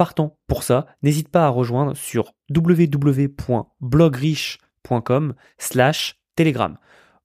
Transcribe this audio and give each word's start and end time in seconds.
partant 0.00 0.38
pour 0.46 0.62
ça, 0.62 0.86
n'hésite 1.02 1.28
pas 1.28 1.44
à 1.44 1.50
rejoindre 1.50 1.94
sur 1.94 2.32
www.blogriche.com 2.48 5.34
slash 5.58 6.18
telegram. 6.36 6.78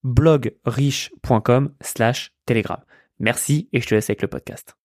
blogriche.com 0.03 1.73
slash 1.79 2.33
telegram. 2.45 2.81
Merci 3.19 3.69
et 3.71 3.79
je 3.79 3.87
te 3.87 3.95
laisse 3.95 4.09
avec 4.09 4.21
le 4.21 4.27
podcast. 4.27 4.75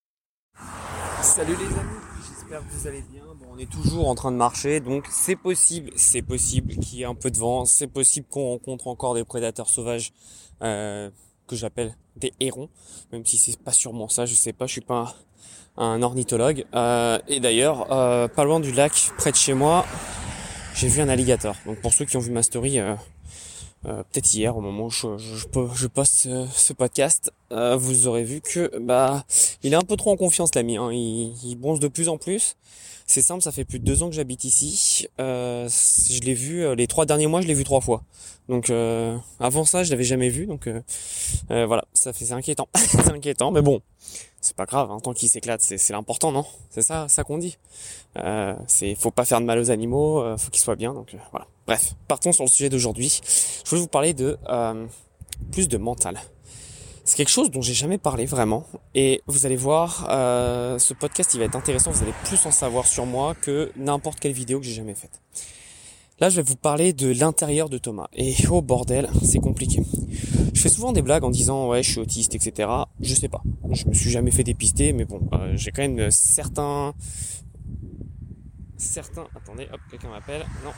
Salut 1.20 1.56
les 1.56 1.64
amis, 1.64 1.98
j'espère 2.16 2.60
que 2.60 2.72
vous 2.72 2.86
allez 2.86 3.02
bien. 3.10 3.24
on 3.50 3.58
est 3.58 3.68
toujours 3.68 4.08
en 4.08 4.14
train 4.14 4.30
de 4.30 4.36
marcher, 4.36 4.78
donc 4.78 5.08
c'est 5.10 5.34
possible, 5.34 5.90
c'est 5.96 6.22
possible 6.22 6.76
qu'il 6.76 7.00
y 7.00 7.02
ait 7.02 7.06
un 7.06 7.16
peu 7.16 7.32
de 7.32 7.38
vent, 7.38 7.64
c'est 7.64 7.88
possible 7.88 8.28
qu'on 8.30 8.50
rencontre 8.50 8.86
encore 8.86 9.14
des 9.14 9.24
prédateurs 9.24 9.68
sauvages 9.68 10.12
euh, 10.62 11.10
que 11.48 11.56
j'appelle 11.56 11.96
des 12.14 12.32
hérons, 12.38 12.68
même 13.10 13.26
si 13.26 13.36
c'est 13.36 13.60
pas 13.60 13.72
sûrement 13.72 14.08
ça, 14.08 14.26
je 14.26 14.34
sais 14.34 14.52
pas, 14.52 14.66
je 14.66 14.72
suis 14.74 14.80
pas 14.80 15.12
un 15.76 16.02
ornithologue. 16.02 16.64
Euh, 16.74 17.18
et 17.28 17.40
d'ailleurs, 17.40 17.92
euh, 17.92 18.28
pas 18.28 18.44
loin 18.44 18.60
du 18.60 18.72
lac, 18.72 18.92
près 19.18 19.30
de 19.30 19.36
chez 19.36 19.54
moi, 19.54 19.86
j'ai 20.74 20.88
vu 20.88 21.00
un 21.00 21.08
alligator. 21.08 21.54
Donc 21.66 21.80
pour 21.80 21.92
ceux 21.92 22.04
qui 22.04 22.16
ont 22.16 22.20
vu 22.20 22.30
ma 22.30 22.42
story, 22.42 22.78
euh, 22.78 22.94
peut-être 23.82 24.32
hier, 24.34 24.56
au 24.56 24.60
moment 24.60 24.86
où 24.86 24.90
je, 24.90 25.16
je, 25.18 25.86
poste 25.86 26.28
ce, 26.52 26.72
podcast, 26.72 27.32
vous 27.50 28.06
aurez 28.06 28.24
vu 28.24 28.40
que 28.40 28.78
bah 28.78 29.24
il 29.62 29.72
est 29.72 29.76
un 29.76 29.82
peu 29.82 29.96
trop 29.96 30.12
en 30.12 30.16
confiance 30.16 30.54
l'ami. 30.54 30.76
Hein. 30.76 30.90
Il, 30.92 31.34
il 31.44 31.56
bronze 31.56 31.80
de 31.80 31.88
plus 31.88 32.08
en 32.08 32.18
plus. 32.18 32.56
C'est 33.10 33.22
simple, 33.22 33.42
ça 33.42 33.50
fait 33.50 33.64
plus 33.64 33.80
de 33.80 33.84
deux 33.84 34.04
ans 34.04 34.08
que 34.08 34.14
j'habite 34.14 34.44
ici. 34.44 35.08
Euh, 35.20 35.68
je 35.68 36.20
l'ai 36.20 36.32
vu 36.32 36.62
euh, 36.62 36.76
les 36.76 36.86
trois 36.86 37.06
derniers 37.06 37.26
mois, 37.26 37.40
je 37.40 37.48
l'ai 37.48 37.54
vu 37.54 37.64
trois 37.64 37.80
fois. 37.80 38.04
Donc 38.48 38.70
euh, 38.70 39.16
avant 39.40 39.64
ça, 39.64 39.82
je 39.82 39.90
l'avais 39.90 40.04
jamais 40.04 40.28
vu. 40.28 40.46
Donc 40.46 40.68
voilà, 41.48 41.84
ça 41.92 42.12
fait 42.12 42.26
c'est 42.26 42.34
inquiétant, 42.34 42.68
c'est 42.76 43.10
inquiétant. 43.10 43.50
Mais 43.50 43.62
bon, 43.62 43.82
c'est 44.40 44.56
pas 44.56 44.66
grave. 44.66 44.90
Hein, 44.90 45.00
tant 45.00 45.12
qu'il 45.12 45.28
s'éclate, 45.28 45.60
c'est 45.62 45.92
l'important, 45.92 46.32
non? 46.32 46.44
C'est 46.70 46.82
ça, 46.82 47.08
ça 47.08 47.24
qu'on 47.24 47.38
dit. 47.38 47.58
c'est 48.66 48.94
faut 48.94 49.10
pas 49.10 49.24
faire 49.24 49.40
de 49.40 49.46
mal 49.46 49.58
aux 49.58 49.70
animaux, 49.70 50.36
faut 50.36 50.50
qu'ils 50.50 50.62
soient 50.62 50.76
bien. 50.76 50.94
Donc 50.94 51.14
voilà. 51.30 51.46
Bref, 51.66 51.94
partons 52.08 52.32
sur 52.32 52.44
le 52.44 52.50
sujet 52.50 52.68
d'aujourd'hui. 52.68 53.20
Je 53.64 53.70
voulais 53.70 53.82
vous 53.82 53.88
parler 53.88 54.14
de 54.14 54.38
plus 55.52 55.68
de 55.68 55.76
mental. 55.76 56.20
C'est 57.10 57.16
quelque 57.16 57.30
chose 57.30 57.50
dont 57.50 57.60
j'ai 57.60 57.74
jamais 57.74 57.98
parlé 57.98 58.24
vraiment. 58.24 58.66
Et 58.94 59.20
vous 59.26 59.44
allez 59.44 59.56
voir, 59.56 60.06
euh, 60.10 60.78
ce 60.78 60.94
podcast 60.94 61.34
il 61.34 61.40
va 61.40 61.46
être 61.46 61.56
intéressant. 61.56 61.90
Vous 61.90 62.02
allez 62.04 62.14
plus 62.24 62.46
en 62.46 62.52
savoir 62.52 62.86
sur 62.86 63.04
moi 63.04 63.34
que 63.34 63.72
n'importe 63.74 64.20
quelle 64.20 64.30
vidéo 64.30 64.60
que 64.60 64.66
j'ai 64.66 64.74
jamais 64.74 64.94
faite. 64.94 65.20
Là, 66.20 66.28
je 66.28 66.36
vais 66.36 66.42
vous 66.42 66.56
parler 66.56 66.92
de 66.92 67.08
l'intérieur 67.08 67.70
de 67.70 67.78
Thomas. 67.78 68.08
Et 68.12 68.34
oh 68.50 68.60
bordel, 68.60 69.08
c'est 69.24 69.38
compliqué. 69.38 69.82
Je 70.52 70.60
fais 70.60 70.68
souvent 70.68 70.92
des 70.92 71.00
blagues 71.00 71.24
en 71.24 71.30
disant 71.30 71.68
ouais, 71.68 71.82
je 71.82 71.92
suis 71.92 72.00
autiste, 72.00 72.34
etc. 72.34 72.68
Je 73.00 73.14
sais 73.14 73.28
pas. 73.28 73.42
Je 73.70 73.86
me 73.86 73.94
suis 73.94 74.10
jamais 74.10 74.30
fait 74.30 74.44
dépister, 74.44 74.92
mais 74.92 75.06
bon, 75.06 75.20
euh, 75.32 75.52
j'ai 75.56 75.70
quand 75.70 75.80
même 75.80 76.10
certains 76.10 76.92
certains. 78.76 79.26
Attendez, 79.34 79.66
hop, 79.72 79.80
quelqu'un 79.90 80.10
m'appelle. 80.10 80.44
Non. 80.62 80.72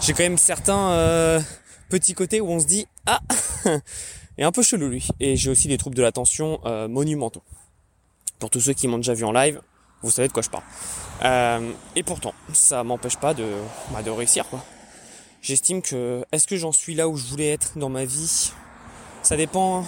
J'ai 0.00 0.12
quand 0.14 0.24
même 0.24 0.38
certains 0.38 0.90
euh, 0.90 1.40
petits 1.88 2.14
côtés 2.14 2.40
où 2.40 2.48
on 2.48 2.58
se 2.58 2.66
dit 2.66 2.86
ah 3.06 3.20
et 4.38 4.42
un 4.42 4.50
peu 4.50 4.62
chelou 4.62 4.88
lui. 4.88 5.06
Et 5.20 5.36
j'ai 5.36 5.50
aussi 5.50 5.68
des 5.68 5.78
troubles 5.78 5.96
de 5.96 6.02
l'attention 6.02 6.60
euh, 6.66 6.88
monumentaux. 6.88 7.42
Pour 8.40 8.50
tous 8.50 8.60
ceux 8.60 8.72
qui 8.72 8.88
m'ont 8.88 8.96
déjà 8.96 9.14
vu 9.14 9.24
en 9.24 9.32
live, 9.32 9.60
vous 10.02 10.10
savez 10.10 10.26
de 10.26 10.32
quoi 10.32 10.42
je 10.42 10.50
parle. 10.50 10.64
Euh, 11.24 11.72
et 11.94 12.02
pourtant, 12.02 12.34
ça 12.52 12.82
m'empêche 12.82 13.16
pas 13.16 13.34
de, 13.34 13.46
bah, 13.92 14.02
de 14.02 14.10
réussir 14.10 14.48
quoi. 14.48 14.64
J'estime 15.40 15.82
que 15.82 16.24
est-ce 16.32 16.46
que 16.46 16.56
j'en 16.56 16.72
suis 16.72 16.94
là 16.94 17.08
où 17.08 17.16
je 17.16 17.24
voulais 17.26 17.50
être 17.50 17.78
dans 17.78 17.88
ma 17.88 18.04
vie? 18.04 18.52
Ça 19.22 19.36
dépend 19.36 19.84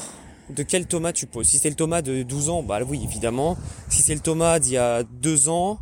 de 0.50 0.62
quel 0.62 0.86
Thomas 0.86 1.12
tu 1.12 1.26
poses. 1.26 1.48
Si 1.48 1.58
c'est 1.58 1.70
le 1.70 1.76
Thomas 1.76 2.02
de 2.02 2.22
12 2.22 2.50
ans, 2.50 2.62
bah 2.62 2.80
oui 2.86 3.02
évidemment. 3.04 3.56
Si 3.88 4.02
c'est 4.02 4.14
le 4.14 4.20
Thomas 4.20 4.58
d'il 4.58 4.72
y 4.72 4.78
a 4.78 5.02
2 5.02 5.48
ans, 5.48 5.80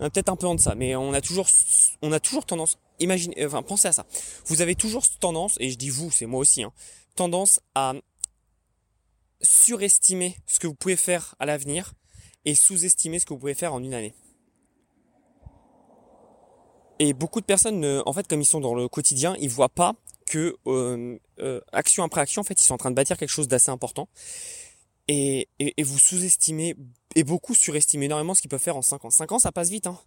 euh, 0.00 0.10
peut-être 0.10 0.28
un 0.28 0.36
peu 0.36 0.46
en 0.46 0.54
deçà, 0.54 0.74
mais 0.74 0.96
on 0.96 1.12
a 1.12 1.20
toujours, 1.20 1.46
on 2.02 2.12
a 2.12 2.20
toujours 2.20 2.44
tendance, 2.44 2.78
imaginez, 3.00 3.44
enfin 3.46 3.62
pensez 3.62 3.88
à 3.88 3.92
ça. 3.92 4.06
Vous 4.46 4.60
avez 4.60 4.74
toujours 4.74 5.04
tendance, 5.20 5.56
et 5.60 5.70
je 5.70 5.76
dis 5.76 5.90
vous, 5.90 6.10
c'est 6.10 6.26
moi 6.26 6.40
aussi, 6.40 6.62
hein, 6.62 6.72
tendance 7.16 7.60
à 7.74 7.94
surestimer 9.42 10.36
ce 10.46 10.58
que 10.58 10.66
vous 10.66 10.74
pouvez 10.74 10.96
faire 10.96 11.34
à 11.38 11.46
l'avenir 11.46 11.94
et 12.44 12.54
sous-estimer 12.54 13.18
ce 13.18 13.26
que 13.26 13.34
vous 13.34 13.40
pouvez 13.40 13.54
faire 13.54 13.74
en 13.74 13.82
une 13.82 13.94
année. 13.94 14.14
Et 16.98 17.12
beaucoup 17.12 17.40
de 17.40 17.46
personnes, 17.46 18.02
en 18.06 18.12
fait, 18.12 18.26
comme 18.26 18.40
ils 18.40 18.46
sont 18.46 18.60
dans 18.60 18.74
le 18.74 18.88
quotidien, 18.88 19.36
ils 19.38 19.50
voient 19.50 19.68
pas 19.68 19.94
que 20.26 20.56
euh, 20.66 21.18
euh, 21.38 21.60
action 21.72 22.02
après 22.04 22.20
action, 22.20 22.40
en 22.40 22.44
fait, 22.44 22.60
ils 22.60 22.64
sont 22.64 22.74
en 22.74 22.78
train 22.78 22.90
de 22.90 22.96
bâtir 22.96 23.16
quelque 23.16 23.30
chose 23.30 23.48
d'assez 23.48 23.70
important. 23.70 24.08
Et, 25.08 25.48
et, 25.60 25.82
vous 25.84 25.98
sous-estimez 25.98 26.74
et 27.14 27.22
beaucoup 27.22 27.54
surestimez 27.54 28.06
énormément 28.06 28.34
ce 28.34 28.40
qu'ils 28.40 28.50
peuvent 28.50 28.60
faire 28.60 28.76
en 28.76 28.82
5 28.82 29.04
ans. 29.04 29.10
5 29.10 29.32
ans, 29.32 29.38
ça 29.38 29.52
passe 29.52 29.70
vite. 29.70 29.86
Hein. 29.86 29.98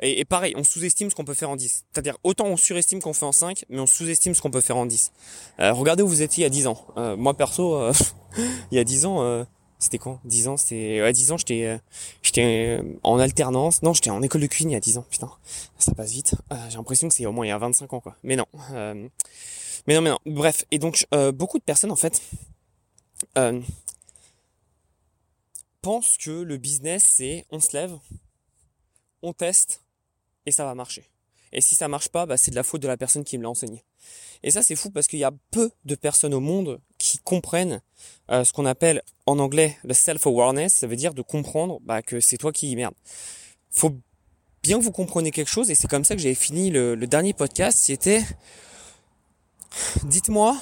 Et, 0.00 0.24
pareil, 0.24 0.54
on 0.56 0.62
sous-estime 0.62 1.10
ce 1.10 1.14
qu'on 1.16 1.24
peut 1.24 1.34
faire 1.34 1.50
en 1.50 1.56
10. 1.56 1.84
C'est-à-dire, 1.92 2.16
autant 2.22 2.46
on 2.46 2.56
surestime 2.56 3.00
qu'on 3.00 3.12
fait 3.12 3.24
en 3.24 3.32
5, 3.32 3.64
mais 3.68 3.80
on 3.80 3.86
sous-estime 3.86 4.34
ce 4.34 4.40
qu'on 4.40 4.50
peut 4.50 4.60
faire 4.60 4.76
en 4.76 4.86
10. 4.86 5.12
Euh, 5.58 5.72
regardez 5.72 6.04
où 6.04 6.08
vous 6.08 6.22
étiez 6.22 6.42
il 6.42 6.44
y 6.44 6.46
a 6.46 6.50
10 6.50 6.68
ans. 6.68 6.86
Euh, 6.96 7.16
moi, 7.16 7.34
perso, 7.34 7.74
euh, 7.74 7.92
il 8.70 8.76
y 8.76 8.78
a 8.78 8.84
10 8.84 9.06
ans, 9.06 9.44
c'était 9.78 9.98
quand? 9.98 10.20
10 10.24 10.48
ans, 10.48 10.56
c'était... 10.56 11.00
Ouais, 11.02 11.12
10 11.12 11.32
ans, 11.32 11.36
j'étais 11.36 11.80
j'étais 12.22 12.80
en 13.02 13.18
alternance. 13.18 13.82
Non, 13.82 13.92
j'étais 13.92 14.10
en 14.10 14.22
école 14.22 14.40
de 14.40 14.46
cuisine 14.46 14.70
il 14.70 14.74
y 14.74 14.76
a 14.76 14.80
10 14.80 14.98
ans. 14.98 15.06
Putain, 15.10 15.30
ça 15.78 15.94
passe 15.94 16.12
vite. 16.12 16.34
J'ai 16.68 16.76
l'impression 16.76 17.08
que 17.08 17.14
c'est 17.14 17.26
au 17.26 17.32
moins 17.32 17.46
il 17.46 17.50
y 17.50 17.52
a 17.52 17.58
25 17.58 17.92
ans, 17.92 18.00
quoi. 18.00 18.16
Mais 18.22 18.36
non. 18.36 18.46
mais 18.72 19.94
non, 19.94 20.00
mais 20.00 20.10
non. 20.10 20.18
Bref, 20.26 20.64
et 20.70 20.78
donc, 20.78 21.06
beaucoup 21.34 21.58
de 21.58 21.64
personnes, 21.64 21.92
en 21.92 21.96
fait... 21.96 22.20
pensent 25.80 26.16
que 26.18 26.30
le 26.30 26.56
business, 26.56 27.04
c'est 27.16 27.46
on 27.50 27.60
se 27.60 27.74
lève, 27.74 27.96
on 29.22 29.32
teste, 29.32 29.80
et 30.44 30.50
ça 30.52 30.64
va 30.64 30.74
marcher. 30.74 31.08
Et 31.52 31.60
si 31.60 31.76
ça 31.76 31.88
marche 31.88 32.08
pas, 32.08 32.26
bah, 32.26 32.36
c'est 32.36 32.50
de 32.50 32.56
la 32.56 32.62
faute 32.62 32.82
de 32.82 32.88
la 32.88 32.96
personne 32.96 33.24
qui 33.24 33.38
me 33.38 33.44
l'a 33.44 33.48
enseigné. 33.48 33.84
Et 34.42 34.50
ça, 34.50 34.62
c'est 34.62 34.76
fou 34.76 34.90
parce 34.90 35.06
qu'il 35.06 35.18
y 35.18 35.24
a 35.24 35.32
peu 35.50 35.70
de 35.84 35.94
personnes 35.94 36.34
au 36.34 36.40
monde 36.40 36.80
qui 36.98 37.18
comprennent 37.18 37.80
euh, 38.30 38.44
ce 38.44 38.52
qu'on 38.52 38.66
appelle 38.66 39.02
en 39.26 39.38
anglais 39.38 39.76
le 39.84 39.94
self-awareness. 39.94 40.72
Ça 40.74 40.86
veut 40.86 40.96
dire 40.96 41.14
de 41.14 41.22
comprendre 41.22 41.80
bah, 41.82 42.02
que 42.02 42.20
c'est 42.20 42.36
toi 42.36 42.52
qui 42.52 42.74
merde. 42.76 42.94
Faut 43.70 43.96
bien 44.62 44.78
que 44.78 44.84
vous 44.84 44.92
compreniez 44.92 45.30
quelque 45.30 45.50
chose 45.50 45.70
et 45.70 45.74
c'est 45.74 45.88
comme 45.88 46.04
ça 46.04 46.14
que 46.14 46.22
j'avais 46.22 46.34
fini 46.34 46.70
le, 46.70 46.96
dernier 47.06 47.32
podcast. 47.32 47.78
C'était 47.78 48.24
dites-moi 50.04 50.58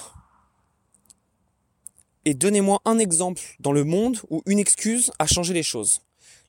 et 2.25 2.33
donnez-moi 2.33 2.81
un 2.85 2.99
exemple 2.99 3.41
dans 3.59 3.71
le 3.71 3.83
monde 3.83 4.19
où 4.29 4.41
une 4.45 4.59
excuse 4.59 5.11
a 5.19 5.27
changé 5.27 5.53
les 5.53 5.63
choses. 5.63 6.01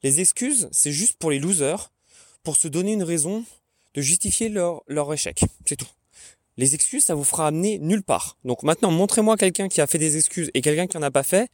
Les 0.03 0.21
excuses, 0.21 0.69
c'est 0.73 0.93
juste 0.93 1.19
pour 1.19 1.31
les 1.31 1.39
losers 1.39 1.93
pour 2.43 2.57
se 2.57 2.69
donner 2.69 2.93
une 2.93 3.03
raison 3.03 3.45
de 3.95 4.01
justifier 4.01 4.49
leur 4.49 5.13
échec. 5.13 5.41
C'est 5.67 5.77
tout. 5.77 5.89
Les 6.59 6.75
excuses, 6.75 7.05
ça 7.05 7.15
vous 7.15 7.25
fera 7.25 7.47
amener 7.47 7.79
nulle 7.79 8.03
part. 8.03 8.37
Donc 8.45 8.65
maintenant, 8.65 8.91
montrez-moi 8.91 9.37
quelqu'un 9.37 9.69
qui 9.69 9.81
a 9.81 9.87
fait 9.87 9.99
des 9.99 10.17
excuses 10.17 10.51
et 10.55 10.61
quelqu'un 10.61 10.89
qui 10.89 10.99
en 10.99 11.03
a 11.03 11.11
pas 11.11 11.23
fait. 11.23 11.49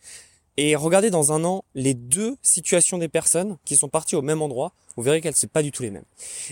Et 0.57 0.77
regardez 0.77 1.11
dans 1.11 1.31
un 1.31 1.45
an 1.45 1.63
les 1.75 1.93
deux 1.93 2.37
situations 2.41 2.97
des 2.97 3.09
personnes 3.09 3.59
qui 3.67 3.77
sont 3.77 3.89
parties 3.89 4.17
au 4.17 4.23
même 4.23 4.41
endroit. 4.41 4.73
Vous 4.97 5.03
verrez 5.03 5.21
qu'elles 5.21 5.35
sont 5.37 5.47
pas 5.47 5.63
du 5.63 5.73
tout 5.73 5.83
les 5.83 5.91
mêmes. 5.91 6.07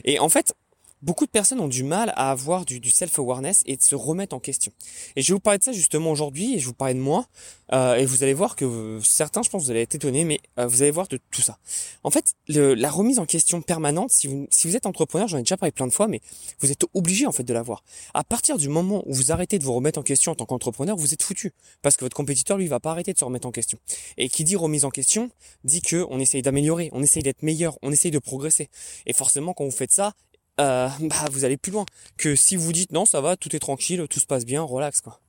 Et 0.04 0.18
en 0.18 0.28
fait, 0.28 0.54
beaucoup 1.02 1.26
de 1.26 1.30
personnes 1.30 1.60
ont 1.60 1.68
du 1.68 1.82
mal 1.82 2.12
à 2.16 2.30
avoir 2.30 2.64
du, 2.64 2.90
self-awareness 2.90 3.62
et 3.66 3.76
de 3.76 3.82
se 3.82 3.94
remettre 3.94 4.34
en 4.34 4.40
question. 4.40 4.72
Et 5.16 5.22
je 5.22 5.28
vais 5.28 5.34
vous 5.34 5.40
parler 5.40 5.58
de 5.58 5.64
ça 5.64 5.72
justement 5.72 6.10
aujourd'hui 6.10 6.54
et 6.54 6.58
je 6.58 6.64
vais 6.64 6.69
vous 6.69 6.75
parler 6.75 6.94
de 6.94 7.00
moi. 7.00 7.26
Euh, 7.72 7.96
et 7.96 8.06
vous 8.06 8.22
allez 8.22 8.34
voir 8.34 8.54
que 8.54 9.00
certains, 9.02 9.43
je 9.43 9.50
pense, 9.50 9.64
vous 9.64 9.70
allez 9.70 9.81
être 9.81 9.94
étonnés, 9.94 10.25
mais 10.25 10.40
euh, 10.58 10.66
vous 10.66 10.82
allez 10.82 10.90
voir 10.90 11.08
de 11.08 11.19
tout 11.31 11.40
ça. 11.40 11.58
En 12.04 12.10
fait, 12.10 12.34
la 12.49 12.90
remise 12.90 13.19
en 13.19 13.26
question 13.26 13.62
permanente, 13.62 14.10
si 14.10 14.26
vous, 14.26 14.46
si 14.50 14.69
vous 14.69 14.76
êtes 14.76 14.87
entrepreneur, 14.87 15.26
j'en 15.26 15.38
ai 15.38 15.43
déjà 15.43 15.56
parlé 15.56 15.72
plein 15.72 15.87
de 15.87 15.93
fois, 15.93 16.06
mais 16.06 16.20
vous 16.60 16.70
êtes 16.70 16.84
obligé 16.94 17.26
en 17.26 17.32
fait 17.32 17.44
de 17.44 17.52
l'avoir. 17.52 17.82
À 18.14 18.25
partir 18.25 18.58
du 18.58 18.69
moment 18.69 19.02
où 19.06 19.14
vous 19.14 19.32
arrêtez 19.32 19.58
de 19.58 19.64
vous 19.64 19.72
remettre 19.72 19.98
en 19.98 20.02
question 20.02 20.32
en 20.32 20.34
tant 20.34 20.46
qu'entrepreneur, 20.46 20.96
vous 20.96 21.14
êtes 21.14 21.22
foutu. 21.22 21.52
Parce 21.81 21.96
que 21.96 22.05
votre 22.05 22.16
compétiteur, 22.16 22.58
lui, 22.58 22.66
va 22.69 22.81
pas 22.81 22.90
arrêter 22.90 23.12
de 23.12 23.19
se 23.19 23.25
remettre 23.25 23.48
en 23.48 23.52
question. 23.52 23.78
Et 24.19 24.28
qui 24.28 24.44
dit 24.44 24.56
remise 24.56 24.84
en 24.84 24.90
question, 24.90 25.31
dit 25.64 25.81
que 25.81 26.06
on 26.10 26.20
essaye 26.20 26.43
d'améliorer, 26.43 26.90
on 26.93 27.02
essaye 27.02 27.22
d'être 27.22 27.43
meilleur, 27.43 27.78
on 27.82 27.90
essaye 27.90 28.10
de 28.10 28.19
progresser. 28.19 28.69
Et 29.06 29.12
forcément, 29.12 29.55
quand 29.55 29.64
vous 29.64 29.70
faites 29.70 29.93
ça, 29.93 30.12
euh, 30.60 30.88
bah 31.00 31.25
vous 31.31 31.44
allez 31.44 31.56
plus 31.56 31.72
loin 31.72 31.87
que 32.16 32.37
si 32.37 32.56
vous 32.56 32.72
dites 32.72 32.93
non 32.93 33.04
ça 33.04 33.20
va 33.20 33.37
tout 33.37 33.54
est 33.56 33.60
tranquille 33.60 34.06
tout 34.08 34.20
se 34.20 34.26
passe 34.26 34.44
bien 34.44 34.62
relax 34.62 35.00
quoi 35.00 35.20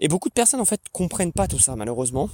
et 0.00 0.08
beaucoup 0.08 0.28
de 0.28 0.34
personnes 0.34 0.60
en 0.60 0.64
fait 0.64 0.80
comprennent 0.92 1.32
pas 1.32 1.48
tout 1.48 1.58
ça 1.58 1.76
malheureusement 1.76 2.28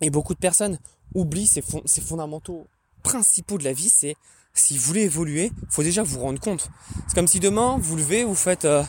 et 0.00 0.10
beaucoup 0.10 0.34
de 0.34 0.38
personnes 0.38 0.78
oublient 1.14 1.46
ces, 1.46 1.62
ces 1.84 2.00
fondamentaux 2.00 2.66
principaux 3.02 3.58
de 3.58 3.64
la 3.64 3.72
vie 3.72 3.88
c'est 3.88 4.16
si 4.54 4.76
vous 4.76 4.84
voulez 4.84 5.02
évoluer 5.02 5.52
faut 5.70 5.82
déjà 5.82 6.02
vous 6.02 6.20
rendre 6.20 6.40
compte 6.40 6.70
c'est 7.06 7.14
comme 7.14 7.28
si 7.28 7.40
demain 7.40 7.78
vous 7.80 7.96
levez 7.96 8.24
vous 8.24 8.34
faites 8.34 8.64
euh, 8.64 8.82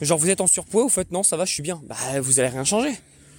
Genre 0.00 0.18
vous 0.18 0.28
êtes 0.28 0.40
en 0.40 0.46
surpoids, 0.46 0.82
vous 0.82 0.88
faites 0.88 1.12
non 1.12 1.22
ça 1.22 1.36
va, 1.36 1.44
je 1.44 1.52
suis 1.52 1.62
bien. 1.62 1.80
Bah 1.84 2.20
vous 2.20 2.40
allez 2.40 2.48
rien 2.48 2.64
changer. 2.64 2.92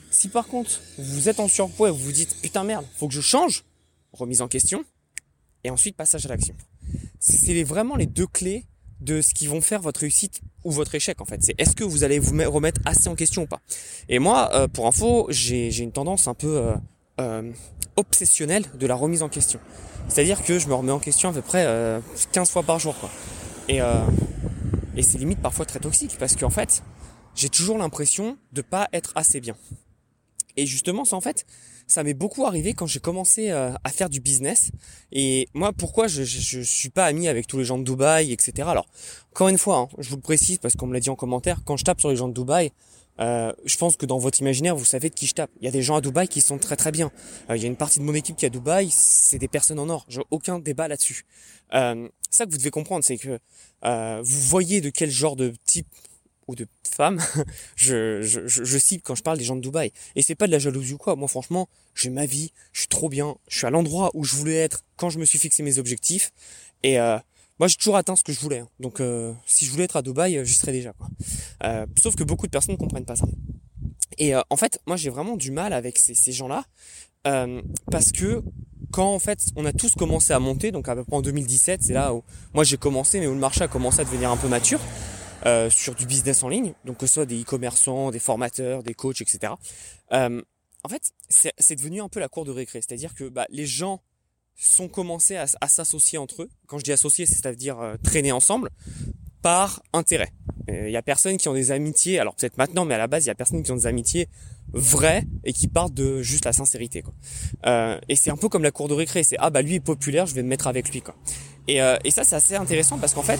Si 0.10 0.30
par 0.30 0.48
contre 0.48 0.82
vous 0.98 1.28
êtes 1.28 1.40
en 1.40 1.48
surpoids 1.48 1.92
vous 1.92 2.00
vous 2.00 2.12
dites 2.12 2.42
putain 2.42 2.64
merde, 2.64 2.86
faut 2.96 3.08
que 3.08 3.14
je 3.14 3.22
change, 3.22 3.66
remise 4.14 4.42
en 4.42 4.48
question, 4.48 4.86
et 5.64 5.70
ensuite 5.70 5.98
passage 5.98 6.26
à 6.26 6.30
l'action. 6.30 6.56
C'est 7.20 7.64
vraiment 7.64 7.96
les 7.96 8.06
deux 8.06 8.28
clés 8.28 8.66
de 9.02 9.22
ce 9.22 9.34
qui 9.34 9.48
vont 9.48 9.62
faire 9.62 9.82
votre 9.82 10.02
réussite 10.02 10.42
ou 10.64 10.72
votre 10.72 10.96
échec 10.96 11.22
en 11.22 11.26
fait. 11.26 11.42
C'est 11.44 11.56
est-ce 11.60 11.76
que 11.76 11.84
vous 11.84 12.04
allez 12.04 12.20
vous 12.20 12.36
remettre 12.50 12.82
assez 12.86 13.08
en 13.08 13.16
question 13.16 13.44
ou 13.44 13.46
pas. 13.46 13.62
Et 14.10 14.20
moi, 14.20 14.50
euh, 14.54 14.68
pour 14.68 14.88
info, 14.88 15.28
j'ai 15.30 15.78
une 15.80 15.92
tendance 15.92 16.28
un 16.28 16.34
peu 16.34 16.58
euh, 16.58 16.76
euh, 17.20 17.52
obsessionnelle 17.96 18.66
de 18.74 18.88
la 18.88 18.96
remise 18.96 19.22
en 19.24 19.30
question. 19.30 19.60
C'est-à-dire 20.08 20.44
que 20.44 20.60
je 20.60 20.68
me 20.68 20.74
remets 20.74 20.92
en 20.92 21.00
question 21.00 21.30
à 21.30 21.34
peu 21.34 21.42
près 21.42 21.66
15 22.32 22.50
fois 22.50 22.64
par 22.64 22.78
jour. 22.78 22.96
Quoi. 23.00 23.10
Et, 23.68 23.80
et 24.96 25.02
c'est 25.02 25.18
limite 25.18 25.40
parfois 25.40 25.66
très 25.66 25.80
toxique 25.80 26.16
parce 26.20 26.36
qu'en 26.36 26.52
fait, 26.52 26.84
j'ai 27.34 27.50
toujours 27.50 27.80
l'impression 27.80 28.38
de 28.52 28.62
pas 28.62 28.88
être 28.94 29.14
assez 29.16 29.40
bien. 29.40 29.56
Et 30.58 30.68
justement, 30.68 31.06
ça 31.06 31.16
en 31.16 31.22
fait, 31.22 31.48
ça 31.88 32.04
m'est 32.04 32.14
beaucoup 32.14 32.46
arrivé 32.46 32.74
quand 32.74 32.88
j'ai 32.88 33.00
commencé 33.00 33.50
euh, 33.52 33.72
à 33.84 33.90
faire 33.90 34.10
du 34.10 34.20
business. 34.20 34.72
Et 35.12 35.48
moi, 35.54 35.72
pourquoi 35.74 36.08
je, 36.08 36.24
je, 36.24 36.62
suis 36.62 36.90
pas 36.90 37.06
ami 37.06 37.28
avec 37.28 37.48
tous 37.48 37.58
les 37.58 37.66
gens 37.66 37.78
de 37.78 37.84
Dubaï, 37.84 38.32
etc. 38.32 38.68
Alors, 38.68 38.88
encore 39.32 39.50
une 39.50 39.58
fois, 39.58 39.78
hein, 39.78 39.90
je 40.00 40.10
vous 40.10 40.16
le 40.16 40.22
précise 40.22 40.58
parce 40.58 40.76
qu'on 40.76 40.88
me 40.88 40.94
l'a 40.94 41.00
dit 41.00 41.10
en 41.10 41.16
commentaire, 41.16 41.62
quand 41.66 41.78
je 41.78 41.84
tape 41.84 42.00
sur 42.00 42.10
les 42.10 42.16
gens 42.16 42.28
de 42.28 42.34
Dubaï, 42.34 42.72
euh, 43.20 43.54
je 43.64 43.78
pense 43.78 43.96
que 43.96 44.06
dans 44.06 44.18
votre 44.18 44.40
imaginaire, 44.40 44.76
vous 44.76 44.86
savez 44.86 45.10
de 45.10 45.16
qui 45.16 45.26
je 45.26 45.34
tape. 45.34 45.52
Il 45.62 45.66
y 45.66 45.68
a 45.68 45.72
des 45.72 45.82
gens 45.82 45.96
à 45.96 46.02
Dubaï 46.02 46.28
qui 46.28 46.42
sont 46.42 46.58
très 46.58 46.76
très 46.76 46.92
bien. 46.92 47.12
Euh, 47.50 47.56
il 47.56 47.62
y 47.62 47.66
a 47.66 47.68
une 47.68 47.78
partie 47.78 48.00
de 48.00 48.04
mon 48.04 48.14
équipe 48.14 48.36
qui 48.36 48.46
est 48.46 48.48
à 48.48 48.52
Dubaï, 48.52 48.90
c'est 48.92 49.38
des 49.38 49.48
personnes 49.48 49.80
en 49.80 49.90
or. 49.90 50.06
J'ai 50.10 50.22
aucun 50.32 50.60
débat 50.60 50.88
là-dessus. 50.88 51.26
Euh, 51.74 52.10
ça 52.30 52.46
que 52.46 52.52
vous 52.52 52.58
devez 52.58 52.72
comprendre, 52.72 53.06
c'est 53.06 53.18
que 53.18 53.40
vous 53.82 54.42
voyez 54.42 54.82
de 54.82 54.90
quel 54.90 55.10
genre 55.10 55.36
de 55.36 55.54
type 55.66 55.88
ou 56.48 56.56
de 56.56 56.68
femmes, 56.90 57.20
je, 57.76 58.22
je, 58.22 58.48
je, 58.48 58.78
cible 58.78 59.02
quand 59.04 59.16
je 59.16 59.24
parle 59.24 59.38
des 59.38 59.44
gens 59.44 59.56
de 59.56 59.62
Dubaï. 59.62 59.92
Et 60.16 60.22
c'est 60.22 60.36
pas 60.36 60.48
de 60.48 60.52
la 60.52 60.60
jalousie 60.60 60.94
ou 60.94 60.98
quoi. 60.98 61.16
Moi, 61.16 61.28
franchement, 61.28 61.68
j'ai 61.96 62.10
ma 62.10 62.26
vie, 62.26 62.52
je 62.74 62.82
suis 62.82 62.88
trop 62.88 63.10
bien, 63.10 63.36
je 63.48 63.58
suis 63.58 63.68
à 63.68 63.70
l'endroit 63.70 64.12
où 64.14 64.24
je 64.24 64.36
voulais 64.36 64.56
être 64.56 64.84
quand 64.98 65.10
je 65.10 65.20
me 65.20 65.26
suis 65.26 65.40
fixé 65.40 65.64
mes 65.64 65.78
objectifs. 65.78 66.32
Et 66.84 67.00
euh, 67.00 67.18
moi, 67.60 67.68
j'ai 67.68 67.76
toujours 67.76 67.98
atteint 67.98 68.16
ce 68.16 68.24
que 68.24 68.34
je 68.34 68.40
voulais. 68.40 68.60
Hein. 68.60 68.70
Donc, 68.80 69.00
euh, 69.00 69.34
si 69.46 69.66
je 69.66 69.72
voulais 69.72 69.86
être 69.86 69.96
à 69.96 70.02
Dubaï, 70.02 70.46
j'y 70.46 70.54
serais 70.54 70.72
déjà. 70.72 70.94
Quoi. 70.94 71.08
Euh, 71.64 71.86
sauf 72.02 72.16
que 72.16 72.24
beaucoup 72.24 72.46
de 72.46 72.52
personnes 72.52 72.74
ne 72.74 72.80
comprennent 72.80 73.06
pas 73.06 73.16
ça. 73.16 73.26
Et 74.18 74.34
en 74.36 74.56
fait, 74.56 74.80
moi, 74.86 74.96
j'ai 74.96 75.10
vraiment 75.10 75.36
du 75.36 75.52
mal 75.52 75.74
avec 75.74 75.98
ces, 75.98 76.14
ces 76.14 76.32
gens-là 76.32 76.64
parce 77.92 78.12
que 78.12 78.44
quand 78.92 79.14
en 79.14 79.20
fait 79.20 79.40
on 79.58 79.66
a 79.66 79.74
tous 79.74 79.94
commencé 79.96 80.32
à 80.32 80.40
monter, 80.40 80.72
donc 80.72 80.88
à 80.88 80.96
peu 80.96 81.04
près 81.04 81.18
en 81.18 81.22
2017, 81.22 81.84
c'est 81.84 81.94
là 81.94 82.14
où 82.14 82.24
moi 82.54 82.64
j'ai 82.64 82.78
commencé, 82.78 83.20
mais 83.20 83.28
où 83.28 83.34
le 83.34 83.40
marché 83.40 83.62
a 83.62 83.68
commencé 83.68 84.00
à 84.00 84.06
devenir 84.06 84.32
un 84.32 84.38
peu 84.38 84.48
mature. 84.48 84.80
Euh, 85.46 85.70
sur 85.70 85.94
du 85.94 86.08
business 86.08 86.42
en 86.42 86.50
ligne, 86.50 86.74
donc 86.86 86.98
que 86.98 87.06
ce 87.06 87.14
soit 87.14 87.26
des 87.28 87.40
e-commerçants, 87.40 88.10
des 88.10 88.18
formateurs, 88.18 88.82
des 88.82 88.96
coachs, 88.96 89.22
etc. 89.22 89.54
Euh, 90.12 90.42
en 90.84 90.90
fait, 90.90 91.12
c'est 91.30 91.76
devenu 91.76 92.02
un 92.02 92.10
peu 92.10 92.20
la 92.20 92.30
cour 92.30 92.46
de 92.46 92.52
récré, 92.52 92.82
c'est-à-dire 92.82 93.14
que 93.14 93.26
bah, 93.26 93.46
les 93.50 93.68
gens 93.68 94.02
sont 94.56 94.88
commencés 94.88 95.36
à, 95.36 95.68
s'associer 95.68 96.18
entre 96.18 96.44
eux. 96.44 96.50
Quand 96.66 96.80
je 96.80 96.84
dis 96.84 96.92
associer, 96.92 97.28
c'est-à-dire 97.28 97.80
euh, 97.80 97.96
traîner 98.04 98.32
ensemble 98.32 98.72
par 99.44 99.84
intérêt. 99.94 100.32
Il 100.68 100.90
y 100.90 100.98
a 100.98 101.04
personne 101.04 101.38
qui 101.38 101.48
ont 101.48 101.54
des 101.54 101.70
amitiés, 101.70 102.18
alors 102.18 102.36
peut-être 102.36 102.58
maintenant, 102.58 102.84
mais 102.84 102.96
à 102.96 102.98
la 102.98 103.06
base, 103.06 103.26
il 103.26 103.28
y 103.28 103.32
a 103.32 103.36
personne 103.36 103.62
qui 103.62 103.72
ont 103.72 103.76
des 103.76 103.86
amitiés 103.86 104.28
vraies 104.74 105.28
et 105.44 105.54
qui 105.54 105.68
partent 105.68 105.94
de 105.94 106.24
juste 106.24 106.46
la 106.46 106.54
sincérité. 106.54 107.04
Quoi. 107.04 107.14
Euh, 107.68 108.00
et 108.10 108.16
c'est 108.16 108.32
un 108.32 108.38
peu 108.38 108.50
comme 108.50 108.64
la 108.64 108.72
cour 108.72 108.88
de 108.88 108.96
récré, 108.96 109.22
c'est 109.22 109.36
ah 109.38 109.52
bah 109.52 109.62
lui 109.62 109.76
est 109.76 109.80
populaire, 109.80 110.26
je 110.26 110.34
vais 110.34 110.42
me 110.42 110.48
mettre 110.48 110.66
avec 110.66 110.90
lui. 110.90 111.02
Quoi. 111.04 111.16
Et, 111.68 111.78
et 112.04 112.10
ça, 112.10 112.24
c'est 112.24 112.36
assez 112.36 112.56
intéressant 112.56 112.98
parce 112.98 113.14
qu'en 113.14 113.22
fait, 113.22 113.40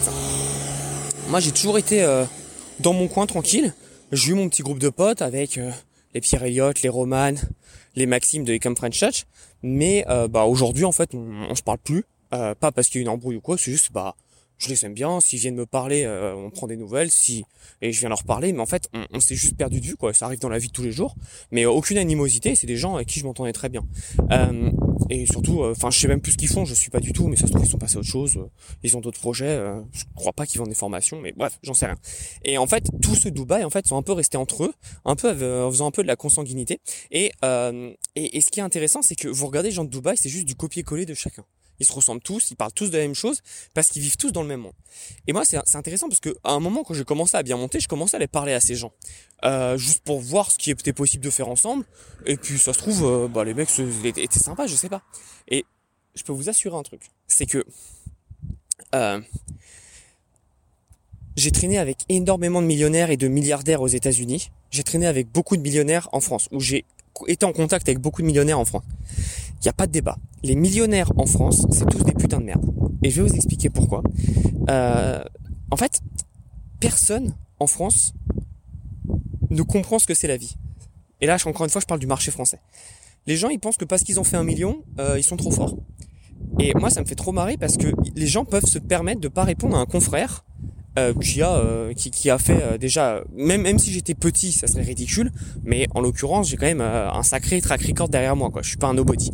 moi, 1.28 1.40
j'ai 1.40 1.50
toujours 1.50 1.78
été 1.78 2.02
euh, 2.02 2.24
dans 2.80 2.92
mon 2.92 3.08
coin 3.08 3.26
tranquille. 3.26 3.74
J'ai 4.12 4.32
eu 4.32 4.34
mon 4.34 4.48
petit 4.48 4.62
groupe 4.62 4.78
de 4.78 4.88
potes 4.88 5.22
avec 5.22 5.58
euh, 5.58 5.70
les 6.14 6.20
Pierre 6.20 6.44
Elliott, 6.44 6.82
les 6.82 6.88
Roman, 6.88 7.34
les 7.96 8.06
Maxime 8.06 8.44
de 8.44 8.54
Ecom 8.54 8.76
French 8.76 8.98
Touch. 9.00 9.24
Mais 9.62 10.04
euh, 10.08 10.28
bah 10.28 10.44
aujourd'hui, 10.44 10.84
en 10.84 10.92
fait, 10.92 11.14
on, 11.14 11.46
on 11.50 11.54
se 11.54 11.62
parle 11.62 11.78
plus. 11.78 12.04
pas 12.30 12.54
parce 12.72 12.88
qu'il 12.88 13.00
y 13.00 13.02
a 13.02 13.02
une 13.02 13.08
embrouille 13.08 13.36
ou 13.36 13.40
quoi, 13.40 13.56
c'est 13.58 13.70
juste 13.70 13.92
bah 13.92 14.14
je 14.58 14.68
les 14.68 14.84
aime 14.84 14.94
bien. 14.94 15.20
S'ils 15.20 15.38
viennent 15.38 15.54
me 15.54 15.66
parler, 15.66 16.04
euh, 16.04 16.34
on 16.34 16.50
prend 16.50 16.66
des 16.66 16.76
nouvelles. 16.76 17.10
Si 17.10 17.44
et 17.82 17.92
je 17.92 18.00
viens 18.00 18.08
leur 18.08 18.24
parler, 18.24 18.52
mais 18.52 18.60
en 18.60 18.66
fait, 18.66 18.88
on, 19.12 19.20
s'est 19.20 19.34
juste 19.34 19.56
perdu 19.56 19.80
de 19.80 19.86
vue, 19.86 19.96
quoi. 19.96 20.14
Ça 20.14 20.26
arrive 20.26 20.38
dans 20.38 20.48
la 20.48 20.58
vie 20.58 20.68
de 20.68 20.72
tous 20.72 20.82
les 20.82 20.92
jours, 20.92 21.16
mais 21.50 21.66
aucune 21.66 21.98
animosité. 21.98 22.54
C'est 22.54 22.66
des 22.66 22.76
gens 22.76 22.94
avec 22.94 23.08
qui 23.08 23.20
je 23.20 23.24
m'entendais 23.24 23.52
très 23.52 23.68
bien. 23.68 23.84
Euh, 24.30 24.70
et 25.10 25.26
surtout, 25.26 25.62
euh, 25.62 25.72
enfin, 25.72 25.90
je 25.90 25.98
sais 25.98 26.08
même 26.08 26.20
plus 26.20 26.32
ce 26.32 26.36
qu'ils 26.36 26.48
font. 26.48 26.64
Je 26.64 26.74
suis 26.74 26.90
pas 26.90 27.00
du 27.00 27.12
tout, 27.12 27.26
mais 27.26 27.36
ça 27.36 27.46
se 27.46 27.52
trouve 27.52 27.64
ils 27.64 27.68
sont 27.68 27.78
passés 27.78 27.96
à 27.96 28.00
autre 28.00 28.08
chose. 28.08 28.38
ils 28.82 28.96
ont 28.96 29.00
d'autres 29.00 29.18
projets. 29.18 29.60
je 29.92 30.04
crois 30.14 30.32
pas 30.32 30.46
qu'ils 30.46 30.58
vendent 30.58 30.68
des 30.68 30.74
formations, 30.74 31.20
mais 31.20 31.32
bref, 31.36 31.58
j'en 31.62 31.74
sais 31.74 31.86
rien. 31.86 31.96
Et 32.44 32.58
en 32.58 32.66
fait, 32.66 32.88
tous 33.02 33.14
ceux 33.14 33.30
de 33.30 33.36
Dubaï, 33.36 33.64
en 33.64 33.70
fait, 33.70 33.86
sont 33.86 33.96
un 33.96 34.02
peu 34.02 34.12
restés 34.12 34.38
entre 34.38 34.64
eux, 34.64 34.72
un 35.04 35.16
peu 35.16 35.30
en 35.30 35.70
faisant 35.70 35.86
un 35.86 35.90
peu 35.90 36.02
de 36.02 36.08
la 36.08 36.16
consanguinité. 36.16 36.80
Et 37.10 37.32
et, 38.14 38.36
et 38.36 38.40
ce 38.40 38.50
qui 38.50 38.60
est 38.60 38.62
intéressant, 38.62 39.02
c'est 39.02 39.16
que 39.16 39.28
vous 39.28 39.46
regardez 39.46 39.68
les 39.68 39.74
gens 39.74 39.84
de 39.84 39.90
Dubaï, 39.90 40.16
c'est 40.16 40.28
juste 40.28 40.46
du 40.46 40.54
copier-coller 40.54 41.06
de 41.06 41.14
chacun 41.14 41.44
ils 41.80 41.86
se 41.86 41.92
ressemblent 41.92 42.22
tous, 42.22 42.50
ils 42.50 42.56
parlent 42.56 42.72
tous 42.72 42.90
de 42.90 42.96
la 42.96 43.02
même 43.02 43.14
chose 43.14 43.40
parce 43.74 43.88
qu'ils 43.88 44.02
vivent 44.02 44.16
tous 44.16 44.32
dans 44.32 44.42
le 44.42 44.48
même 44.48 44.60
monde. 44.60 44.74
Et 45.26 45.32
moi, 45.32 45.44
c'est 45.44 45.76
intéressant 45.76 46.08
parce 46.08 46.20
que 46.20 46.36
à 46.44 46.52
un 46.52 46.60
moment, 46.60 46.84
quand 46.84 46.94
j'ai 46.94 47.04
commencé 47.04 47.36
à 47.36 47.42
bien 47.42 47.56
monter, 47.56 47.80
je 47.80 47.88
commençais 47.88 48.16
à 48.16 48.18
aller 48.18 48.26
parler 48.26 48.52
à 48.52 48.60
ces 48.60 48.74
gens, 48.74 48.92
euh, 49.44 49.76
juste 49.76 50.02
pour 50.04 50.20
voir 50.20 50.50
ce 50.50 50.58
qui 50.58 50.70
était 50.70 50.92
possible 50.92 51.24
de 51.24 51.30
faire 51.30 51.48
ensemble. 51.48 51.84
Et 52.24 52.36
puis, 52.36 52.58
ça 52.58 52.72
se 52.72 52.78
trouve, 52.78 53.04
euh, 53.04 53.28
bah, 53.28 53.44
les 53.44 53.54
mecs 53.54 53.70
étaient 54.04 54.38
sympas, 54.38 54.66
je 54.66 54.74
sais 54.74 54.88
pas. 54.88 55.02
Et 55.48 55.64
je 56.14 56.22
peux 56.22 56.32
vous 56.32 56.48
assurer 56.48 56.76
un 56.76 56.82
truc, 56.82 57.02
c'est 57.26 57.46
que 57.46 57.64
euh, 58.94 59.20
j'ai 61.36 61.50
traîné 61.50 61.78
avec 61.78 61.98
énormément 62.08 62.62
de 62.62 62.66
millionnaires 62.66 63.10
et 63.10 63.16
de 63.16 63.28
milliardaires 63.28 63.82
aux 63.82 63.88
États-Unis. 63.88 64.50
J'ai 64.70 64.82
traîné 64.82 65.06
avec 65.06 65.30
beaucoup 65.30 65.56
de 65.56 65.62
millionnaires 65.62 66.08
en 66.12 66.20
France, 66.20 66.48
où 66.50 66.60
j'ai 66.60 66.84
été 67.26 67.44
en 67.44 67.52
contact 67.52 67.88
avec 67.88 67.98
beaucoup 67.98 68.22
de 68.22 68.26
millionnaires 68.26 68.58
en 68.58 68.64
France. 68.64 68.84
N'y 69.66 69.70
a 69.70 69.72
pas 69.72 69.88
de 69.88 69.92
débat. 69.92 70.16
Les 70.44 70.54
millionnaires 70.54 71.10
en 71.16 71.26
France, 71.26 71.66
c'est 71.72 71.88
tous 71.88 72.04
des 72.04 72.12
putains 72.12 72.38
de 72.38 72.44
merde. 72.44 72.64
Et 73.02 73.10
je 73.10 73.20
vais 73.20 73.28
vous 73.28 73.34
expliquer 73.34 73.68
pourquoi. 73.68 74.00
Euh, 74.70 75.24
en 75.72 75.76
fait, 75.76 76.02
personne 76.78 77.34
en 77.58 77.66
France 77.66 78.14
ne 79.50 79.62
comprend 79.62 79.98
ce 79.98 80.06
que 80.06 80.14
c'est 80.14 80.28
la 80.28 80.36
vie. 80.36 80.56
Et 81.20 81.26
là, 81.26 81.36
encore 81.46 81.64
une 81.64 81.70
fois, 81.70 81.80
je 81.80 81.86
parle 81.86 81.98
du 81.98 82.06
marché 82.06 82.30
français. 82.30 82.60
Les 83.26 83.34
gens, 83.34 83.48
ils 83.48 83.58
pensent 83.58 83.76
que 83.76 83.84
parce 83.84 84.04
qu'ils 84.04 84.20
ont 84.20 84.24
fait 84.24 84.36
un 84.36 84.44
million, 84.44 84.84
euh, 85.00 85.18
ils 85.18 85.24
sont 85.24 85.36
trop 85.36 85.50
forts. 85.50 85.76
Et 86.60 86.72
moi, 86.74 86.88
ça 86.88 87.00
me 87.00 87.06
fait 87.06 87.16
trop 87.16 87.32
marrer 87.32 87.56
parce 87.56 87.76
que 87.76 87.88
les 88.14 88.28
gens 88.28 88.44
peuvent 88.44 88.66
se 88.66 88.78
permettre 88.78 89.20
de 89.20 89.26
pas 89.26 89.42
répondre 89.42 89.76
à 89.76 89.80
un 89.80 89.86
confrère 89.86 90.44
euh, 90.98 91.12
qui 91.12 91.42
a 91.42 91.52
euh, 91.52 91.92
qui, 91.92 92.10
qui, 92.10 92.30
a 92.30 92.38
fait 92.38 92.58
euh, 92.62 92.78
déjà 92.78 93.22
même 93.34 93.60
même 93.60 93.78
si 93.78 93.92
j'étais 93.92 94.14
petit 94.14 94.50
ça 94.50 94.66
serait 94.66 94.82
ridicule 94.82 95.30
mais 95.62 95.86
en 95.94 96.00
l'occurrence 96.00 96.48
j'ai 96.48 96.56
quand 96.56 96.64
même 96.64 96.80
un 96.80 97.22
sacré 97.22 97.60
track 97.60 97.82
record 97.82 98.08
derrière 98.08 98.34
moi 98.34 98.48
quoi. 98.48 98.62
Je 98.62 98.68
suis 98.68 98.78
pas 98.78 98.86
un 98.86 98.94
nobody. 98.94 99.30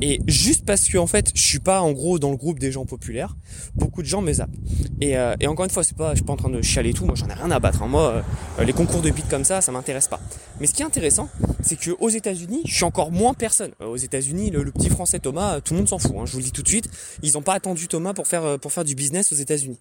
Et 0.00 0.20
juste 0.28 0.64
parce 0.64 0.88
que 0.88 0.98
en 0.98 1.08
fait 1.08 1.32
je 1.34 1.42
suis 1.42 1.58
pas 1.58 1.80
en 1.80 1.90
gros 1.90 2.20
dans 2.20 2.30
le 2.30 2.36
groupe 2.36 2.60
des 2.60 2.70
gens 2.70 2.86
populaires 2.86 3.36
beaucoup 3.74 4.02
de 4.02 4.06
gens 4.06 4.22
me 4.22 4.32
zappent. 4.32 4.54
Et, 5.00 5.14
et 5.40 5.46
encore 5.48 5.64
une 5.64 5.72
fois 5.72 5.82
c'est 5.82 5.96
pas 5.96 6.10
je 6.10 6.16
suis 6.16 6.24
pas 6.24 6.34
en 6.34 6.36
train 6.36 6.50
de 6.50 6.62
chialer 6.62 6.92
tout 6.92 7.04
moi 7.04 7.16
j'en 7.16 7.28
ai 7.28 7.34
rien 7.34 7.50
à 7.50 7.58
battre 7.58 7.82
hein. 7.82 7.88
moi 7.88 8.22
les 8.64 8.72
concours 8.72 9.02
de 9.02 9.10
beat 9.10 9.28
comme 9.28 9.44
ça 9.44 9.60
ça 9.60 9.72
m'intéresse 9.72 10.06
pas. 10.06 10.20
Mais 10.60 10.68
ce 10.68 10.72
qui 10.72 10.82
est 10.82 10.86
intéressant 10.86 11.28
c'est 11.62 11.76
que 11.76 11.90
aux 11.98 12.10
États-Unis 12.10 12.62
je 12.64 12.74
suis 12.74 12.84
encore 12.84 13.10
moins 13.10 13.34
personne. 13.34 13.72
Aux 13.84 13.96
États-Unis 13.96 14.50
le, 14.50 14.70
petit 14.70 14.88
français 14.88 15.18
Thomas 15.18 15.60
tout 15.60 15.74
le 15.74 15.78
monde 15.78 15.88
s'en 15.88 15.98
fout 15.98 16.12
hein. 16.16 16.26
je 16.26 16.32
vous 16.32 16.38
le 16.38 16.44
dis 16.44 16.52
tout 16.52 16.62
de 16.62 16.68
suite. 16.68 16.88
Ils 17.24 17.36
ont 17.38 17.42
pas 17.42 17.54
attendu 17.54 17.88
Thomas 17.88 18.14
pour 18.14 18.28
faire 18.28 18.60
pour 18.60 18.72
faire 18.72 18.84
du 18.84 18.94
business 18.94 19.32
aux 19.32 19.36
États-Unis 19.36 19.80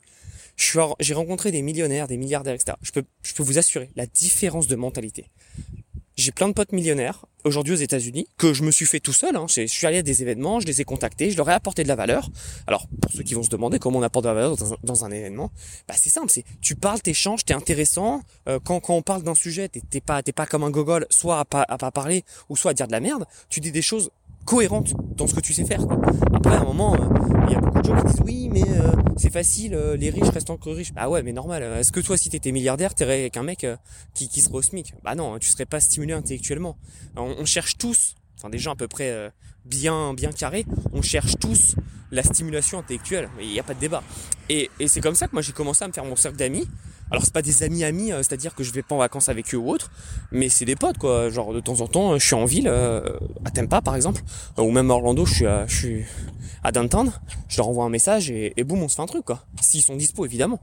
j'ai 0.58 1.14
rencontré 1.14 1.52
des 1.52 1.62
millionnaires, 1.62 2.08
des 2.08 2.18
milliardaires, 2.18 2.54
etc. 2.54 2.78
Je 2.82 2.92
peux, 2.92 3.04
je 3.24 3.34
peux 3.34 3.44
vous 3.44 3.58
assurer 3.58 3.90
la 3.96 4.06
différence 4.06 4.68
de 4.68 4.76
mentalité. 4.76 5.26
J'ai 6.18 6.32
plein 6.32 6.48
de 6.48 6.54
potes 6.54 6.74
millionnaires 6.74 7.26
aujourd'hui 7.46 7.74
aux 7.74 7.78
États-Unis 7.78 8.28
que 8.38 8.54
je 8.54 8.64
me 8.64 8.72
suis 8.72 8.86
fait 8.86 9.00
tout 9.00 9.14
seul. 9.14 9.36
Hein. 9.36 9.46
Je 9.48 9.66
suis 9.66 9.88
allé 9.88 9.98
à 9.98 10.02
des 10.04 10.22
événements, 10.22 10.60
je 10.60 10.68
les 10.68 10.82
ai 10.82 10.84
contactés, 10.84 11.32
je 11.32 11.38
leur 11.38 11.50
ai 11.50 11.54
apporté 11.54 11.84
de 11.84 11.88
la 11.88 11.96
valeur. 11.96 12.30
Alors 12.68 12.88
pour 13.02 13.12
ceux 13.12 13.24
qui 13.24 13.34
vont 13.34 13.44
se 13.44 13.50
demander 13.50 13.80
comment 13.80 14.00
on 14.00 14.04
apporte 14.04 14.26
de 14.26 14.30
la 14.30 14.36
valeur 14.36 14.56
dans 14.84 15.06
un, 15.06 15.12
événement, 15.12 15.52
bah 15.88 15.96
c'est 15.98 16.10
simple, 16.10 16.30
c'est 16.30 16.44
tu 16.62 16.76
parles, 16.76 17.02
t'échanges, 17.02 17.44
t'es 17.44 17.54
intéressant. 17.54 18.22
Euh, 18.48 18.60
quand, 18.64 18.80
quand 18.80 18.94
on 18.94 19.02
parle 19.02 19.24
d'un 19.24 19.36
sujet, 19.36 19.70
t'es 19.70 20.02
pas 20.02 20.22
t'es 20.22 20.32
pas 20.32 20.46
comme 20.46 20.64
un 20.64 20.70
gogol, 20.70 21.08
soit 21.10 21.40
à 21.40 21.46
pas, 21.46 21.66
à 21.68 21.78
pas 21.78 21.92
parler 21.92 22.24
ou 22.50 22.56
soit 22.56 22.72
à 22.72 22.74
dire 22.74 22.88
de 22.88 22.92
la 22.92 23.00
merde. 23.00 23.26
Tu 23.50 23.60
dis 23.60 23.72
des 23.72 23.82
choses 23.82 24.12
cohérente 24.46 24.94
dans 25.18 25.28
ce 25.28 25.34
que 25.34 25.40
tu 25.40 25.54
sais 25.54 25.66
faire. 25.66 25.82
Après, 26.34 26.56
à 26.56 26.62
un 26.62 26.64
moment, 26.64 26.96
euh, 26.96 27.46
il 27.48 27.54
y 27.54 27.56
a 27.56 27.60
beaucoup 27.60 27.82
de 27.82 27.86
gens 27.86 27.96
qui 28.02 28.08
disent 28.08 28.22
oui, 28.26 28.50
mais 28.52 28.64
euh, 28.64 28.92
c'est 29.18 29.32
facile, 29.32 29.74
euh, 29.74 29.96
les 29.96 30.10
riches 30.10 30.30
restent 30.30 30.50
encore 30.50 30.76
riches. 30.76 30.94
Bah 30.94 31.10
ouais, 31.10 31.24
mais 31.24 31.34
normal. 31.34 31.64
Est-ce 31.64 31.92
que 31.92 32.00
toi, 32.00 32.18
si 32.18 32.30
t'étais 32.30 32.52
milliardaire, 32.52 32.96
t'aurais 32.96 33.22
avec 33.22 33.38
un 33.38 33.44
mec 33.44 33.66
qui, 34.14 34.30
qui 34.30 34.42
serait 34.42 34.56
au 34.56 34.62
SMIC? 34.62 34.94
Bah 35.04 35.16
non, 35.16 35.38
tu 35.40 35.50
serais 35.50 35.66
pas 35.66 35.80
stimulé 35.80 36.14
intellectuellement. 36.14 36.78
On, 37.16 37.46
cherche 37.46 37.78
tous, 37.78 38.16
enfin 38.38 38.50
des 38.50 38.58
gens 38.58 38.74
à 38.74 38.76
peu 38.76 38.88
près 38.88 39.32
bien 39.66 40.14
bien 40.14 40.32
carrés, 40.32 40.66
on 40.94 41.02
cherche 41.02 41.36
tous 41.40 41.76
la 42.12 42.24
stimulation 42.24 42.80
intellectuelle. 42.80 43.30
Il 43.40 43.50
n'y 43.50 43.60
a 43.60 43.64
pas 43.64 43.74
de 43.74 43.80
débat. 43.80 44.04
Et, 44.50 44.70
et 44.80 44.88
c'est 44.88 45.02
comme 45.02 45.16
ça 45.16 45.28
que 45.28 45.34
moi 45.34 45.42
j'ai 45.42 45.54
commencé 45.54 45.84
à 45.84 45.88
me 45.88 45.94
faire 45.94 46.06
mon 46.06 46.16
cercle 46.16 46.38
d'amis. 46.38 46.68
Alors 47.12 47.24
c'est 47.24 47.34
pas 47.34 47.42
des 47.42 47.64
amis 47.64 47.84
amis, 47.84 48.12
euh, 48.12 48.18
c'est-à-dire 48.20 48.56
que 48.56 48.64
je 48.64 48.72
vais 48.72 48.82
pas 48.82 48.96
en 48.96 49.00
vacances 49.00 49.30
avec 49.30 49.54
eux 49.54 49.58
ou 49.58 49.70
autre, 49.70 49.92
mais 50.32 50.50
c'est 50.50 50.66
des 50.66 50.76
potes 50.76 50.98
quoi. 50.98 51.30
Genre 51.30 51.54
de 51.54 51.60
temps 51.60 51.82
en 51.82 51.88
temps, 51.88 52.18
je 52.18 52.26
suis 52.26 52.36
en 52.36 52.46
ville, 52.46 52.68
euh, 52.68 53.02
à 53.46 53.52
Tampa 53.52 53.82
par 53.82 53.96
exemple, 53.96 54.22
euh, 54.58 54.64
ou 54.64 54.72
même 54.72 54.90
à 54.90 54.94
Orlando, 54.94 55.26
je 55.26 55.34
suis 55.34 55.46
à, 55.46 55.68
je 55.68 55.76
suis 55.76 56.06
à 56.64 56.72
Downtown, 56.72 57.12
je 57.50 57.58
leur 57.58 57.68
envoie 57.68 57.84
un 57.86 57.90
message 57.90 58.32
et, 58.32 58.54
et 58.56 58.64
boum, 58.64 58.82
on 58.82 58.88
se 58.88 58.96
fait 58.96 59.02
un 59.02 59.08
truc 59.08 59.26
quoi. 59.26 59.44
S'ils 59.62 59.84
sont 59.84 59.96
dispo 59.96 60.26
évidemment. 60.26 60.60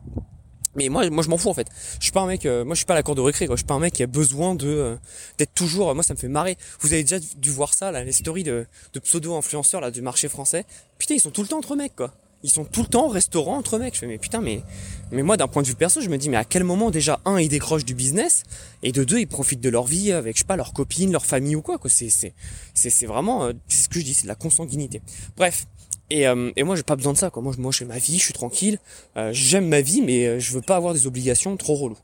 Mais 0.78 0.88
moi, 0.88 1.08
moi 1.10 1.24
je 1.24 1.28
m'en 1.28 1.38
fous 1.38 1.48
en 1.48 1.54
fait. 1.54 1.66
Je 1.98 2.04
suis 2.04 2.12
pas 2.12 2.20
un 2.20 2.26
mec, 2.26 2.46
euh, 2.46 2.64
moi 2.64 2.74
je 2.74 2.78
suis 2.78 2.86
pas 2.86 2.94
à 2.94 2.96
la 2.96 3.02
cour 3.02 3.14
de 3.16 3.20
récré, 3.20 3.46
quoi. 3.46 3.56
Je 3.56 3.60
suis 3.60 3.66
pas 3.66 3.74
un 3.74 3.80
mec 3.80 3.94
qui 3.94 4.02
a 4.02 4.06
besoin 4.06 4.56
euh, 4.62 4.96
d'être 5.36 5.52
toujours. 5.54 5.92
moi, 5.94 6.04
ça 6.04 6.14
me 6.14 6.18
fait 6.18 6.28
marrer. 6.28 6.56
Vous 6.80 6.92
avez 6.92 7.02
déjà 7.02 7.18
dû 7.18 7.50
voir 7.50 7.74
ça, 7.74 7.90
là, 7.90 8.04
les 8.04 8.12
stories 8.12 8.44
de, 8.44 8.66
de 8.92 9.00
pseudo 9.00 9.34
influenceurs 9.34 9.80
là 9.80 9.90
du 9.90 10.02
marché 10.02 10.28
français. 10.28 10.64
Putain, 10.98 11.14
ils 11.14 11.20
sont 11.20 11.30
tout 11.30 11.42
le 11.42 11.48
temps 11.48 11.58
entre 11.58 11.74
mecs, 11.74 11.96
quoi. 11.96 12.12
Ils 12.42 12.50
sont 12.50 12.64
tout 12.64 12.82
le 12.82 12.88
temps 12.88 13.06
au 13.06 13.08
restaurant 13.08 13.56
entre 13.56 13.78
mecs. 13.78 13.94
Je 13.94 14.00
fais 14.00 14.06
mais 14.06 14.18
putain, 14.18 14.40
mais 14.40 14.62
mais 15.10 15.22
moi 15.22 15.36
d'un 15.36 15.48
point 15.48 15.62
de 15.62 15.66
vue 15.66 15.74
perso, 15.74 16.00
je 16.00 16.08
me 16.08 16.18
dis 16.18 16.28
mais 16.28 16.36
à 16.36 16.44
quel 16.44 16.64
moment 16.64 16.90
déjà 16.90 17.20
un 17.24 17.38
ils 17.40 17.48
décrochent 17.48 17.84
du 17.84 17.94
business 17.94 18.44
et 18.82 18.92
de 18.92 19.02
deux 19.04 19.18
ils 19.18 19.26
profitent 19.26 19.60
de 19.60 19.68
leur 19.68 19.84
vie 19.84 20.12
avec 20.12 20.36
je 20.36 20.40
sais 20.40 20.46
pas 20.46 20.56
leur 20.56 20.72
copine, 20.72 21.10
leur 21.10 21.26
famille 21.26 21.56
ou 21.56 21.62
quoi. 21.62 21.78
quoi. 21.78 21.90
C'est 21.90 22.10
c'est 22.10 22.34
c'est 22.74 23.06
vraiment 23.06 23.44
euh, 23.44 23.52
c'est 23.68 23.82
ce 23.82 23.88
que 23.88 23.98
je 23.98 24.04
dis, 24.04 24.14
c'est 24.14 24.24
de 24.24 24.28
la 24.28 24.34
consanguinité. 24.34 25.02
Bref. 25.36 25.66
Et, 26.10 26.26
euh, 26.26 26.50
et 26.56 26.62
moi 26.62 26.74
j'ai 26.74 26.84
pas 26.84 26.96
besoin 26.96 27.12
de 27.12 27.18
ça 27.18 27.28
quoi. 27.28 27.42
Moi 27.42 27.52
je 27.54 27.60
moi 27.60 27.70
je 27.70 27.78
fais 27.78 27.84
ma 27.84 27.98
vie, 27.98 28.16
je 28.18 28.24
suis 28.24 28.32
tranquille, 28.32 28.78
euh, 29.18 29.30
j'aime 29.34 29.68
ma 29.68 29.82
vie 29.82 30.00
mais 30.00 30.40
je 30.40 30.52
veux 30.52 30.62
pas 30.62 30.76
avoir 30.76 30.94
des 30.94 31.06
obligations 31.06 31.54
trop 31.58 31.74
relou. 31.74 31.98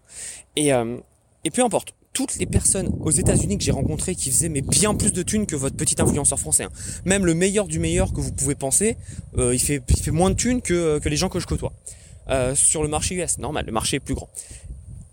Et 0.56 0.70
et 1.44 1.50
peu 1.50 1.62
importe 1.62 1.94
toutes 2.14 2.36
les 2.36 2.46
personnes 2.46 2.90
aux 3.00 3.10
États-Unis 3.10 3.58
que 3.58 3.64
j'ai 3.64 3.72
rencontrées 3.72 4.14
qui 4.14 4.30
faisaient 4.30 4.48
mais 4.48 4.62
bien 4.62 4.94
plus 4.94 5.12
de 5.12 5.22
thunes 5.22 5.46
que 5.46 5.56
votre 5.56 5.76
petit 5.76 6.00
influenceur 6.00 6.38
français. 6.38 6.64
Hein. 6.64 6.70
Même 7.04 7.26
le 7.26 7.34
meilleur 7.34 7.66
du 7.66 7.78
meilleur 7.78 8.14
que 8.14 8.20
vous 8.20 8.32
pouvez 8.32 8.54
penser, 8.54 8.96
euh, 9.36 9.54
il, 9.54 9.60
fait, 9.60 9.82
il 9.88 10.00
fait 10.00 10.10
moins 10.12 10.30
de 10.30 10.36
thunes 10.36 10.62
que, 10.62 10.98
que 11.00 11.08
les 11.10 11.16
gens 11.16 11.28
que 11.28 11.40
je 11.40 11.46
côtoie. 11.46 11.72
Euh, 12.30 12.54
sur 12.54 12.82
le 12.82 12.88
marché 12.88 13.16
US, 13.16 13.36
normal, 13.38 13.66
le 13.66 13.72
marché 13.72 13.96
est 13.96 14.00
plus 14.00 14.14
grand. 14.14 14.30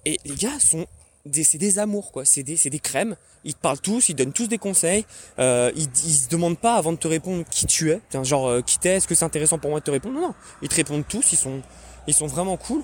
Et 0.05 0.19
les 0.23 0.35
gars 0.35 0.59
sont 0.59 0.85
des, 1.25 1.43
c'est 1.43 1.57
des 1.57 1.77
amours 1.79 2.11
quoi, 2.11 2.23
c'est 2.23 2.43
des, 2.43 2.55
des 2.55 2.79
crèmes. 2.79 3.15
Ils 3.43 3.55
te 3.55 3.59
parlent 3.59 3.79
tous, 3.79 4.09
ils 4.09 4.15
donnent 4.15 4.33
tous 4.33 4.47
des 4.47 4.59
conseils. 4.59 5.05
Euh, 5.39 5.71
ils, 5.75 5.89
ils 6.05 6.13
se 6.13 6.29
demandent 6.29 6.59
pas 6.59 6.75
avant 6.75 6.91
de 6.91 6.97
te 6.97 7.07
répondre 7.07 7.43
qui 7.49 7.65
tu 7.65 7.91
es, 7.91 7.99
genre 8.23 8.47
euh, 8.47 8.61
qui 8.61 8.79
t'es, 8.79 8.95
est-ce 8.95 9.07
que 9.07 9.15
c'est 9.15 9.25
intéressant 9.25 9.57
pour 9.57 9.71
moi 9.71 9.79
de 9.79 9.85
te 9.85 9.91
répondre? 9.91 10.15
Non 10.15 10.27
non, 10.27 10.33
ils 10.61 10.69
te 10.69 10.75
répondent 10.75 11.05
tous, 11.07 11.33
ils 11.33 11.37
sont, 11.37 11.61
ils 12.07 12.13
sont 12.13 12.27
vraiment 12.27 12.57
cool. 12.57 12.83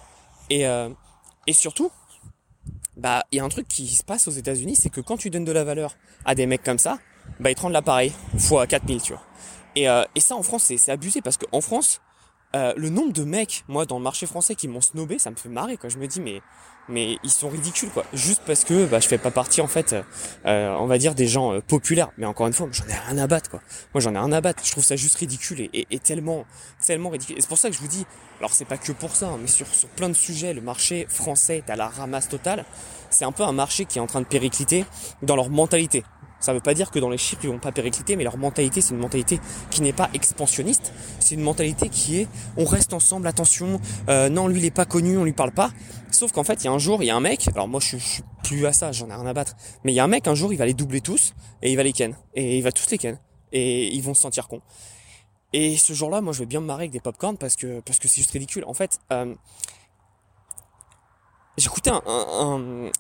Et 0.49 0.67
euh, 0.67 0.89
et 1.45 1.53
surtout, 1.53 1.91
bah 2.97 3.23
il 3.31 3.37
y 3.37 3.39
a 3.39 3.43
un 3.43 3.49
truc 3.49 3.67
qui 3.67 3.87
se 3.87 4.03
passe 4.03 4.27
aux 4.27 4.31
États-Unis, 4.31 4.75
c'est 4.75 4.89
que 4.89 5.01
quand 5.01 5.17
tu 5.17 5.29
donnes 5.29 5.45
de 5.45 5.51
la 5.51 5.63
valeur 5.63 5.95
à 6.25 6.35
des 6.35 6.45
mecs 6.45 6.63
comme 6.63 6.79
ça, 6.79 6.99
bah 7.39 7.51
ils 7.51 7.55
te 7.55 7.61
rendent 7.61 7.73
l'appareil 7.73 8.11
fois 8.37 8.67
4000, 8.67 9.01
tu 9.01 9.13
vois. 9.13 9.23
Et, 9.75 9.87
euh, 9.87 10.03
et 10.15 10.19
ça 10.19 10.35
en 10.35 10.43
France 10.43 10.71
c'est 10.75 10.91
abusé 10.91 11.21
parce 11.21 11.37
qu'en 11.37 11.61
France, 11.61 12.01
euh, 12.55 12.73
le 12.77 12.89
nombre 12.89 13.13
de 13.13 13.23
mecs, 13.23 13.63
moi 13.67 13.85
dans 13.85 13.97
le 13.97 14.03
marché 14.03 14.25
français 14.25 14.55
qui 14.55 14.67
m'ont 14.67 14.81
snobé, 14.81 15.19
ça 15.19 15.31
me 15.31 15.35
fait 15.35 15.49
marrer 15.49 15.77
quoi. 15.77 15.89
Je 15.89 15.97
me 15.97 16.07
dis 16.07 16.21
mais 16.21 16.41
mais 16.89 17.17
ils 17.23 17.29
sont 17.29 17.49
ridicules 17.49 17.89
quoi. 17.89 18.05
Juste 18.13 18.41
parce 18.45 18.63
que 18.63 18.85
bah, 18.85 18.99
je 19.01 19.07
fais 19.07 19.17
pas 19.17 19.31
partie 19.31 19.59
en 19.59 19.67
fait, 19.67 19.95
euh, 20.45 20.75
on 20.79 20.85
va 20.85 20.97
dire 20.97 21.13
des 21.13 21.27
gens 21.27 21.53
euh, 21.53 21.59
populaires. 21.59 22.09
Mais 22.17 22.25
encore 22.25 22.47
une 22.47 22.53
fois, 22.53 22.69
j'en 22.71 22.85
ai 22.85 22.93
rien 22.93 23.17
à 23.17 23.27
battre 23.27 23.49
quoi. 23.49 23.59
Moi 23.93 24.01
j'en 24.01 24.13
ai 24.15 24.17
rien 24.17 24.31
à 24.31 24.41
battre. 24.41 24.63
Je 24.65 24.71
trouve 24.71 24.83
ça 24.83 24.95
juste 24.95 25.15
ridicule 25.15 25.69
et, 25.73 25.99
tellement, 25.99 26.45
tellement 26.85 27.09
ridicule. 27.09 27.37
Et 27.37 27.41
c'est 27.41 27.49
pour 27.49 27.57
ça 27.57 27.69
que 27.69 27.75
je 27.75 27.81
vous 27.81 27.87
dis, 27.87 28.05
alors 28.39 28.53
c'est 28.53 28.65
pas 28.65 28.77
que 28.77 28.91
pour 28.93 29.15
ça, 29.15 29.27
hein, 29.27 29.37
mais 29.41 29.47
sur, 29.47 29.67
sur 29.67 29.89
plein 29.89 30.09
de 30.09 30.13
sujets, 30.13 30.53
le 30.53 30.61
marché 30.61 31.05
français 31.09 31.57
est 31.57 31.69
à 31.69 31.75
la 31.75 31.87
ramasse 31.87 32.29
totale. 32.29 32.63
C'est 33.09 33.25
un 33.25 33.31
peu 33.31 33.43
un 33.43 33.51
marché 33.51 33.85
qui 33.85 33.97
est 33.97 34.01
en 34.01 34.07
train 34.07 34.21
de 34.21 34.25
péricliter 34.25 34.85
dans 35.21 35.35
leur 35.35 35.49
mentalité. 35.49 36.03
Ça 36.39 36.53
veut 36.53 36.59
pas 36.59 36.73
dire 36.73 36.91
que 36.91 36.99
dans 36.99 37.09
les 37.09 37.17
chiffres 37.17 37.41
ils 37.43 37.49
vont 37.49 37.59
pas 37.59 37.71
péricliter, 37.71 38.15
mais 38.15 38.23
leur 38.23 38.37
mentalité 38.37 38.81
c'est 38.81 38.93
une 38.93 38.99
mentalité 38.99 39.39
qui 39.71 39.81
n'est 39.81 39.93
pas 39.93 40.09
expansionniste. 40.13 40.93
C'est 41.19 41.35
une 41.35 41.41
mentalité 41.41 41.89
qui 41.89 42.21
est 42.21 42.27
on 42.57 42.65
reste 42.65 42.93
ensemble, 42.93 43.27
attention, 43.27 43.79
euh, 44.09 44.29
non 44.29 44.47
lui 44.47 44.59
il 44.59 44.65
est 44.65 44.71
pas 44.71 44.85
connu, 44.85 45.17
on 45.17 45.23
lui 45.23 45.33
parle 45.33 45.51
pas. 45.51 45.71
Sauf 46.11 46.31
qu'en 46.31 46.43
fait 46.43 46.63
il 46.63 46.65
y 46.65 46.67
a 46.67 46.71
un 46.71 46.79
jour 46.79 47.01
il 47.01 47.07
y 47.07 47.09
a 47.09 47.15
un 47.15 47.19
mec, 47.21 47.47
alors 47.49 47.67
moi 47.67 47.79
je, 47.79 47.97
suis 47.97 48.23
plus 48.43 48.65
à 48.65 48.73
ça, 48.73 48.91
j'en 48.91 49.09
ai 49.09 49.13
rien 49.13 49.25
à 49.25 49.33
battre, 49.33 49.55
mais 49.83 49.91
il 49.91 49.95
y 49.95 49.99
a 49.99 50.03
un 50.03 50.07
mec 50.07 50.27
un 50.27 50.35
jour 50.35 50.53
il 50.53 50.57
va 50.57 50.65
les 50.65 50.73
doubler 50.73 51.01
tous 51.01 51.33
et 51.61 51.71
il 51.71 51.75
va 51.75 51.83
les 51.83 51.93
ken 51.93 52.15
et 52.35 52.57
il 52.57 52.63
va 52.63 52.71
tous 52.71 52.89
les 52.91 52.97
ken 52.97 53.19
et 53.51 53.93
ils 53.93 54.01
vont 54.01 54.13
se 54.13 54.21
sentir 54.21 54.47
cons. 54.47 54.61
Et 55.53 55.77
ce 55.77 55.93
jour-là 55.93 56.21
moi 56.21 56.33
je 56.33 56.39
vais 56.39 56.45
bien 56.45 56.59
me 56.59 56.65
marrer 56.65 56.83
avec 56.83 56.91
des 56.91 56.99
popcorn 56.99 57.37
parce 57.37 57.55
que 57.55 57.79
parce 57.81 57.97
que 57.99 58.07
c'est 58.07 58.17
juste 58.17 58.31
ridicule. 58.31 58.63
En 58.67 58.73
fait, 58.73 58.99
euh, 59.11 59.33
j'écoutais 61.57 61.89
un, 61.89 62.01
un, 62.05 62.91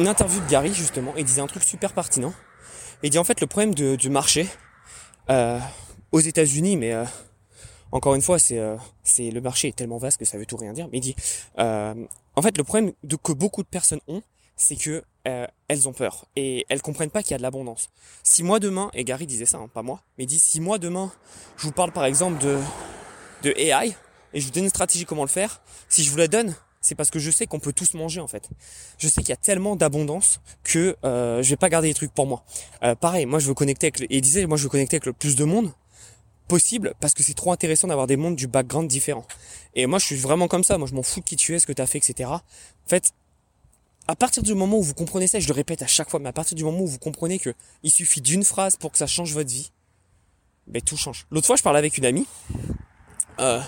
une 0.00 0.08
interview 0.08 0.40
de 0.40 0.48
Gary 0.48 0.72
justement, 0.72 1.12
il 1.16 1.24
disait 1.24 1.42
un 1.42 1.46
truc 1.46 1.62
super 1.62 1.92
pertinent. 1.92 2.32
Il 3.02 3.10
dit 3.10 3.18
en 3.18 3.24
fait 3.24 3.40
le 3.40 3.46
problème 3.46 3.74
du 3.74 4.10
marché 4.10 4.48
euh, 5.28 5.58
aux 6.10 6.20
États-Unis, 6.20 6.78
mais 6.78 6.94
euh, 6.94 7.04
encore 7.92 8.14
une 8.14 8.22
fois 8.22 8.38
c'est 8.38 8.58
euh, 8.58 8.76
c'est 9.04 9.30
le 9.30 9.42
marché 9.42 9.68
est 9.68 9.76
tellement 9.76 9.98
vaste 9.98 10.18
que 10.18 10.24
ça 10.24 10.38
veut 10.38 10.46
tout 10.46 10.56
rien 10.56 10.72
dire. 10.72 10.88
Mais 10.90 10.98
il 10.98 11.02
dit 11.02 11.16
euh, 11.58 11.94
en 12.34 12.42
fait 12.42 12.56
le 12.56 12.64
problème 12.64 12.92
de, 13.04 13.16
que 13.16 13.32
beaucoup 13.32 13.62
de 13.62 13.68
personnes 13.68 14.00
ont, 14.08 14.22
c'est 14.56 14.76
que 14.76 15.04
euh, 15.28 15.46
elles 15.68 15.86
ont 15.86 15.92
peur 15.92 16.24
et 16.34 16.64
elles 16.70 16.80
comprennent 16.80 17.10
pas 17.10 17.22
qu'il 17.22 17.32
y 17.32 17.34
a 17.34 17.38
de 17.38 17.42
l'abondance. 17.42 17.90
Si 18.22 18.42
moi 18.42 18.58
demain 18.58 18.90
et 18.94 19.04
Gary 19.04 19.26
disait 19.26 19.44
ça, 19.44 19.58
hein, 19.58 19.68
pas 19.68 19.82
moi, 19.82 20.00
mais 20.16 20.24
il 20.24 20.28
dit 20.28 20.38
si 20.38 20.60
moi 20.60 20.78
demain 20.78 21.12
je 21.58 21.64
vous 21.64 21.72
parle 21.72 21.92
par 21.92 22.06
exemple 22.06 22.42
de 22.42 22.58
de 23.42 23.50
AI 23.56 23.94
et 24.32 24.40
je 24.40 24.46
vous 24.46 24.52
donne 24.52 24.64
une 24.64 24.70
stratégie 24.70 25.04
comment 25.04 25.24
le 25.24 25.28
faire, 25.28 25.60
si 25.90 26.04
je 26.04 26.10
vous 26.10 26.16
la 26.16 26.28
donne, 26.28 26.54
c'est 26.80 26.94
parce 26.94 27.10
que 27.10 27.18
je 27.18 27.30
sais 27.30 27.46
qu'on 27.46 27.60
peut 27.60 27.72
tous 27.72 27.94
manger 27.94 28.20
en 28.20 28.26
fait. 28.26 28.48
Je 28.98 29.06
sais 29.06 29.20
qu'il 29.20 29.30
y 29.30 29.32
a 29.32 29.36
tellement 29.36 29.76
d'abondance 29.76 30.40
que 30.64 30.96
euh, 31.04 31.42
je 31.42 31.50
vais 31.50 31.56
pas 31.56 31.68
garder 31.68 31.88
les 31.88 31.94
trucs 31.94 32.12
pour 32.12 32.26
moi. 32.26 32.42
Euh, 32.82 32.94
pareil, 32.94 33.26
moi 33.26 33.38
je 33.38 33.46
veux 33.46 33.54
connecter 33.54 33.86
avec 33.86 34.00
le, 34.00 34.06
et 34.12 34.20
disait 34.20 34.46
moi 34.46 34.56
je 34.56 34.64
veux 34.64 34.70
connecter 34.70 34.96
avec 34.96 35.06
le 35.06 35.12
plus 35.12 35.36
de 35.36 35.44
monde 35.44 35.72
possible 36.48 36.94
parce 37.00 37.14
que 37.14 37.22
c'est 37.22 37.34
trop 37.34 37.52
intéressant 37.52 37.86
d'avoir 37.88 38.06
des 38.06 38.16
mondes 38.16 38.34
du 38.34 38.46
background 38.46 38.88
différents. 38.88 39.26
Et 39.74 39.86
moi 39.86 39.98
je 39.98 40.06
suis 40.06 40.16
vraiment 40.16 40.48
comme 40.48 40.64
ça. 40.64 40.78
Moi 40.78 40.88
je 40.88 40.94
m'en 40.94 41.02
fous 41.02 41.20
de 41.20 41.24
qui 41.26 41.36
tu 41.36 41.54
es, 41.54 41.58
ce 41.58 41.66
que 41.66 41.72
tu 41.72 41.82
as 41.82 41.86
fait, 41.86 41.98
etc. 41.98 42.30
En 42.30 42.40
fait, 42.86 43.12
à 44.08 44.16
partir 44.16 44.42
du 44.42 44.54
moment 44.54 44.78
où 44.78 44.82
vous 44.82 44.94
comprenez 44.94 45.26
ça, 45.26 45.38
je 45.38 45.46
le 45.46 45.54
répète 45.54 45.82
à 45.82 45.86
chaque 45.86 46.08
fois, 46.08 46.18
mais 46.18 46.30
à 46.30 46.32
partir 46.32 46.56
du 46.56 46.64
moment 46.64 46.80
où 46.80 46.86
vous 46.86 46.98
comprenez 46.98 47.38
que 47.38 47.54
il 47.82 47.90
suffit 47.90 48.22
d'une 48.22 48.42
phrase 48.42 48.76
pour 48.76 48.90
que 48.90 48.98
ça 48.98 49.06
change 49.06 49.34
votre 49.34 49.50
vie, 49.50 49.70
ben 50.66 50.80
tout 50.80 50.96
change. 50.96 51.26
L'autre 51.30 51.46
fois, 51.46 51.56
je 51.56 51.62
parlais 51.62 51.78
avec 51.78 51.98
une 51.98 52.06
amie 52.06 52.26
euh, 53.38 53.60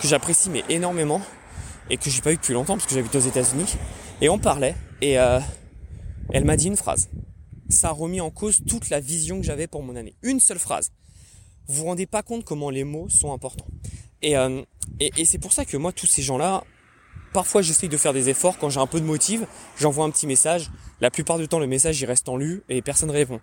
que 0.00 0.08
j'apprécie 0.08 0.50
mais 0.50 0.64
énormément 0.68 1.22
et 1.88 1.96
que 1.96 2.10
j'ai 2.10 2.22
pas 2.22 2.32
eu 2.32 2.36
depuis 2.36 2.54
longtemps 2.54 2.74
parce 2.74 2.86
que 2.86 2.94
j'habite 2.94 3.14
aux 3.14 3.20
États-Unis. 3.20 3.76
Et 4.20 4.28
on 4.28 4.38
parlait 4.38 4.74
et 5.00 5.18
euh, 5.18 5.40
elle 6.32 6.44
m'a 6.44 6.56
dit 6.56 6.66
une 6.66 6.76
phrase. 6.76 7.08
Ça 7.68 7.88
a 7.88 7.92
remis 7.92 8.20
en 8.20 8.30
cause 8.30 8.60
toute 8.68 8.90
la 8.90 9.00
vision 9.00 9.40
que 9.40 9.46
j'avais 9.46 9.66
pour 9.66 9.82
mon 9.82 9.96
année. 9.96 10.14
Une 10.22 10.40
seule 10.40 10.58
phrase. 10.58 10.90
Vous 11.66 11.74
vous 11.74 11.84
rendez 11.84 12.06
pas 12.06 12.22
compte 12.22 12.44
comment 12.44 12.70
les 12.70 12.84
mots 12.84 13.08
sont 13.08 13.32
importants. 13.32 13.68
Et, 14.22 14.36
euh, 14.36 14.62
et, 14.98 15.24
c'est 15.24 15.38
pour 15.38 15.52
ça 15.52 15.64
que 15.64 15.76
moi, 15.76 15.92
tous 15.92 16.06
ces 16.06 16.20
gens-là, 16.20 16.64
parfois 17.32 17.62
j'essaye 17.62 17.88
de 17.88 17.96
faire 17.96 18.12
des 18.12 18.28
efforts. 18.28 18.58
Quand 18.58 18.70
j'ai 18.70 18.80
un 18.80 18.86
peu 18.86 19.00
de 19.00 19.06
motive, 19.06 19.46
j'envoie 19.78 20.04
un 20.04 20.10
petit 20.10 20.26
message. 20.26 20.70
La 21.00 21.10
plupart 21.10 21.38
du 21.38 21.48
temps, 21.48 21.58
le 21.58 21.66
message 21.66 22.00
il 22.00 22.06
reste 22.06 22.28
en 22.28 22.36
lu 22.36 22.62
et 22.68 22.82
personne 22.82 23.10
répond. 23.10 23.40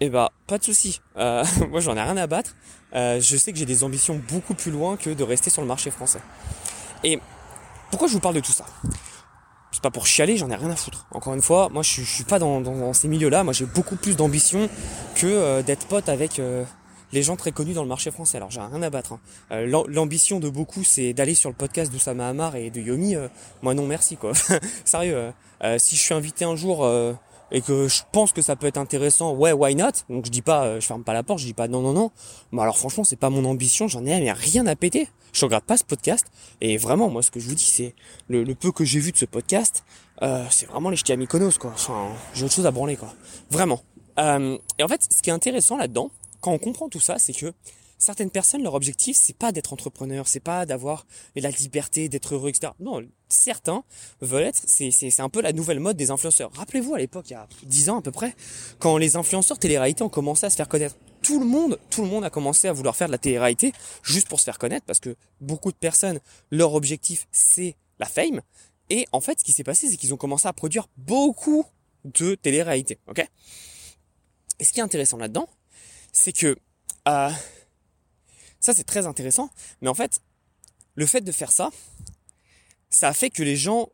Eh 0.00 0.08
bah, 0.08 0.32
pas 0.46 0.58
de 0.58 0.64
souci. 0.64 1.00
Euh, 1.16 1.44
moi, 1.70 1.80
j'en 1.80 1.96
ai 1.96 2.02
rien 2.02 2.16
à 2.16 2.26
battre. 2.26 2.56
Euh, 2.94 3.20
je 3.20 3.36
sais 3.36 3.52
que 3.52 3.58
j'ai 3.58 3.66
des 3.66 3.84
ambitions 3.84 4.20
beaucoup 4.30 4.54
plus 4.54 4.72
loin 4.72 4.96
que 4.96 5.10
de 5.10 5.22
rester 5.22 5.50
sur 5.50 5.62
le 5.62 5.68
marché 5.68 5.90
français. 5.90 6.20
Et 7.04 7.18
pourquoi 7.92 8.08
je 8.08 8.14
vous 8.14 8.20
parle 8.20 8.34
de 8.34 8.40
tout 8.40 8.52
ça? 8.52 8.64
C'est 9.70 9.82
pas 9.82 9.90
pour 9.90 10.06
chialer, 10.06 10.38
j'en 10.38 10.50
ai 10.50 10.54
rien 10.54 10.70
à 10.70 10.76
foutre. 10.76 11.06
Encore 11.10 11.34
une 11.34 11.42
fois, 11.42 11.68
moi 11.68 11.82
je, 11.82 12.00
je 12.00 12.10
suis 12.10 12.24
pas 12.24 12.38
dans, 12.38 12.92
ces 12.94 13.06
milieux-là. 13.06 13.44
Moi 13.44 13.52
j'ai 13.52 13.66
beaucoup 13.66 13.96
plus 13.96 14.16
d'ambition 14.16 14.68
que 15.14 15.26
euh, 15.26 15.62
d'être 15.62 15.86
pote 15.86 16.08
avec 16.08 16.38
euh, 16.38 16.64
les 17.12 17.22
gens 17.22 17.36
très 17.36 17.52
connus 17.52 17.74
dans 17.74 17.82
le 17.82 17.90
marché 17.90 18.10
français. 18.10 18.38
Alors 18.38 18.50
j'ai 18.50 18.60
rien 18.60 18.82
à 18.82 18.88
battre. 18.88 19.12
Hein. 19.12 19.20
Euh, 19.50 19.84
L'ambition 19.88 20.40
de 20.40 20.48
beaucoup 20.48 20.84
c'est 20.84 21.12
d'aller 21.12 21.34
sur 21.34 21.50
le 21.50 21.54
podcast 21.54 21.92
d'Oussama 21.92 22.28
Hamar 22.28 22.56
et 22.56 22.70
de 22.70 22.80
Yomi. 22.80 23.14
Moi 23.60 23.74
non 23.74 23.86
merci 23.86 24.16
quoi. 24.16 24.32
Sérieux. 24.86 25.30
Si 25.76 25.94
je 25.94 26.00
suis 26.00 26.14
invité 26.14 26.46
un 26.46 26.56
jour 26.56 26.86
et 27.52 27.60
que 27.60 27.86
je 27.86 28.02
pense 28.10 28.32
que 28.32 28.42
ça 28.42 28.56
peut 28.56 28.66
être 28.66 28.78
intéressant, 28.78 29.34
ouais, 29.34 29.52
why 29.52 29.76
not? 29.76 29.92
Donc 30.08 30.26
je 30.26 30.30
dis 30.30 30.42
pas, 30.42 30.80
je 30.80 30.86
ferme 30.86 31.04
pas 31.04 31.12
la 31.12 31.22
porte, 31.22 31.38
je 31.38 31.44
dis 31.44 31.54
pas 31.54 31.68
non, 31.68 31.82
non, 31.82 31.92
non. 31.92 32.10
Mais 32.50 32.62
alors 32.62 32.78
franchement, 32.78 33.04
c'est 33.04 33.16
pas 33.16 33.30
mon 33.30 33.44
ambition, 33.44 33.86
j'en 33.86 34.04
ai 34.04 34.32
rien 34.32 34.66
à 34.66 34.74
péter. 34.74 35.08
Je 35.32 35.44
regarde 35.44 35.64
pas 35.64 35.76
ce 35.76 35.84
podcast 35.84 36.26
et 36.60 36.76
vraiment, 36.76 37.08
moi, 37.08 37.22
ce 37.22 37.30
que 37.30 37.40
je 37.40 37.48
vous 37.48 37.54
dis, 37.54 37.64
c'est 37.64 37.94
le, 38.28 38.44
peu 38.54 38.72
que 38.72 38.84
j'ai 38.84 39.00
vu 39.00 39.12
de 39.12 39.16
ce 39.16 39.24
podcast, 39.24 39.84
euh, 40.22 40.44
c'est 40.50 40.66
vraiment 40.66 40.90
les 40.90 40.96
ch'tis 40.96 41.12
à 41.12 41.16
quoi. 41.58 41.72
Enfin, 41.74 42.08
j'ai 42.34 42.44
autre 42.44 42.54
chose 42.54 42.66
à 42.66 42.70
branler, 42.70 42.96
quoi. 42.96 43.14
Vraiment. 43.50 43.80
Euh, 44.18 44.58
et 44.78 44.82
en 44.82 44.88
fait, 44.88 45.06
ce 45.10 45.22
qui 45.22 45.30
est 45.30 45.32
intéressant 45.32 45.76
là-dedans, 45.76 46.10
quand 46.40 46.52
on 46.52 46.58
comprend 46.58 46.88
tout 46.88 47.00
ça, 47.00 47.16
c'est 47.18 47.32
que 47.32 47.52
certaines 48.02 48.30
personnes, 48.30 48.62
leur 48.62 48.74
objectif, 48.74 49.16
c'est 49.18 49.36
pas 49.36 49.52
d'être 49.52 49.72
entrepreneur, 49.72 50.26
c'est 50.26 50.40
pas 50.40 50.66
d'avoir 50.66 51.06
la 51.36 51.50
liberté, 51.50 52.08
d'être 52.08 52.34
heureux, 52.34 52.48
etc. 52.48 52.72
Non, 52.80 53.02
certains 53.28 53.84
veulent 54.20 54.44
être, 54.44 54.60
c'est, 54.66 55.20
un 55.20 55.28
peu 55.28 55.40
la 55.40 55.52
nouvelle 55.52 55.78
mode 55.80 55.96
des 55.96 56.10
influenceurs. 56.10 56.50
Rappelez-vous 56.54 56.94
à 56.94 56.98
l'époque, 56.98 57.26
il 57.30 57.34
y 57.34 57.36
a 57.36 57.46
10 57.62 57.90
ans 57.90 57.98
à 57.98 58.02
peu 58.02 58.10
près, 58.10 58.34
quand 58.78 58.96
les 58.96 59.16
influenceurs 59.16 59.58
télé-réalité 59.58 60.02
ont 60.02 60.08
commencé 60.08 60.44
à 60.46 60.50
se 60.50 60.56
faire 60.56 60.68
connaître. 60.68 60.96
Tout 61.22 61.38
le 61.38 61.46
monde, 61.46 61.78
tout 61.90 62.02
le 62.02 62.08
monde 62.08 62.24
a 62.24 62.30
commencé 62.30 62.66
à 62.66 62.72
vouloir 62.72 62.96
faire 62.96 63.06
de 63.06 63.12
la 63.12 63.18
télé-réalité 63.18 63.72
juste 64.02 64.28
pour 64.28 64.40
se 64.40 64.44
faire 64.44 64.58
connaître 64.58 64.84
parce 64.84 64.98
que 64.98 65.14
beaucoup 65.40 65.70
de 65.70 65.76
personnes, 65.76 66.18
leur 66.50 66.74
objectif, 66.74 67.28
c'est 67.30 67.76
la 68.00 68.06
fame. 68.06 68.40
Et 68.90 69.06
en 69.12 69.20
fait, 69.20 69.38
ce 69.38 69.44
qui 69.44 69.52
s'est 69.52 69.62
passé, 69.62 69.88
c'est 69.88 69.96
qu'ils 69.96 70.12
ont 70.12 70.16
commencé 70.16 70.48
à 70.48 70.52
produire 70.52 70.88
beaucoup 70.96 71.64
de 72.04 72.34
télé-réalité, 72.34 72.98
ok? 73.06 73.24
Et 74.58 74.64
ce 74.64 74.72
qui 74.72 74.80
est 74.80 74.82
intéressant 74.82 75.18
là-dedans, 75.18 75.48
c'est 76.12 76.32
que, 76.32 76.56
euh, 77.08 77.30
ça, 78.62 78.72
c'est 78.72 78.84
très 78.84 79.06
intéressant. 79.06 79.50
Mais 79.82 79.88
en 79.88 79.94
fait, 79.94 80.22
le 80.94 81.04
fait 81.04 81.20
de 81.20 81.32
faire 81.32 81.52
ça, 81.52 81.70
ça 82.88 83.08
a 83.08 83.12
fait 83.12 83.28
que 83.28 83.42
les 83.42 83.56
gens 83.56 83.90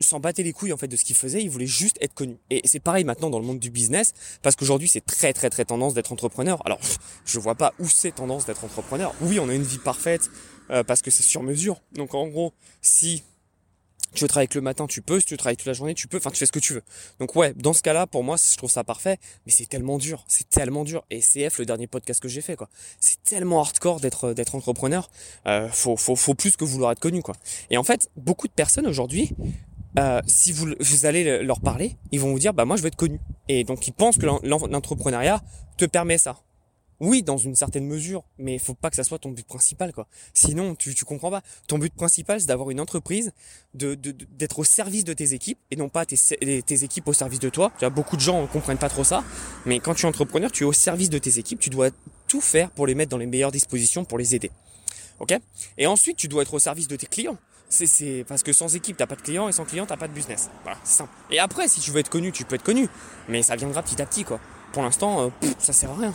s'en 0.00 0.20
battaient 0.20 0.42
les 0.42 0.52
couilles 0.52 0.72
en 0.72 0.76
fait 0.76 0.88
de 0.88 0.96
ce 0.96 1.04
qu'ils 1.04 1.16
faisaient, 1.16 1.42
ils 1.42 1.48
voulaient 1.48 1.66
juste 1.66 1.96
être 2.00 2.14
connus. 2.14 2.38
Et 2.50 2.60
c'est 2.64 2.80
pareil 2.80 3.04
maintenant 3.04 3.30
dans 3.30 3.38
le 3.38 3.46
monde 3.46 3.60
du 3.60 3.70
business, 3.70 4.12
parce 4.42 4.56
qu'aujourd'hui 4.56 4.88
c'est 4.88 5.00
très 5.00 5.32
très 5.32 5.50
très 5.50 5.64
tendance 5.64 5.94
d'être 5.94 6.12
entrepreneur. 6.12 6.60
Alors 6.66 6.80
je 7.24 7.38
vois 7.38 7.54
pas 7.54 7.72
où 7.78 7.88
c'est 7.88 8.12
tendance 8.12 8.44
d'être 8.44 8.64
entrepreneur. 8.64 9.14
Oui, 9.20 9.38
on 9.38 9.48
a 9.48 9.54
une 9.54 9.62
vie 9.62 9.78
parfaite, 9.78 10.30
parce 10.68 11.00
que 11.00 11.10
c'est 11.10 11.22
sur 11.22 11.42
mesure. 11.42 11.80
Donc 11.92 12.14
en 12.14 12.26
gros, 12.26 12.52
si 12.82 13.22
tu 14.14 14.24
veux 14.24 14.28
travailler 14.28 14.48
que 14.48 14.58
le 14.58 14.62
matin, 14.62 14.86
tu 14.86 15.02
peux. 15.02 15.20
Si 15.20 15.26
tu 15.26 15.34
veux 15.34 15.38
travailler 15.38 15.56
toute 15.56 15.66
la 15.66 15.72
journée, 15.72 15.94
tu 15.94 16.08
peux. 16.08 16.16
Enfin, 16.18 16.30
tu 16.30 16.38
fais 16.38 16.46
ce 16.46 16.52
que 16.52 16.58
tu 16.58 16.74
veux. 16.74 16.82
Donc 17.20 17.36
ouais, 17.36 17.52
dans 17.54 17.72
ce 17.72 17.82
cas-là, 17.82 18.06
pour 18.06 18.24
moi, 18.24 18.36
je 18.36 18.56
trouve 18.56 18.70
ça 18.70 18.84
parfait. 18.84 19.18
Mais 19.46 19.52
c'est 19.52 19.66
tellement 19.66 19.98
dur. 19.98 20.24
C'est 20.28 20.48
tellement 20.48 20.84
dur. 20.84 21.04
Et 21.10 21.20
CF, 21.20 21.58
le 21.58 21.66
dernier 21.66 21.86
podcast 21.86 22.20
que 22.20 22.28
j'ai 22.28 22.40
fait, 22.40 22.56
quoi. 22.56 22.68
C'est 23.00 23.22
tellement 23.22 23.60
hardcore 23.60 24.00
d'être 24.00 24.32
d'être 24.32 24.54
entrepreneur. 24.54 25.10
Euh, 25.46 25.68
faut, 25.68 25.96
faut, 25.96 26.16
faut 26.16 26.34
plus 26.34 26.56
que 26.56 26.64
vouloir 26.64 26.92
être 26.92 27.00
connu, 27.00 27.22
quoi. 27.22 27.34
Et 27.70 27.76
en 27.76 27.84
fait, 27.84 28.10
beaucoup 28.16 28.48
de 28.48 28.52
personnes 28.52 28.86
aujourd'hui, 28.86 29.30
euh, 29.98 30.20
si 30.26 30.52
vous, 30.52 30.74
vous 30.80 31.06
allez 31.06 31.42
leur 31.42 31.60
parler, 31.60 31.96
ils 32.10 32.20
vont 32.20 32.32
vous 32.32 32.38
dire, 32.38 32.52
bah 32.54 32.64
moi, 32.64 32.76
je 32.76 32.82
veux 32.82 32.88
être 32.88 32.96
connu. 32.96 33.20
Et 33.48 33.64
donc, 33.64 33.86
ils 33.86 33.92
pensent 33.92 34.18
que 34.18 34.26
l'entrepreneuriat 34.26 35.42
te 35.76 35.84
permet 35.84 36.18
ça. 36.18 36.36
Oui, 37.04 37.22
dans 37.22 37.36
une 37.36 37.54
certaine 37.54 37.84
mesure, 37.84 38.24
mais 38.38 38.54
il 38.54 38.58
faut 38.58 38.72
pas 38.72 38.88
que 38.88 38.96
ça 38.96 39.04
soit 39.04 39.18
ton 39.18 39.28
but 39.28 39.46
principal, 39.46 39.92
quoi. 39.92 40.06
Sinon, 40.32 40.74
tu, 40.74 40.94
comprends 41.04 41.30
pas. 41.30 41.42
Ton 41.68 41.78
but 41.78 41.92
principal, 41.94 42.40
c'est 42.40 42.46
d'avoir 42.46 42.70
une 42.70 42.80
entreprise, 42.80 43.32
de, 43.74 43.94
d'être 43.94 44.60
au 44.60 44.64
service 44.64 45.04
de 45.04 45.12
tes 45.12 45.34
équipes 45.34 45.58
et 45.70 45.76
non 45.76 45.90
pas 45.90 46.06
tes, 46.06 46.16
tes 46.16 46.84
équipes 46.84 47.06
au 47.06 47.12
service 47.12 47.40
de 47.40 47.50
toi. 47.50 47.72
Tu 47.78 47.86
beaucoup 47.90 48.16
de 48.16 48.22
gens 48.22 48.40
ne 48.40 48.46
comprennent 48.46 48.78
pas 48.78 48.88
trop 48.88 49.04
ça, 49.04 49.22
mais 49.66 49.80
quand 49.80 49.92
tu 49.92 50.06
es 50.06 50.08
entrepreneur, 50.08 50.50
tu 50.50 50.64
es 50.64 50.66
au 50.66 50.72
service 50.72 51.10
de 51.10 51.18
tes 51.18 51.38
équipes, 51.38 51.60
tu 51.60 51.68
dois 51.68 51.90
tout 52.26 52.40
faire 52.40 52.70
pour 52.70 52.86
les 52.86 52.94
mettre 52.94 53.10
dans 53.10 53.18
les 53.18 53.26
meilleures 53.26 53.52
dispositions 53.52 54.06
pour 54.06 54.16
les 54.16 54.34
aider. 54.34 54.50
Ok? 55.20 55.38
Et 55.76 55.86
ensuite, 55.86 56.16
tu 56.16 56.26
dois 56.26 56.40
être 56.40 56.54
au 56.54 56.58
service 56.58 56.88
de 56.88 56.96
tes 56.96 57.06
clients. 57.06 57.36
C'est, 57.68 58.24
parce 58.26 58.42
que 58.42 58.54
sans 58.54 58.76
équipe, 58.76 58.96
t'as 58.96 59.06
pas 59.06 59.16
de 59.16 59.22
clients 59.22 59.46
et 59.46 59.52
sans 59.52 59.66
client, 59.66 59.84
t'as 59.84 59.98
pas 59.98 60.08
de 60.08 60.14
business. 60.14 60.48
C'est. 60.84 61.04
Et 61.30 61.38
après, 61.38 61.68
si 61.68 61.80
tu 61.80 61.90
veux 61.90 61.98
être 61.98 62.08
connu, 62.08 62.32
tu 62.32 62.46
peux 62.46 62.54
être 62.54 62.62
connu, 62.62 62.88
mais 63.28 63.42
ça 63.42 63.56
viendra 63.56 63.82
petit 63.82 64.00
à 64.00 64.06
petit, 64.06 64.24
pour 64.74 64.82
l'instant, 64.82 65.22
euh, 65.22 65.28
ça 65.58 65.72
sert 65.72 65.90
à 65.92 65.94
rien. 65.94 66.14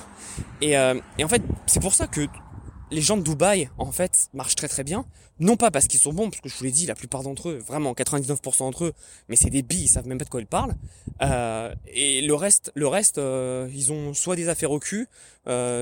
Et, 0.61 0.77
euh, 0.77 0.99
et 1.17 1.23
en 1.23 1.29
fait, 1.29 1.41
c'est 1.65 1.79
pour 1.79 1.93
ça 1.93 2.07
que 2.07 2.27
les 2.91 3.01
gens 3.01 3.15
de 3.15 3.21
Dubaï, 3.21 3.69
en 3.77 3.91
fait, 3.91 4.29
marchent 4.33 4.55
très 4.55 4.67
très 4.67 4.83
bien. 4.83 5.05
Non 5.39 5.55
pas 5.55 5.71
parce 5.71 5.87
qu'ils 5.87 5.99
sont 6.01 6.11
bons, 6.11 6.29
parce 6.29 6.41
que 6.41 6.49
je 6.49 6.57
vous 6.57 6.65
l'ai 6.65 6.71
dit, 6.71 6.85
la 6.85 6.95
plupart 6.95 7.23
d'entre 7.23 7.49
eux, 7.49 7.57
vraiment 7.65 7.93
99% 7.93 8.59
d'entre 8.59 8.85
eux, 8.85 8.93
mais 9.29 9.37
c'est 9.37 9.49
des 9.49 9.61
billes, 9.61 9.83
ils 9.83 9.87
savent 9.87 10.07
même 10.07 10.17
pas 10.17 10.25
de 10.25 10.29
quoi 10.29 10.41
ils 10.41 10.47
parlent. 10.47 10.75
Euh, 11.21 11.73
et 11.87 12.21
le 12.21 12.33
reste, 12.33 12.73
le 12.75 12.87
reste, 12.87 13.17
ils 13.17 13.91
ont 13.93 14.13
soit 14.13 14.35
des 14.35 14.49
affaires 14.49 14.71
au 14.71 14.79
cul, 14.79 15.07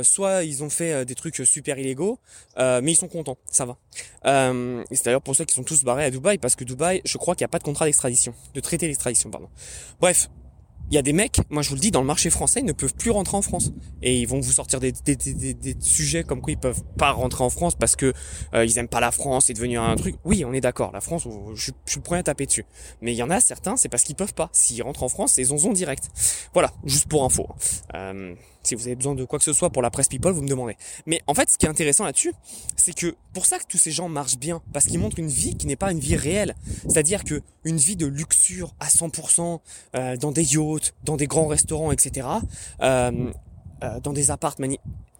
soit 0.03 0.43
ils 0.43 0.63
ont 0.63 0.69
fait 0.69 1.03
des 1.05 1.15
trucs 1.15 1.37
super 1.37 1.79
illégaux, 1.79 2.19
mais 2.57 2.91
ils 2.91 2.95
sont 2.95 3.07
contents, 3.07 3.37
ça 3.49 3.65
va. 3.65 3.77
et 4.91 4.95
c'est 4.95 5.05
d'ailleurs 5.05 5.23
pour 5.23 5.35
ça 5.35 5.45
qu'ils 5.45 5.55
sont 5.55 5.63
tous 5.63 5.83
barrés 5.83 6.03
à 6.03 6.11
Dubaï, 6.11 6.37
parce 6.37 6.55
que 6.55 6.63
Dubaï, 6.63 7.01
je 7.05 7.17
crois 7.17 7.33
qu'il 7.33 7.43
n'y 7.43 7.49
a 7.49 7.49
pas 7.49 7.59
de 7.59 7.63
contrat 7.63 7.85
d'extradition, 7.85 8.35
de 8.53 8.59
traité 8.59 8.85
d'extradition, 8.85 9.31
pardon. 9.31 9.49
Bref, 9.99 10.29
il 10.89 10.95
y 10.95 10.97
a 10.97 11.01
des 11.01 11.13
mecs, 11.13 11.41
moi 11.49 11.61
je 11.61 11.69
vous 11.69 11.75
le 11.75 11.81
dis, 11.81 11.91
dans 11.91 12.01
le 12.01 12.07
marché 12.07 12.29
français, 12.29 12.61
ils 12.61 12.65
ne 12.65 12.71
peuvent 12.71 12.93
plus 12.93 13.11
rentrer 13.11 13.37
en 13.37 13.41
France. 13.41 13.71
Et 14.01 14.19
ils 14.19 14.27
vont 14.27 14.39
vous 14.39 14.51
sortir 14.51 14.79
des, 14.79 14.93
sujets 15.79 16.23
comme 16.23 16.41
quoi 16.41 16.51
ils 16.51 16.57
peuvent 16.57 16.83
pas 16.97 17.11
rentrer 17.11 17.43
en 17.43 17.49
France 17.49 17.75
parce 17.75 17.95
que 17.95 18.13
euh, 18.53 18.65
ils 18.65 18.77
aiment 18.77 18.87
pas 18.87 18.99
la 18.99 19.11
France, 19.11 19.45
c'est 19.47 19.53
devenu 19.53 19.77
un 19.77 19.95
truc. 19.95 20.15
Oui, 20.23 20.45
on 20.45 20.53
est 20.53 20.61
d'accord, 20.61 20.91
la 20.93 21.01
France, 21.01 21.27
je, 21.55 21.71
je 21.85 21.91
suis 21.91 21.99
prêt 22.01 22.19
à 22.19 22.23
taper 22.23 22.45
dessus. 22.45 22.65
Mais 23.01 23.13
il 23.13 23.17
y 23.17 23.23
en 23.23 23.29
a 23.29 23.39
certains, 23.39 23.75
c'est 23.75 23.89
parce 23.89 24.03
qu'ils 24.03 24.15
peuvent 24.15 24.33
pas. 24.33 24.49
S'ils 24.53 24.81
rentrent 24.83 25.03
en 25.03 25.09
France, 25.09 25.33
c'est 25.33 25.43
zonzon 25.43 25.73
direct. 25.73 26.09
Voilà, 26.53 26.71
juste 26.85 27.07
pour 27.07 27.23
info. 27.23 27.47
Euh, 27.93 28.35
si 28.67 28.75
vous 28.75 28.87
avez 28.87 28.95
besoin 28.95 29.15
de 29.15 29.25
quoi 29.25 29.39
que 29.39 29.45
ce 29.45 29.53
soit 29.53 29.69
pour 29.69 29.81
la 29.81 29.89
presse 29.89 30.07
people, 30.07 30.31
vous 30.31 30.41
me 30.41 30.47
demandez. 30.47 30.75
Mais 31.05 31.21
en 31.27 31.33
fait, 31.33 31.49
ce 31.49 31.57
qui 31.57 31.65
est 31.65 31.69
intéressant 31.69 32.05
là-dessus, 32.05 32.33
c'est 32.75 32.93
que 32.93 33.15
pour 33.33 33.45
ça 33.45 33.59
que 33.59 33.65
tous 33.67 33.77
ces 33.77 33.91
gens 33.91 34.09
marchent 34.09 34.37
bien, 34.37 34.61
parce 34.73 34.85
qu'ils 34.85 34.99
montrent 34.99 35.19
une 35.19 35.29
vie 35.29 35.55
qui 35.55 35.67
n'est 35.67 35.75
pas 35.75 35.91
une 35.91 35.99
vie 35.99 36.15
réelle. 36.15 36.55
C'est-à-dire 36.87 37.23
que 37.23 37.41
une 37.63 37.77
vie 37.77 37.95
de 37.95 38.05
luxure 38.05 38.75
à 38.79 38.87
100%, 38.87 39.59
euh, 39.95 40.17
dans 40.17 40.31
des 40.31 40.55
yachts, 40.55 40.93
dans 41.03 41.17
des 41.17 41.27
grands 41.27 41.47
restaurants, 41.47 41.91
etc., 41.91 42.27
euh, 42.81 43.31
euh, 43.83 43.99
dans 44.01 44.13
des 44.13 44.31
appartements. 44.31 44.67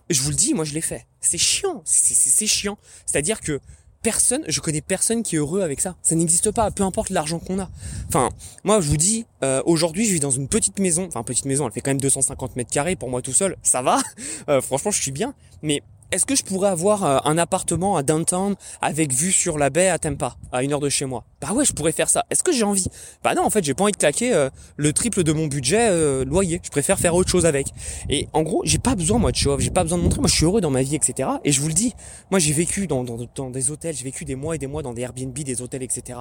Je 0.10 0.22
vous 0.22 0.30
le 0.30 0.36
dis, 0.36 0.54
moi 0.54 0.66
je 0.66 0.74
l'ai 0.74 0.82
fait. 0.82 1.06
C'est 1.20 1.38
chiant, 1.38 1.82
c'est 1.86 2.48
chiant. 2.48 2.77
C'est-à-dire 3.06 3.42
que 3.42 3.60
personne, 4.08 4.46
je 4.48 4.62
connais 4.62 4.80
personne 4.80 5.22
qui 5.22 5.36
est 5.36 5.40
heureux 5.40 5.60
avec 5.60 5.82
ça. 5.82 5.98
Ça 6.02 6.16
n'existe 6.16 6.52
pas, 6.52 6.72
peu 6.72 6.84
importe 6.84 7.10
l'argent 7.10 7.40
qu'on 7.40 7.60
a. 7.60 7.70
Enfin, 8.08 8.30
moi 8.64 8.80
je 8.80 8.88
vous 8.88 8.96
dis, 8.96 9.26
euh, 9.44 9.62
aujourd'hui 9.66 10.06
je 10.06 10.14
vis 10.14 10.22
dans 10.22 10.32
une 10.32 10.48
petite 10.48 10.80
maison, 10.80 11.08
enfin 11.08 11.24
petite 11.24 11.44
maison, 11.44 11.68
elle 11.68 11.74
fait 11.74 11.82
quand 11.82 11.91
même 11.91 12.00
250 12.00 12.56
mètres 12.56 12.72
carrés 12.72 12.96
pour 12.96 13.10
moi 13.10 13.22
tout 13.22 13.34
seul, 13.34 13.58
ça 13.63 13.82
va. 13.82 14.00
Euh, 14.50 14.62
franchement, 14.62 14.91
je 14.91 15.02
suis 15.02 15.12
bien. 15.12 15.34
Mais 15.62 15.82
est-ce 16.12 16.26
que 16.26 16.36
je 16.36 16.43
pourrais 16.43 16.70
avoir 16.70 17.04
euh, 17.04 17.17
un 17.26 17.38
appartement 17.38 17.98
à 17.98 18.04
downtown 18.04 18.56
avec 18.82 19.12
vue 19.12 19.32
sur 19.32 19.58
la 19.58 19.70
baie 19.70 19.89
à 19.89 20.00
Tampa, 20.00 20.38
à 20.54 20.63
une 20.63 20.72
heure 20.72 20.80
de 20.80 20.88
chez 20.88 21.06
moi? 21.06 21.26
Bah 21.41 21.52
ouais, 21.52 21.65
je 21.65 21.74
pourrais 21.74 21.91
faire 21.91 22.10
ça. 22.10 22.24
Est-ce 22.32 22.43
que 22.43 22.54
j'ai 22.54 22.63
envie? 22.63 22.88
Bah 23.24 23.36
non, 23.36 23.43
en 23.43 23.50
fait, 23.50 23.63
j'ai 23.63 23.74
pas 23.74 23.84
envie 23.84 23.91
de 23.91 23.98
claquer 23.98 24.34
euh, 24.34 24.50
le 24.78 24.93
triple 24.93 25.24
de 25.24 25.34
mon 25.34 25.48
budget 25.48 25.89
euh, 25.89 26.24
loyer. 26.24 26.62
Je 26.63 26.70
préfère 26.70 26.98
faire 26.98 27.13
autre 27.13 27.30
chose 27.30 27.46
avec. 27.46 27.67
Et 28.10 28.30
en 28.32 28.41
gros, 28.43 28.62
j'ai 28.63 28.78
pas 28.78 28.96
besoin 28.96 29.20
moi 29.20 29.32
de 29.32 29.36
show 29.36 29.60
j'ai 29.60 29.70
pas 29.70 29.84
besoin 29.84 29.98
de 29.98 30.04
montrer. 30.04 30.22
Moi, 30.22 30.30
je 30.30 30.36
suis 30.36 30.46
heureux 30.46 30.62
dans 30.62 30.72
ma 30.72 30.82
vie, 30.82 30.96
etc. 30.96 31.30
Et 31.43 31.52
je 31.52 31.60
vous 31.60 31.67
le 31.67 31.74
dis, 31.74 31.93
moi, 32.32 32.39
j'ai 32.39 32.54
vécu 32.54 32.88
dans, 32.88 33.04
des 33.04 33.72
hôtels, 33.72 33.96
j'ai 33.96 34.06
vécu 34.06 34.24
des 34.24 34.36
mois 34.36 34.56
et 34.56 34.58
des 34.58 34.67
mois 34.67 34.84
dans 34.84 34.93
des 34.93 35.02
Airbnb, 35.02 35.38
des 35.38 35.62
hôtels, 35.62 35.84
etc. 35.84 36.20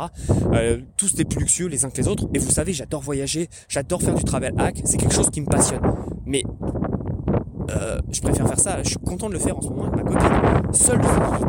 tous 0.96 1.14
des 1.14 1.25
plus 1.25 1.40
luxueux 1.40 1.68
les 1.68 1.85
uns 1.85 1.90
que 1.90 1.99
les 1.99 2.09
autres. 2.09 2.29
Et 2.35 2.38
vous 2.38 2.51
savez, 2.51 2.72
j'adore 2.72 3.03
voyager, 3.03 3.49
j'adore 3.68 4.03
faire 4.03 4.14
du 4.14 4.25
travel 4.25 4.53
hack. 4.59 4.83
C'est 4.85 4.96
quelque 4.96 5.14
chose 5.14 5.31
qui 5.31 5.40
me 5.40 5.46
passionne. 5.46 5.83
Mais 6.27 6.42
euh, 7.70 8.00
je 8.11 8.20
préfère 8.20 8.46
faire 8.48 8.59
ça. 8.59 8.83
Je 8.83 8.90
suis 8.90 8.98
content 8.98 9.29
de 9.29 9.35
le 9.35 9.38
faire 9.38 9.57
en 9.57 9.61
ce 9.61 9.68
moment 9.68 9.85
avec 9.85 10.05
ma 10.05 10.12
copine. 10.12 10.72
Seul, 10.72 11.00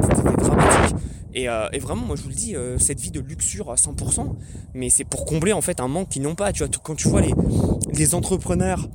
c'était 0.02 0.22
dramatique. 0.22 0.96
Et, 1.34 1.50
euh, 1.50 1.68
et, 1.72 1.80
vraiment, 1.80 2.06
moi 2.06 2.16
je 2.16 2.24
vous 2.24 2.30
le 2.30 2.36
dis, 2.36 2.56
euh, 2.56 2.78
cette 2.80 3.00
vie 3.00 3.12
de 3.12 3.20
luxure 3.20 3.72
à 3.72 3.76
100%, 3.76 4.36
mais 4.74 4.90
c'est 4.90 5.04
pour 5.04 5.26
combler 5.26 5.54
en 5.54 5.62
fait 5.62 5.80
un 5.80 5.88
manque 5.88 6.10
qu'ils 6.10 6.24
n'ont 6.24 6.36
pas. 6.36 6.52
Tu 6.52 6.64
vois, 6.64 6.72
quand 6.82 6.96
tu 6.96 7.10
vois 7.10 7.22
les, 7.22 8.16
entrepreneurs 8.16 8.90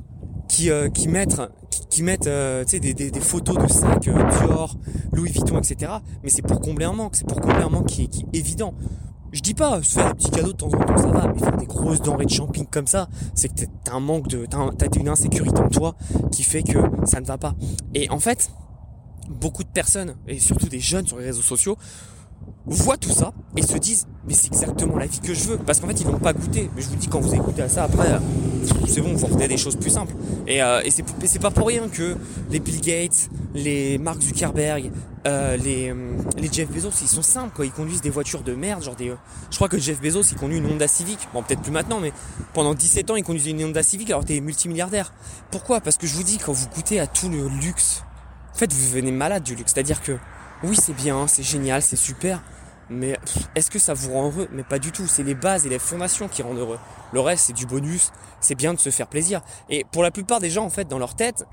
qui, 0.49 0.69
mettent, 1.07 1.41
qui, 1.89 2.01
des, 2.79 3.19
photos 3.21 3.57
de 3.57 3.67
sacs 3.67 4.01
Dior, 4.01 4.77
Louis 5.13 5.31
Vuitton, 5.31 5.57
etc. 5.57 5.93
Mais 6.23 6.29
c'est 6.29 6.41
pour 6.41 6.59
combler 6.59 6.85
un 6.85 6.93
manque. 6.93 7.15
C'est 7.15 7.27
pour 7.27 7.39
combler 7.39 7.63
un 7.63 7.69
manque 7.69 7.87
qui 7.87 8.03
est 8.03 8.37
évident. 8.37 8.73
Je 9.33 9.41
dis 9.41 9.55
pas, 9.55 9.81
se 9.81 9.93
faire 9.93 10.09
des 10.09 10.13
petits 10.13 10.29
cadeaux 10.29 10.51
de 10.51 10.57
temps 10.57 10.67
en 10.67 10.79
temps, 10.79 10.95
ça 10.95 11.07
va, 11.07 11.27
mais 11.27 11.39
faire 11.39 11.57
des 11.57 11.65
grosses 11.65 12.03
denrées 12.03 12.25
de 12.25 12.37
camping 12.37 12.67
comme 12.67 12.85
ça, 12.85 13.09
c'est 13.33 13.49
que 13.49 13.65
t'as 13.83 13.93
un 13.93 13.99
manque 13.99 14.27
de, 14.27 14.45
t'as 14.45 14.87
une 14.95 15.09
insécurité 15.09 15.59
en 15.59 15.69
toi 15.69 15.95
qui 16.31 16.43
fait 16.43 16.61
que 16.61 16.77
ça 17.05 17.19
ne 17.19 17.25
va 17.25 17.39
pas. 17.39 17.55
Et 17.95 18.11
en 18.11 18.19
fait, 18.19 18.51
beaucoup 19.27 19.63
de 19.63 19.69
personnes, 19.69 20.15
et 20.27 20.37
surtout 20.37 20.67
des 20.67 20.79
jeunes 20.79 21.07
sur 21.07 21.17
les 21.17 21.25
réseaux 21.25 21.41
sociaux, 21.41 21.77
voient 22.67 22.97
tout 22.97 23.09
ça 23.09 23.33
et 23.57 23.63
se 23.63 23.75
disent 23.79 24.05
mais 24.27 24.33
c'est 24.33 24.47
exactement 24.47 24.97
la 24.97 25.05
vie 25.05 25.19
que 25.19 25.33
je 25.33 25.43
veux. 25.49 25.57
Parce 25.57 25.79
qu'en 25.79 25.87
fait 25.87 25.99
ils 26.01 26.07
n'ont 26.07 26.19
pas 26.19 26.33
goûté. 26.33 26.69
Mais 26.75 26.81
je 26.81 26.89
vous 26.89 26.95
dis 26.95 27.07
quand 27.07 27.19
vous 27.19 27.33
écoutez 27.33 27.61
à 27.61 27.69
ça 27.69 27.83
après 27.83 28.19
c'est 28.87 29.01
bon 29.01 29.13
vous 29.13 29.25
revenez 29.25 29.47
des 29.47 29.57
choses 29.57 29.75
plus 29.75 29.89
simples. 29.89 30.13
Et, 30.47 30.61
euh, 30.61 30.81
et 30.83 30.91
c'est 30.91 31.39
pas 31.39 31.51
pour 31.51 31.67
rien 31.67 31.87
que 31.89 32.15
les 32.49 32.59
Bill 32.59 32.81
Gates 32.81 33.29
les 33.53 33.97
Mark 33.97 34.21
Zuckerberg 34.21 34.91
euh, 35.25 35.55
les, 35.55 35.89
euh, 35.89 36.17
les 36.37 36.51
Jeff 36.51 36.69
Bezos 36.69 36.91
ils 37.01 37.07
sont 37.07 37.21
simples 37.21 37.55
quoi. 37.55 37.65
Ils 37.65 37.71
conduisent 37.71 38.01
des 38.01 38.09
voitures 38.09 38.41
de 38.41 38.53
merde 38.53 38.83
genre 38.83 38.95
des 38.95 39.09
euh, 39.09 39.15
je 39.51 39.55
crois 39.55 39.69
que 39.69 39.77
Jeff 39.77 40.01
Bezos 40.01 40.23
il 40.31 40.37
conduit 40.37 40.57
une 40.57 40.65
Honda 40.65 40.87
Civic. 40.87 41.27
Bon 41.33 41.43
peut-être 41.43 41.61
plus 41.61 41.71
maintenant 41.71 41.99
mais 41.99 42.11
pendant 42.53 42.73
17 42.73 43.11
ans 43.11 43.15
il 43.15 43.23
conduisait 43.23 43.51
une 43.51 43.63
Honda 43.63 43.83
Civic 43.83 44.09
alors 44.09 44.25
t'es 44.25 44.39
multimilliardaire. 44.41 45.13
Pourquoi? 45.51 45.79
Parce 45.81 45.97
que 45.97 46.07
je 46.07 46.15
vous 46.15 46.23
dis 46.23 46.37
quand 46.39 46.51
vous 46.51 46.67
goûtez 46.75 46.99
à 46.99 47.07
tout 47.07 47.29
le 47.29 47.47
luxe 47.47 48.03
en 48.53 48.57
fait 48.57 48.71
vous 48.71 48.89
venez 48.89 49.11
malade 49.11 49.43
du 49.43 49.55
luxe. 49.55 49.71
C'est 49.73 49.79
à 49.79 49.83
dire 49.83 50.01
que 50.01 50.17
oui 50.63 50.75
c'est 50.79 50.95
bien 50.95 51.27
c'est 51.27 51.43
génial 51.43 51.81
c'est 51.81 51.95
super 51.95 52.41
mais 52.89 53.17
est-ce 53.55 53.71
que 53.71 53.79
ça 53.79 53.93
vous 53.93 54.13
rend 54.13 54.27
heureux? 54.27 54.47
Mais 54.51 54.63
pas 54.63 54.79
du 54.79 54.91
tout. 54.91 55.07
C'est 55.07 55.23
les 55.23 55.35
bases 55.35 55.65
et 55.65 55.69
les 55.69 55.79
fondations 55.79 56.27
qui 56.27 56.41
rendent 56.41 56.57
heureux. 56.57 56.79
Le 57.11 57.19
reste, 57.19 57.45
c'est 57.47 57.53
du 57.53 57.65
bonus. 57.65 58.11
C'est 58.39 58.55
bien 58.55 58.73
de 58.73 58.79
se 58.79 58.89
faire 58.89 59.07
plaisir. 59.07 59.41
Et 59.69 59.85
pour 59.91 60.03
la 60.03 60.11
plupart 60.11 60.39
des 60.39 60.49
gens, 60.49 60.65
en 60.65 60.69
fait, 60.69 60.87
dans 60.87 60.99
leur 60.99 61.15
tête, 61.15 61.45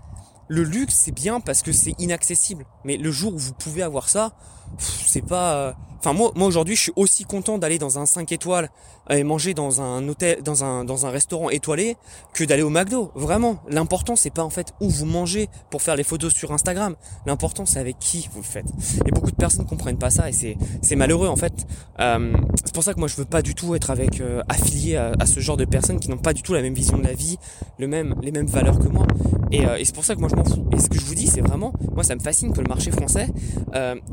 le 0.49 0.65
luxe, 0.65 0.95
c'est 0.95 1.13
bien 1.13 1.41
parce 1.41 1.63
que 1.63 1.73
c'est 1.73 1.95
inaccessible. 1.99 2.67
Mais 2.85 2.97
le 2.97 3.11
jour 3.11 3.35
où 3.35 3.39
vous 3.39 3.53
pouvez 3.53 3.83
avoir 3.83 4.09
ça, 4.09 4.33
c'est 4.79 5.25
pas. 5.25 5.55
Euh, 5.55 5.73
enfin 5.99 6.13
moi, 6.13 6.33
moi 6.35 6.47
aujourd'hui, 6.47 6.77
je 6.77 6.83
suis 6.83 6.93
aussi 6.97 7.25
content 7.25 7.59
d'aller 7.59 7.79
dans 7.79 7.99
un 7.99 8.07
5 8.07 8.31
étoiles 8.33 8.71
et 9.11 9.25
manger 9.25 9.55
dans 9.55 9.81
un 9.81 10.07
hôtel, 10.09 10.43
dans 10.43 10.63
un 10.63 10.85
dans 10.85 11.07
un 11.07 11.11
restaurant 11.11 11.51
étoilé 11.51 11.97
que 12.33 12.45
d'aller 12.45 12.63
au 12.63 12.71
McDo. 12.71 13.11
Vraiment, 13.15 13.59
l'important 13.69 14.15
c'est 14.15 14.31
pas 14.31 14.45
en 14.45 14.51
fait 14.51 14.73
où 14.81 14.89
vous 14.89 15.07
mangez 15.07 15.49
pour 15.71 15.83
faire 15.83 15.97
les 15.97 16.05
photos 16.05 16.33
sur 16.33 16.53
Instagram. 16.53 16.95
L'important 17.27 17.67
c'est 17.67 17.81
avec 17.81 17.99
qui 17.99 18.29
vous 18.33 18.41
le 18.41 18.47
faites. 18.47 18.67
Et 19.07 19.11
beaucoup 19.11 19.31
de 19.31 19.37
personnes 19.37 19.67
comprennent 19.67 19.99
pas 19.99 20.11
ça 20.11 20.29
et 20.29 20.33
c'est 20.33 20.57
c'est 20.83 20.97
malheureux 20.97 21.29
en 21.29 21.37
fait. 21.37 21.67
Euh, 21.99 22.33
c'est 22.65 22.75
pour 22.75 22.85
ça 22.85 22.95
que 22.95 22.99
moi 22.99 23.09
je 23.09 23.17
veux 23.17 23.25
pas 23.25 23.43
du 23.43 23.55
tout 23.55 23.75
être 23.75 23.91
avec 23.91 24.21
euh, 24.21 24.43
affilié 24.49 24.97
à, 24.97 25.13
à, 25.19 25.27
ce 25.27 25.41
genre 25.41 25.57
de 25.57 25.65
personnes 25.65 25.99
qui 25.99 26.09
n'ont 26.09 26.19
pas 26.19 26.33
du 26.33 26.43
tout 26.43 26.55
la 26.55 26.63
même 26.63 26.75
vision 26.75 26.99
de 26.99 27.05
la 27.05 27.15
vie, 27.15 27.39
le 27.79 27.89
même 27.89 28.15
les 28.23 28.31
mêmes 28.31 28.47
valeurs 28.47 28.79
que 28.79 28.89
moi. 28.89 29.07
Et, 29.51 29.63
et 29.63 29.85
c'est 29.85 29.95
pour 29.95 30.05
ça 30.05 30.15
que 30.15 30.21
moi 30.21 30.29
je 30.31 30.37
m'en 30.37 30.45
fous. 30.45 30.65
Et 30.73 30.79
ce 30.79 30.89
que 30.89 30.99
je 30.99 31.05
vous 31.05 31.17
dis, 31.17 31.27
c'est 31.27 31.41
vraiment, 31.41 31.73
moi 31.93 32.05
ça 32.05 32.15
me 32.15 32.21
fascine 32.21 32.53
que 32.53 32.61
le 32.61 32.69
marché 32.69 32.93
français, 32.93 33.29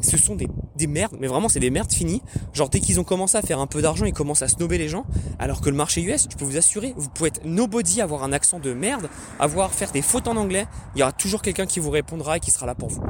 ce 0.02 0.18
sont 0.18 0.36
des 0.36 0.47
des, 0.76 0.88
merdes, 0.88 1.16
mais 1.20 1.28
vraiment 1.28 1.50
c'est 1.50 1.60
des 1.60 1.70
merdes 1.70 1.92
finies. 1.92 2.22
Genre 2.54 2.70
dès 2.70 2.80
qu'ils 2.80 3.00
ont 3.00 3.04
commencé 3.04 3.38
à 3.38 3.42
faire 3.42 3.60
un 3.60 3.68
peu 3.68 3.82
d'argent, 3.82 4.06
ils 4.06 4.14
commencent 4.14 4.42
à 4.42 4.48
snober 4.48 4.78
les 4.78 4.88
gens. 4.88 5.06
Alors 5.40 5.62
que 5.62 5.70
le 5.70 5.76
marché 5.76 6.02
US, 6.02 6.28
je 6.32 6.38
peux 6.38 6.46
vous 6.46 6.58
assurer, 6.58 6.94
vous 6.98 7.10
pouvez 7.10 7.30
être 7.30 7.42
nobody, 7.46 8.02
avoir 8.02 8.24
un 8.24 8.34
accent 8.34 8.60
de 8.60 8.74
merde, 8.74 9.10
avoir 9.40 9.74
faire 9.74 9.92
des 9.92 10.02
fautes 10.02 10.28
en 10.28 10.38
anglais, 10.38 10.68
il 10.96 11.00
y 11.00 11.04
aura 11.04 11.12
toujours 11.12 11.42
quelqu'un 11.42 11.66
qui 11.66 11.80
vous 11.80 11.90
répondra 11.90 12.38
et 12.38 12.40
qui 12.40 12.52
sera 12.52 12.66
là 12.66 12.76
pour 12.76 12.90
vous. 12.90 13.04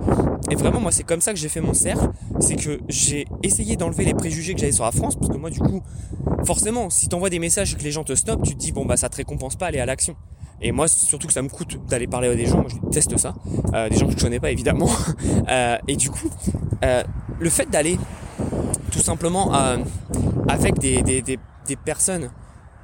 Et 0.50 0.56
vraiment 0.56 0.80
moi 0.80 0.91
c'est 0.91 1.04
comme 1.04 1.21
ça 1.21 1.34
que 1.34 1.39
j'ai 1.39 1.50
fait 1.50 1.62
mon 1.62 1.73
cercle, 1.73 2.10
c'est 2.39 2.56
que 2.56 2.80
j'ai 2.88 3.28
essayé 3.43 3.76
d'enlever 3.76 4.06
les 4.06 4.13
préjugés 4.13 4.54
que 4.54 4.60
j'avais 4.60 4.71
sur 4.71 4.86
la 4.86 4.91
France, 4.91 5.15
parce 5.15 5.32
que 5.32 5.38
moi 5.38 5.50
du 5.50 5.60
coup, 5.60 5.84
forcément, 6.45 6.89
si 6.89 7.10
t'envoies 7.10 7.30
des 7.30 7.39
messages 7.39 7.73
et 7.73 7.78
que 7.78 7.84
les 7.84 7.91
gens 7.91 8.04
te 8.04 8.15
snobent, 8.15 8.43
tu 8.43 8.54
te 8.54 8.60
dis 8.60 8.71
bon 8.71 8.86
bah 8.86 8.97
ça 8.97 9.10
te 9.10 9.17
récompense 9.17 9.56
pas 9.56 9.67
aller 9.67 9.80
à 9.80 9.86
l'action. 9.86 10.15
Et 10.62 10.71
moi, 10.71 10.88
surtout 10.88 11.28
que 11.28 11.34
ça 11.34 11.41
me 11.41 11.50
coûte 11.50 11.78
d'aller 11.88 12.08
parler 12.08 12.30
à 12.30 12.36
des 12.36 12.47
gens, 12.47 12.58
moi 12.58 12.67
je 12.69 12.78
déteste 12.78 13.15
ça, 13.17 13.36
euh, 13.73 13.89
des 13.89 13.97
gens 13.97 14.08
que 14.08 14.13
je 14.13 14.17
connais 14.17 14.39
pas 14.39 14.52
évidemment. 14.52 14.89
euh, 15.50 15.78
et 15.88 15.95
du 15.95 16.10
coup, 16.10 16.30
euh, 16.84 17.04
le 17.39 17.50
fait 17.50 17.69
d'aller 17.69 18.00
tout 18.91 19.00
simplement 19.00 19.54
euh, 19.54 19.78
avec 20.47 20.80
des, 20.80 21.38
personnes 21.84 22.30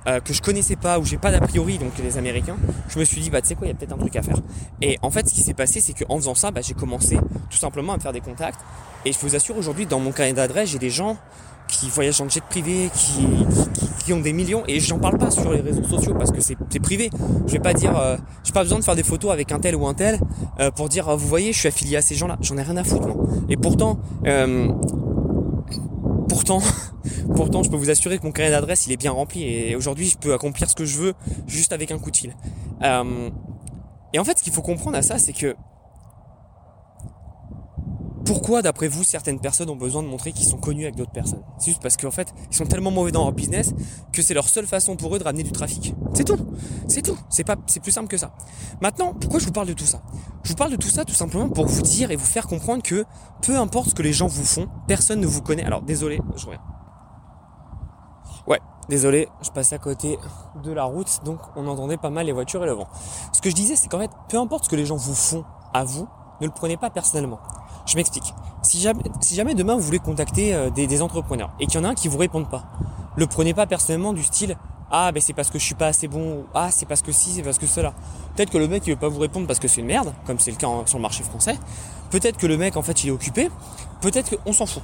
euh, 0.07 0.19
que 0.19 0.33
je 0.33 0.41
connaissais 0.41 0.75
pas, 0.75 0.99
où 0.99 1.05
j'ai 1.05 1.17
pas 1.17 1.31
d'a 1.31 1.39
priori, 1.39 1.77
donc 1.77 1.91
les 1.97 2.17
Américains, 2.17 2.57
je 2.89 2.99
me 2.99 3.05
suis 3.05 3.21
dit, 3.21 3.29
bah 3.29 3.41
tu 3.41 3.47
sais 3.47 3.55
quoi, 3.55 3.67
il 3.67 3.69
y 3.69 3.73
a 3.73 3.75
peut-être 3.75 3.93
un 3.93 3.97
truc 3.97 4.15
à 4.15 4.21
faire. 4.21 4.35
Et 4.81 4.97
en 5.01 5.09
fait, 5.09 5.27
ce 5.27 5.33
qui 5.33 5.41
s'est 5.41 5.53
passé, 5.53 5.79
c'est 5.79 5.93
qu'en 5.93 6.17
faisant 6.17 6.35
ça, 6.35 6.51
bah, 6.51 6.61
j'ai 6.61 6.73
commencé 6.73 7.17
tout 7.49 7.57
simplement 7.57 7.93
à 7.93 7.97
me 7.97 8.01
faire 8.01 8.11
des 8.11 8.21
contacts. 8.21 8.59
Et 9.05 9.13
je 9.13 9.19
vous 9.19 9.35
assure, 9.35 9.57
aujourd'hui, 9.57 9.85
dans 9.85 9.99
mon 9.99 10.11
carnet 10.11 10.33
d'adresse, 10.33 10.69
j'ai 10.69 10.79
des 10.79 10.89
gens 10.89 11.17
qui 11.67 11.89
voyagent 11.89 12.21
en 12.21 12.29
jet 12.29 12.43
privé, 12.43 12.89
qui, 12.93 13.25
qui, 13.73 14.05
qui 14.05 14.13
ont 14.13 14.19
des 14.19 14.33
millions, 14.33 14.63
et 14.67 14.79
j'en 14.79 14.99
parle 14.99 15.17
pas 15.17 15.31
sur 15.31 15.51
les 15.51 15.61
réseaux 15.61 15.83
sociaux 15.83 16.13
parce 16.15 16.31
que 16.31 16.41
c'est 16.41 16.79
privé. 16.79 17.09
Je 17.47 17.53
vais 17.53 17.59
pas 17.59 17.73
dire, 17.73 17.97
euh, 17.97 18.17
j'ai 18.43 18.53
pas 18.53 18.63
besoin 18.63 18.79
de 18.79 18.83
faire 18.83 18.95
des 18.95 19.03
photos 19.03 19.31
avec 19.31 19.51
un 19.51 19.59
tel 19.59 19.75
ou 19.75 19.87
un 19.87 19.93
tel 19.93 20.19
euh, 20.59 20.71
pour 20.71 20.89
dire, 20.89 21.15
vous 21.15 21.27
voyez, 21.27 21.53
je 21.53 21.59
suis 21.59 21.67
affilié 21.67 21.97
à 21.97 22.01
ces 22.01 22.15
gens-là. 22.15 22.37
J'en 22.41 22.57
ai 22.57 22.63
rien 22.63 22.77
à 22.77 22.83
foutre, 22.83 23.07
moi. 23.07 23.25
Et 23.49 23.57
pourtant, 23.57 23.99
euh, 24.25 24.69
pourtant, 26.27 26.61
pourtant, 27.35 27.63
je 27.63 27.69
peux 27.69 27.77
vous 27.77 27.89
assurer 27.89 28.17
que 28.17 28.23
mon 28.23 28.31
carnet 28.31 28.51
d'adresse, 28.51 28.87
il 28.87 28.93
est 28.93 28.97
bien 28.97 29.11
rempli 29.11 29.43
et 29.43 29.75
aujourd'hui, 29.75 30.07
je 30.07 30.17
peux 30.17 30.33
accomplir 30.33 30.69
ce 30.69 30.75
que 30.75 30.85
je 30.85 30.97
veux 30.97 31.13
juste 31.47 31.73
avec 31.73 31.91
un 31.91 31.99
coup 31.99 32.11
de 32.11 32.17
fil. 32.17 32.35
Euh, 32.81 33.29
et 34.13 34.19
en 34.19 34.23
fait, 34.23 34.37
ce 34.37 34.43
qu'il 34.43 34.53
faut 34.53 34.61
comprendre 34.61 34.97
à 34.97 35.01
ça, 35.01 35.17
c'est 35.17 35.33
que 35.33 35.55
pourquoi, 38.25 38.61
d'après 38.61 38.87
vous, 38.87 39.03
certaines 39.03 39.39
personnes 39.39 39.69
ont 39.69 39.75
besoin 39.75 40.01
de 40.01 40.07
montrer 40.07 40.31
qu'ils 40.31 40.47
sont 40.47 40.57
connus 40.57 40.83
avec 40.83 40.95
d'autres 40.95 41.11
personnes? 41.11 41.43
C'est 41.57 41.71
juste 41.71 41.81
parce 41.81 41.97
qu'en 41.97 42.11
fait, 42.11 42.33
ils 42.49 42.55
sont 42.55 42.65
tellement 42.65 42.91
mauvais 42.91 43.11
dans 43.11 43.23
leur 43.23 43.33
business 43.33 43.73
que 44.11 44.21
c'est 44.21 44.33
leur 44.33 44.47
seule 44.47 44.65
façon 44.65 44.95
pour 44.95 45.15
eux 45.15 45.19
de 45.19 45.23
ramener 45.23 45.43
du 45.43 45.51
trafic. 45.51 45.93
C'est 46.13 46.23
tout. 46.23 46.37
C'est 46.87 47.01
tout. 47.01 47.17
C'est 47.29 47.43
pas, 47.43 47.55
c'est 47.67 47.79
plus 47.81 47.91
simple 47.91 48.07
que 48.07 48.17
ça. 48.17 48.31
Maintenant, 48.81 49.13
pourquoi 49.13 49.39
je 49.39 49.45
vous 49.45 49.51
parle 49.51 49.67
de 49.67 49.73
tout 49.73 49.85
ça? 49.85 50.01
Je 50.43 50.49
vous 50.49 50.55
parle 50.55 50.71
de 50.71 50.77
tout 50.77 50.89
ça 50.89 51.05
tout 51.05 51.13
simplement 51.13 51.49
pour 51.49 51.65
vous 51.65 51.81
dire 51.81 52.11
et 52.11 52.15
vous 52.15 52.25
faire 52.25 52.47
comprendre 52.47 52.83
que 52.83 53.05
peu 53.41 53.57
importe 53.57 53.89
ce 53.89 53.95
que 53.95 54.03
les 54.03 54.13
gens 54.13 54.27
vous 54.27 54.45
font, 54.45 54.67
personne 54.87 55.19
ne 55.19 55.27
vous 55.27 55.41
connaît. 55.41 55.63
Alors, 55.63 55.81
désolé, 55.81 56.21
je 56.35 56.45
reviens. 56.45 56.61
Ouais, 58.47 58.59
désolé, 58.89 59.29
je 59.41 59.49
passais 59.51 59.75
à 59.75 59.79
côté 59.79 60.17
de 60.63 60.71
la 60.71 60.83
route, 60.83 61.21
donc 61.23 61.39
on 61.55 61.67
entendait 61.67 61.97
pas 61.97 62.09
mal 62.09 62.25
les 62.25 62.33
voitures 62.33 62.63
et 62.63 62.67
le 62.67 62.73
vent. 62.73 62.87
Ce 63.31 63.41
que 63.41 63.49
je 63.49 63.55
disais, 63.55 63.75
c'est 63.75 63.87
qu'en 63.87 63.99
fait, 63.99 64.11
peu 64.27 64.37
importe 64.37 64.65
ce 64.65 64.69
que 64.69 64.75
les 64.75 64.85
gens 64.85 64.97
vous 64.97 65.15
font 65.15 65.45
à 65.73 65.83
vous, 65.85 66.07
ne 66.41 66.47
le 66.47 66.53
prenez 66.53 66.75
pas 66.75 66.89
personnellement. 66.89 67.39
Je 67.85 67.95
m'explique. 67.95 68.33
Si 68.61 68.79
jamais, 68.79 69.55
demain 69.55 69.75
vous 69.75 69.81
voulez 69.81 69.99
contacter 69.99 70.53
euh, 70.53 70.69
des, 70.69 71.01
entrepreneurs 71.01 71.51
et 71.59 71.67
qu'il 71.67 71.79
y 71.79 71.83
en 71.83 71.85
a 71.85 71.89
un 71.89 71.95
qui 71.95 72.07
vous 72.07 72.17
répond 72.17 72.45
pas, 72.45 72.63
le 73.17 73.27
prenez 73.27 73.53
pas 73.53 73.67
personnellement 73.67 74.13
du 74.13 74.23
style 74.23 74.57
ah 74.95 75.11
ben 75.11 75.19
c'est 75.21 75.33
parce 75.33 75.49
que 75.49 75.57
je 75.57 75.65
suis 75.65 75.73
pas 75.73 75.87
assez 75.87 76.07
bon 76.07 76.33
ou 76.33 76.45
ah 76.53 76.69
c'est 76.69 76.85
parce 76.85 77.01
que 77.01 77.11
si 77.11 77.31
c'est 77.31 77.41
parce 77.41 77.57
que 77.57 77.65
cela. 77.65 77.95
Peut-être 78.35 78.51
que 78.51 78.59
le 78.59 78.67
mec 78.67 78.83
il 78.85 78.91
veut 78.91 78.99
pas 78.99 79.07
vous 79.07 79.19
répondre 79.19 79.47
parce 79.47 79.57
que 79.57 79.67
c'est 79.67 79.81
une 79.81 79.87
merde, 79.87 80.13
comme 80.27 80.37
c'est 80.37 80.51
le 80.51 80.57
cas 80.57 80.67
en, 80.67 80.85
sur 80.85 80.99
le 80.99 81.01
marché 81.01 81.23
français. 81.23 81.57
Peut-être 82.11 82.37
que 82.37 82.45
le 82.45 82.57
mec 82.57 82.77
en 82.77 82.83
fait 82.83 83.03
il 83.03 83.07
est 83.07 83.11
occupé. 83.11 83.49
Peut-être 84.01 84.37
qu'on 84.37 84.53
s'en 84.53 84.67
fout. 84.67 84.83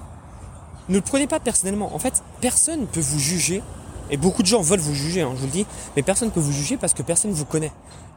Ne 0.90 0.96
le 0.96 1.02
prenez 1.02 1.28
pas 1.28 1.40
personnellement. 1.40 1.94
En 1.94 2.00
fait, 2.00 2.24
personne 2.42 2.88
peut 2.88 3.00
vous 3.02 3.20
juger. 3.20 3.62
Et 4.10 4.18
beaucoup 4.18 4.42
de 4.42 4.48
gens 4.48 4.62
veulent 4.62 4.80
vous 4.80 4.96
juger, 4.96 5.22
hein, 5.22 5.30
je 5.36 5.42
vous 5.42 5.46
le 5.46 5.52
dis. 5.52 5.68
Mais 5.96 6.02
personne 6.02 6.32
peut 6.32 6.40
vous 6.40 6.52
juger 6.52 6.78
parce 6.78 6.96
que 6.96 7.04
personne 7.04 7.30
vous 7.30 7.46
connaît. 7.46 7.72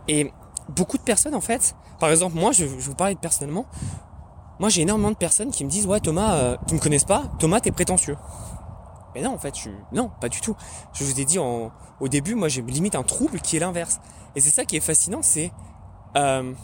Et 0.08 0.32
beaucoup 0.70 0.96
de 0.96 1.02
personnes 1.02 1.34
en 1.34 1.42
fait, 1.42 1.74
par 2.00 2.10
exemple 2.10 2.38
moi 2.38 2.52
je, 2.52 2.64
je 2.64 2.86
vous 2.86 2.94
parler 2.94 3.16
personnellement, 3.16 3.66
moi 4.62 4.68
j'ai 4.68 4.82
énormément 4.82 5.10
de 5.10 5.16
personnes 5.16 5.50
qui 5.50 5.64
me 5.64 5.68
disent 5.68 5.86
ouais 5.88 5.98
Thomas, 5.98 6.34
euh, 6.34 6.56
qui 6.68 6.74
me 6.74 6.78
connaissent 6.78 7.04
pas, 7.04 7.24
Thomas 7.40 7.58
t'es 7.58 7.72
prétentieux. 7.72 8.16
Mais 9.12 9.20
non 9.20 9.34
en 9.34 9.38
fait, 9.38 9.58
je 9.58 9.70
non 9.90 10.12
pas 10.20 10.28
du 10.28 10.40
tout. 10.40 10.54
Je 10.92 11.02
vous 11.02 11.18
ai 11.18 11.24
dit 11.24 11.40
au 11.40 11.72
début, 12.08 12.36
moi 12.36 12.46
j'ai 12.46 12.62
limite 12.62 12.94
un 12.94 13.02
trouble 13.02 13.40
qui 13.40 13.56
est 13.56 13.58
l'inverse. 13.58 13.98
Et 14.36 14.40
c'est 14.40 14.50
ça 14.50 14.64
qui 14.64 14.76
est 14.76 14.80
fascinant, 14.80 15.20
c'est 15.20 15.50
euh, 16.16 16.54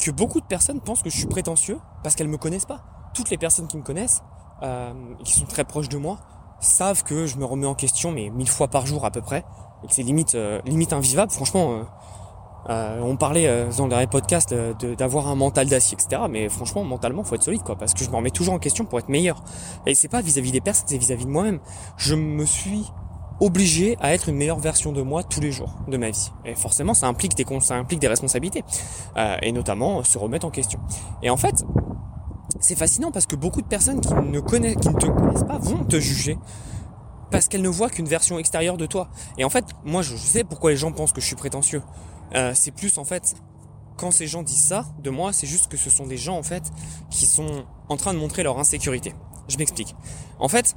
que 0.00 0.10
beaucoup 0.12 0.40
de 0.40 0.46
personnes 0.46 0.80
pensent 0.80 1.02
que 1.02 1.10
je 1.10 1.16
suis 1.16 1.26
prétentieux 1.26 1.80
parce 2.04 2.14
qu'elles 2.14 2.28
me 2.28 2.38
connaissent 2.38 2.64
pas. 2.64 2.84
Toutes 3.12 3.30
les 3.30 3.38
personnes 3.38 3.66
qui 3.66 3.76
me 3.76 3.82
connaissent, 3.82 4.22
euh, 4.62 4.92
qui 5.24 5.32
sont 5.32 5.46
très 5.46 5.64
proches 5.64 5.88
de 5.88 5.98
moi, 5.98 6.20
savent 6.60 7.02
que 7.02 7.26
je 7.26 7.38
me 7.38 7.44
remets 7.44 7.66
en 7.66 7.74
question 7.74 8.12
mais 8.12 8.30
mille 8.30 8.48
fois 8.48 8.68
par 8.68 8.86
jour 8.86 9.04
à 9.04 9.10
peu 9.10 9.20
près 9.20 9.44
et 9.82 9.88
que 9.88 9.92
c'est 9.92 10.04
limite 10.04 10.36
euh, 10.36 10.60
limite 10.64 10.92
invivable. 10.92 11.32
Franchement. 11.32 11.86
Euh, 12.68 12.90
euh, 12.90 13.00
on 13.02 13.16
parlait 13.16 13.46
euh, 13.46 13.70
dans 13.70 13.98
les 13.98 14.06
podcasts 14.06 14.52
euh, 14.52 14.74
d'avoir 14.96 15.28
un 15.28 15.34
mental 15.34 15.68
d'acier, 15.68 15.96
etc. 16.00 16.22
Mais 16.30 16.48
franchement, 16.48 16.84
mentalement, 16.84 17.24
faut 17.24 17.34
être 17.34 17.42
solide, 17.42 17.62
quoi, 17.62 17.76
parce 17.76 17.94
que 17.94 18.04
je 18.04 18.10
me 18.10 18.16
remets 18.16 18.30
toujours 18.30 18.54
en 18.54 18.58
question 18.58 18.84
pour 18.84 18.98
être 18.98 19.08
meilleur. 19.08 19.42
Et 19.86 19.94
c'est 19.94 20.08
pas 20.08 20.20
vis-à-vis 20.20 20.52
des 20.52 20.60
personnes, 20.60 20.86
c'est 20.88 20.98
vis-à-vis 20.98 21.24
de 21.24 21.30
moi-même. 21.30 21.60
Je 21.96 22.14
me 22.14 22.44
suis 22.44 22.90
obligé 23.40 23.96
à 24.00 24.12
être 24.12 24.28
une 24.28 24.36
meilleure 24.36 24.58
version 24.58 24.92
de 24.92 25.00
moi 25.00 25.22
tous 25.22 25.40
les 25.40 25.50
jours 25.50 25.74
de 25.88 25.96
ma 25.96 26.10
vie. 26.10 26.30
Et 26.44 26.54
forcément, 26.54 26.92
ça 26.92 27.06
implique 27.06 27.34
des, 27.34 27.46
ça 27.60 27.74
implique 27.74 27.98
des 27.98 28.08
responsabilités, 28.08 28.64
euh, 29.16 29.36
et 29.42 29.52
notamment 29.52 30.04
se 30.04 30.18
remettre 30.18 30.46
en 30.46 30.50
question. 30.50 30.78
Et 31.22 31.30
en 31.30 31.38
fait, 31.38 31.64
c'est 32.60 32.76
fascinant 32.76 33.10
parce 33.10 33.26
que 33.26 33.36
beaucoup 33.36 33.62
de 33.62 33.66
personnes 33.66 34.00
qui 34.00 34.12
ne, 34.12 34.40
connaissent, 34.40 34.76
qui 34.76 34.88
ne 34.88 34.98
te 34.98 35.06
connaissent 35.06 35.44
pas 35.44 35.58
vont 35.58 35.84
te 35.84 35.98
juger 35.98 36.38
parce 37.30 37.48
qu'elles 37.48 37.62
ne 37.62 37.68
voient 37.68 37.88
qu'une 37.88 38.08
version 38.08 38.38
extérieure 38.38 38.76
de 38.76 38.86
toi. 38.86 39.08
Et 39.38 39.44
en 39.44 39.50
fait, 39.50 39.64
moi, 39.84 40.02
je 40.02 40.16
sais 40.16 40.44
pourquoi 40.44 40.70
les 40.70 40.76
gens 40.76 40.92
pensent 40.92 41.12
que 41.12 41.20
je 41.20 41.26
suis 41.26 41.36
prétentieux. 41.36 41.80
Euh, 42.34 42.52
c'est 42.54 42.70
plus 42.70 42.98
en 42.98 43.04
fait 43.04 43.34
quand 43.96 44.10
ces 44.10 44.26
gens 44.26 44.42
disent 44.42 44.64
ça 44.64 44.86
de 45.02 45.10
moi, 45.10 45.32
c'est 45.32 45.46
juste 45.46 45.68
que 45.68 45.76
ce 45.76 45.90
sont 45.90 46.06
des 46.06 46.16
gens 46.16 46.38
en 46.38 46.42
fait 46.42 46.62
qui 47.10 47.26
sont 47.26 47.64
en 47.88 47.96
train 47.96 48.14
de 48.14 48.18
montrer 48.18 48.42
leur 48.42 48.58
insécurité. 48.58 49.14
Je 49.48 49.58
m'explique. 49.58 49.94
En 50.38 50.48
fait, 50.48 50.74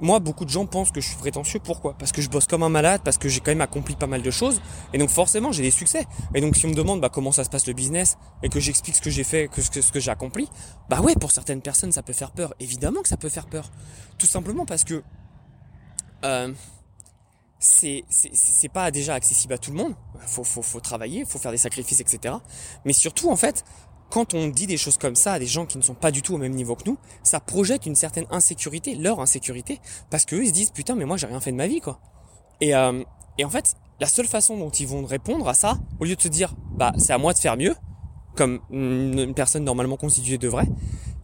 moi, 0.00 0.18
beaucoup 0.18 0.44
de 0.44 0.50
gens 0.50 0.66
pensent 0.66 0.90
que 0.90 1.00
je 1.00 1.08
suis 1.08 1.16
prétentieux. 1.16 1.60
Pourquoi? 1.62 1.94
Parce 1.98 2.12
que 2.12 2.22
je 2.22 2.30
bosse 2.30 2.46
comme 2.46 2.62
un 2.62 2.68
malade, 2.68 3.02
parce 3.04 3.18
que 3.18 3.28
j'ai 3.28 3.40
quand 3.40 3.50
même 3.50 3.60
accompli 3.60 3.96
pas 3.96 4.06
mal 4.06 4.22
de 4.22 4.30
choses, 4.30 4.62
et 4.92 4.98
donc 4.98 5.10
forcément 5.10 5.52
j'ai 5.52 5.62
des 5.62 5.70
succès. 5.70 6.06
Et 6.34 6.40
donc 6.40 6.56
si 6.56 6.66
on 6.66 6.70
me 6.70 6.74
demande 6.74 7.00
bah, 7.00 7.10
comment 7.12 7.32
ça 7.32 7.44
se 7.44 7.50
passe 7.50 7.66
le 7.66 7.74
business 7.74 8.16
et 8.42 8.48
que 8.48 8.60
j'explique 8.60 8.96
ce 8.96 9.02
que 9.02 9.10
j'ai 9.10 9.24
fait, 9.24 9.48
que 9.48 9.60
ce 9.60 9.92
que, 9.92 10.00
j'ai 10.00 10.10
accompli, 10.10 10.48
bah 10.88 11.00
ouais, 11.00 11.14
pour 11.14 11.32
certaines 11.32 11.60
personnes 11.60 11.92
ça 11.92 12.02
peut 12.02 12.12
faire 12.12 12.30
peur. 12.30 12.54
Évidemment 12.60 13.02
que 13.02 13.08
ça 13.08 13.16
peut 13.16 13.28
faire 13.28 13.46
peur. 13.46 13.70
Tout 14.18 14.26
simplement 14.26 14.64
parce 14.64 14.84
que 14.84 15.02
euh, 16.24 16.52
c'est 17.60 18.04
c'est 18.08 18.70
pas 18.70 18.90
déjà 18.90 19.14
accessible 19.14 19.52
à 19.52 19.58
tout 19.58 19.70
le 19.70 19.76
monde. 19.76 19.94
Faut 20.26 20.44
faut 20.44 20.62
faut 20.62 20.80
travailler, 20.80 21.24
faut 21.26 21.38
faire 21.38 21.52
des 21.52 21.58
sacrifices, 21.58 22.00
etc. 22.00 22.34
Mais 22.86 22.94
surtout 22.94 23.30
en 23.30 23.36
fait, 23.36 23.64
quand 24.08 24.32
on 24.32 24.48
dit 24.48 24.66
des 24.66 24.78
choses 24.78 24.96
comme 24.96 25.14
ça 25.14 25.34
à 25.34 25.38
des 25.38 25.46
gens 25.46 25.66
qui 25.66 25.76
ne 25.76 25.82
sont 25.82 25.94
pas 25.94 26.10
du 26.10 26.22
tout 26.22 26.34
au 26.34 26.38
même 26.38 26.54
niveau 26.54 26.74
que 26.74 26.84
nous, 26.86 26.96
ça 27.22 27.38
projette 27.38 27.84
une 27.84 27.94
certaine 27.94 28.24
insécurité, 28.30 28.94
leur 28.94 29.20
insécurité, 29.20 29.78
parce 30.08 30.24
qu'eux 30.24 30.42
ils 30.42 30.48
se 30.48 30.52
disent 30.52 30.70
putain 30.70 30.94
mais 30.94 31.04
moi 31.04 31.18
j'ai 31.18 31.26
rien 31.26 31.40
fait 31.40 31.52
de 31.52 31.56
ma 31.56 31.66
vie 31.66 31.80
quoi. 31.80 32.00
Et 32.62 32.74
euh, 32.74 33.04
et 33.36 33.44
en 33.44 33.50
fait 33.50 33.74
la 34.00 34.06
seule 34.06 34.26
façon 34.26 34.56
dont 34.56 34.70
ils 34.70 34.88
vont 34.88 35.04
répondre 35.04 35.46
à 35.46 35.52
ça, 35.52 35.78
au 36.00 36.06
lieu 36.06 36.16
de 36.16 36.22
se 36.22 36.28
dire 36.28 36.54
bah 36.72 36.92
c'est 36.96 37.12
à 37.12 37.18
moi 37.18 37.34
de 37.34 37.38
faire 37.38 37.58
mieux, 37.58 37.76
comme 38.36 38.60
une 38.70 39.34
personne 39.34 39.64
normalement 39.64 39.98
constituée 39.98 40.38
devrait, 40.38 40.68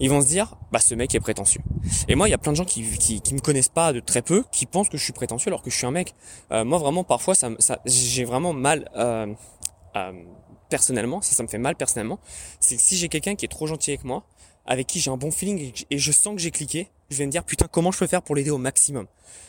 ils 0.01 0.11
vont 0.11 0.21
se 0.21 0.27
dire 0.27 0.57
bah 0.73 0.79
ce 0.79 0.95
mec 0.95 1.15
est 1.15 1.21
prétentieux. 1.21 1.61
Et 2.09 2.15
moi 2.15 2.29
il 2.29 2.31
y 2.31 2.35
a 2.35 2.39
plein 2.39 2.53
de 2.53 2.57
gens 2.57 2.65
qui, 2.65 2.83
qui, 2.99 3.21
qui 3.21 3.35
me 3.35 3.41
connaissent 3.41 3.69
pas 3.69 3.93
de 3.93 4.01
très 4.01 4.23
peu, 4.23 4.45
qui 4.53 4.67
pensent 4.67 4.89
que 4.89 4.97
je 4.97 5.05
suis 5.05 5.13
prétentieux 5.13 5.49
alors 5.49 5.63
que 5.63 5.71
je 5.71 5.77
suis 5.77 5.87
un 5.87 5.91
mec. 5.91 6.15
Euh, 6.53 6.65
moi 6.65 6.79
vraiment 6.79 7.05
parfois 7.05 7.35
ça, 7.35 7.51
ça 7.59 7.81
j'ai 7.85 8.25
vraiment 8.25 8.53
mal 8.53 8.91
euh, 8.97 9.27
euh, 9.97 10.13
personnellement, 10.69 11.21
ça 11.21 11.35
ça 11.35 11.43
me 11.43 11.49
fait 11.49 11.59
mal 11.59 11.77
personnellement. 11.77 12.19
C'est 12.61 12.77
que 12.77 12.83
si 12.83 12.97
j'ai 12.97 13.09
quelqu'un 13.09 13.35
qui 13.35 13.45
est 13.45 13.49
trop 13.49 13.67
gentil 13.67 13.91
avec 13.91 14.05
moi, 14.05 14.25
avec 14.67 14.87
qui 14.87 15.01
j'ai 15.01 15.11
un 15.11 15.17
bon 15.17 15.31
feeling 15.31 15.73
et 15.91 15.99
je 15.99 16.13
sens 16.13 16.35
que 16.35 16.41
j'ai 16.41 16.51
cliqué, 16.51 16.89
je 17.11 17.17
vais 17.17 17.27
me 17.27 17.31
dire 17.31 17.45
putain 17.45 17.67
comment 17.71 17.93
je 17.93 17.99
peux 17.99 18.07
faire 18.07 18.23
pour 18.23 18.35
l'aider 18.35 18.51
au 18.51 18.59
maximum? 18.59 19.07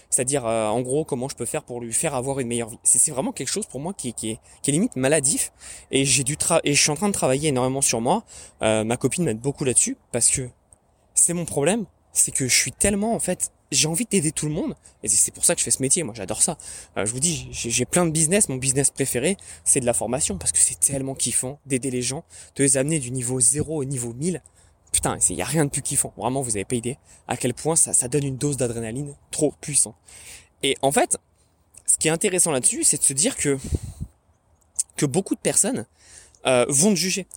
C'est-à-dire 0.10 0.46
euh, 0.46 0.68
en 0.68 0.82
gros 0.82 1.04
comment 1.06 1.28
je 1.28 1.36
peux 1.36 1.46
faire 1.46 1.64
pour 1.64 1.82
lui 1.82 1.94
faire 1.94 2.16
avoir 2.16 2.40
une 2.40 2.48
meilleure 2.48 2.70
vie? 2.70 2.80
C'est 2.84 3.12
vraiment 3.12 3.32
quelque 3.32 3.50
chose 3.50 3.66
pour 3.66 3.80
moi 3.80 3.94
qui, 3.94 4.14
qui, 4.14 4.32
est, 4.32 4.40
qui 4.62 4.72
est 4.72 4.74
limite 4.74 4.96
maladif 4.96 5.52
et 5.92 6.06
j'ai 6.06 6.24
dû 6.24 6.38
et 6.64 6.74
je 6.74 6.82
suis 6.82 6.92
en 6.92 6.96
train 6.96 7.08
de 7.08 7.14
travailler 7.14 7.50
énormément 7.50 7.82
sur 7.82 8.02
moi. 8.02 8.24
Euh, 8.62 8.84
ma 8.84 8.98
copine 8.98 9.24
m'aide 9.24 9.40
beaucoup 9.40 9.64
là-dessus 9.64 9.98
parce 10.12 10.30
que 10.30 10.50
c'est 11.14 11.34
mon 11.34 11.46
problème, 11.46 11.86
c'est 12.14 12.32
que 12.32 12.48
je 12.48 12.56
suis 12.56 12.72
tellement 12.72 13.14
en 13.14 13.20
fait 13.20 13.52
j'ai 13.72 13.88
envie 13.88 14.06
d'aider 14.06 14.32
tout 14.32 14.46
le 14.46 14.54
monde 14.54 14.76
et 15.04 15.10
c'est 15.10 15.34
pour 15.34 15.44
ça 15.44 15.54
que 15.54 15.60
je 15.60 15.66
fais 15.66 15.72
ce 15.72 15.82
métier 15.82 16.04
moi 16.04 16.14
j'adore 16.16 16.42
ça 16.42 16.58
euh, 16.96 17.06
je 17.06 17.12
vous 17.12 17.20
dis 17.20 17.50
j'ai 17.52 17.86
plein 17.86 18.06
de 18.06 18.12
business 18.12 18.48
mon 18.48 18.56
business 18.56 18.92
préféré 18.92 19.36
c'est 19.66 19.82
de 19.82 19.86
la 19.86 19.94
formation 19.94 20.38
parce 20.38 20.54
que 20.54 20.60
c'est 20.60 20.80
tellement 20.80 21.16
kiffant 21.16 21.60
d'aider 21.66 21.92
les 21.92 22.02
gens 22.02 22.24
de 22.56 22.64
les 22.64 22.78
amener 22.78 23.00
du 23.00 23.12
niveau 23.12 23.42
0 23.42 23.76
au 23.76 23.84
niveau 23.84 24.14
1000 24.14 24.42
putain, 24.92 25.18
il 25.30 25.36
y 25.36 25.42
a 25.42 25.46
rien 25.46 25.66
de 25.66 25.70
plus 25.70 25.82
kiffant. 25.82 26.14
Vraiment, 26.18 26.42
vous 26.42 26.56
avez 26.56 26.66
pas 26.66 26.76
idée 26.76 26.98
à 27.28 27.38
quel 27.38 27.54
point 27.54 27.76
ça, 27.76 28.08
donne 28.08 28.24
une 28.24 28.38
dose 28.38 28.58
d'adrénaline 28.58 29.14
trop 29.32 29.54
puissant. 29.62 29.96
Et 30.64 30.76
en 30.82 30.92
fait, 30.92 31.18
ce 31.86 31.98
qui 31.98 32.08
est 32.08 32.12
intéressant 32.12 32.52
là-dessus, 32.52 32.84
c'est 32.84 32.98
de 32.98 33.04
se 33.04 33.14
dire 33.14 33.36
que 33.36 35.06
beaucoup 35.06 35.36
de 35.36 35.40
personnes 35.40 35.86
euh, 36.46 36.66
vont 36.70 36.90
te 36.90 36.96
juger 36.96 37.28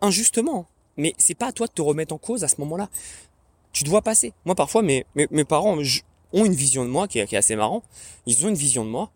injustement. 0.00 0.66
Mais 0.96 1.14
c'est 1.18 1.34
pas 1.34 1.48
à 1.48 1.52
toi 1.52 1.66
de 1.66 1.72
te 1.72 1.82
remettre 1.82 2.14
en 2.14 2.18
cause 2.18 2.44
à 2.44 2.48
ce 2.48 2.56
moment-là. 2.58 2.88
Tu 3.72 3.84
dois 3.84 4.02
passer. 4.02 4.32
Moi, 4.44 4.54
parfois, 4.54 4.82
mes, 4.82 5.06
mes, 5.14 5.44
parents 5.44 5.78
ont 6.32 6.44
une 6.44 6.54
vision 6.54 6.84
de 6.84 6.90
moi 6.90 7.06
qui 7.06 7.18
est, 7.18 7.34
assez 7.34 7.56
marrant. 7.56 7.82
Ils 8.26 8.44
ont 8.44 8.48
une 8.48 8.56
vision 8.56 8.84
de 8.84 8.90
moi 8.90 9.10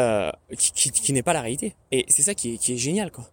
euh, 0.00 0.32
qui, 0.56 1.12
n'est 1.12 1.22
pas 1.22 1.32
la 1.32 1.40
réalité. 1.40 1.74
Et 1.92 2.04
c'est 2.08 2.22
ça 2.22 2.34
qui 2.34 2.54
est 2.54 2.76
génial, 2.76 3.12
quoi. 3.12 3.30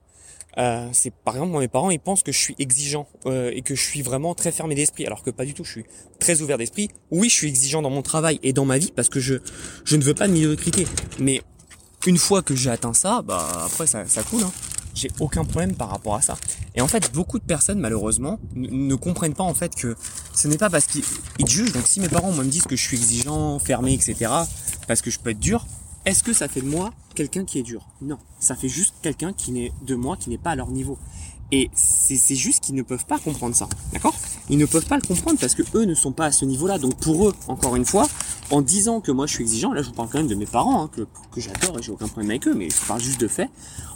Euh, 0.58 0.90
c'est 0.92 1.14
par 1.14 1.36
exemple 1.36 1.52
moi 1.52 1.62
mes 1.62 1.68
parents 1.68 1.92
ils 1.92 2.00
pensent 2.00 2.24
que 2.24 2.32
je 2.32 2.40
suis 2.40 2.56
exigeant 2.58 3.08
euh, 3.28 3.52
et 3.54 3.62
que 3.62 3.76
je 3.76 3.84
suis 3.84 4.02
vraiment 4.02 4.34
très 4.34 4.52
fermé 4.52 4.74
d'esprit 4.74 5.06
alors 5.06 5.22
que 5.22 5.30
pas 5.30 5.46
du 5.46 5.54
tout 5.54 5.64
je 5.64 5.70
suis 5.70 5.86
très 6.20 6.42
ouvert 6.42 6.58
d'esprit 6.58 6.90
oui 7.12 7.30
je 7.30 7.36
suis 7.36 7.48
exigeant 7.48 7.84
dans 7.84 7.92
mon 7.92 8.02
travail 8.02 8.40
et 8.42 8.54
dans 8.54 8.66
ma 8.66 8.80
vie 8.80 8.92
parce 8.96 9.08
que 9.08 9.20
je 9.20 9.36
je 9.86 9.96
ne 9.96 10.04
veux 10.04 10.16
pas 10.16 10.28
de 10.28 10.34
médiocrité 10.34 10.88
mais 11.20 11.44
une 12.08 12.18
fois 12.18 12.42
que 12.42 12.56
j'ai 12.56 12.72
atteint 12.72 12.96
ça 12.96 13.22
bah 13.22 13.48
après 13.66 13.86
ça, 13.86 14.04
ça 14.08 14.24
coule 14.24 14.42
hein. 14.42 14.52
j'ai 14.96 15.12
aucun 15.20 15.46
problème 15.46 15.76
par 15.76 15.90
rapport 15.90 16.16
à 16.16 16.22
ça. 16.22 16.38
Et 16.78 16.82
en 16.82 16.88
fait, 16.88 17.12
beaucoup 17.12 17.40
de 17.40 17.44
personnes, 17.44 17.80
malheureusement, 17.80 18.40
ne 18.56 18.94
comprennent 18.94 19.34
pas 19.34 19.44
en 19.44 19.56
fait 19.56 19.74
que 19.74 19.96
ce 20.36 20.48
n'est 20.48 20.60
pas 20.60 20.70
parce 20.70 20.86
qu'ils 20.86 21.04
jugent. 21.48 21.72
Donc, 21.72 21.88
si 21.88 22.00
mes 22.00 22.08
parents 22.08 22.32
me 22.32 22.44
disent 22.44 22.66
que 22.66 22.76
je 22.76 22.84
suis 22.84 22.98
exigeant, 22.98 23.58
fermé, 23.58 23.94
etc., 23.94 24.32
parce 24.88 25.02
que 25.02 25.10
je 25.10 25.18
peux 25.18 25.32
être 25.32 25.40
dur, 25.40 25.66
est-ce 26.08 26.24
que 26.24 26.32
ça 26.32 26.48
fait 26.48 26.62
de 26.62 26.70
moi 26.70 26.92
quelqu'un 27.16 27.44
qui 27.44 27.60
est 27.60 27.64
dur? 27.64 27.86
Non, 28.02 28.18
ça 28.40 28.56
fait 28.56 28.70
juste 28.70 28.96
quelqu'un 29.02 29.34
qui 29.34 29.52
n'est 29.52 29.74
de 29.86 29.94
moi 29.94 30.16
qui 30.16 30.30
n'est 30.30 30.38
pas 30.38 30.52
à 30.52 30.56
leur 30.56 30.70
niveau. 30.70 30.98
Et 31.52 31.70
c'est 31.74 32.36
juste 32.36 32.64
qu'ils 32.64 32.76
ne 32.76 32.82
peuvent 32.82 33.06
pas 33.06 33.20
comprendre 33.20 33.56
ça, 33.56 33.68
d'accord? 33.92 34.16
Ils 34.50 34.58
ne 34.58 34.66
peuvent 34.66 34.86
pas 34.86 34.96
le 34.96 35.02
comprendre 35.02 35.38
parce 35.38 35.54
que 35.54 35.64
eux 35.76 35.84
ne 35.84 35.94
sont 35.94 36.14
pas 36.14 36.26
à 36.26 36.32
ce 36.32 36.46
niveau-là. 36.46 36.78
Donc 36.78 36.96
pour 36.96 37.28
eux, 37.28 37.36
encore 37.50 37.76
une 37.76 37.86
fois, 37.86 38.08
en 38.52 38.62
disant 38.62 39.02
que 39.02 39.12
moi 39.12 39.28
je 39.28 39.34
suis 39.34 39.44
exigeant, 39.44 39.74
là 39.74 39.82
je 39.82 39.88
vous 39.88 39.94
parle 39.94 40.08
quand 40.10 40.18
même 40.18 40.28
de 40.28 40.36
mes 40.36 40.46
parents, 40.46 40.82
hein, 40.82 40.90
que, 40.94 41.02
que 41.32 41.42
j'adore 41.42 41.78
et 41.78 41.84
j'ai 41.84 41.92
aucun 41.92 42.08
problème 42.08 42.32
avec 42.32 42.48
eux, 42.48 42.54
mais 42.54 42.70
je 42.70 42.88
parle 42.88 43.02
juste 43.02 43.20
de 43.20 43.28
fait. 43.28 43.50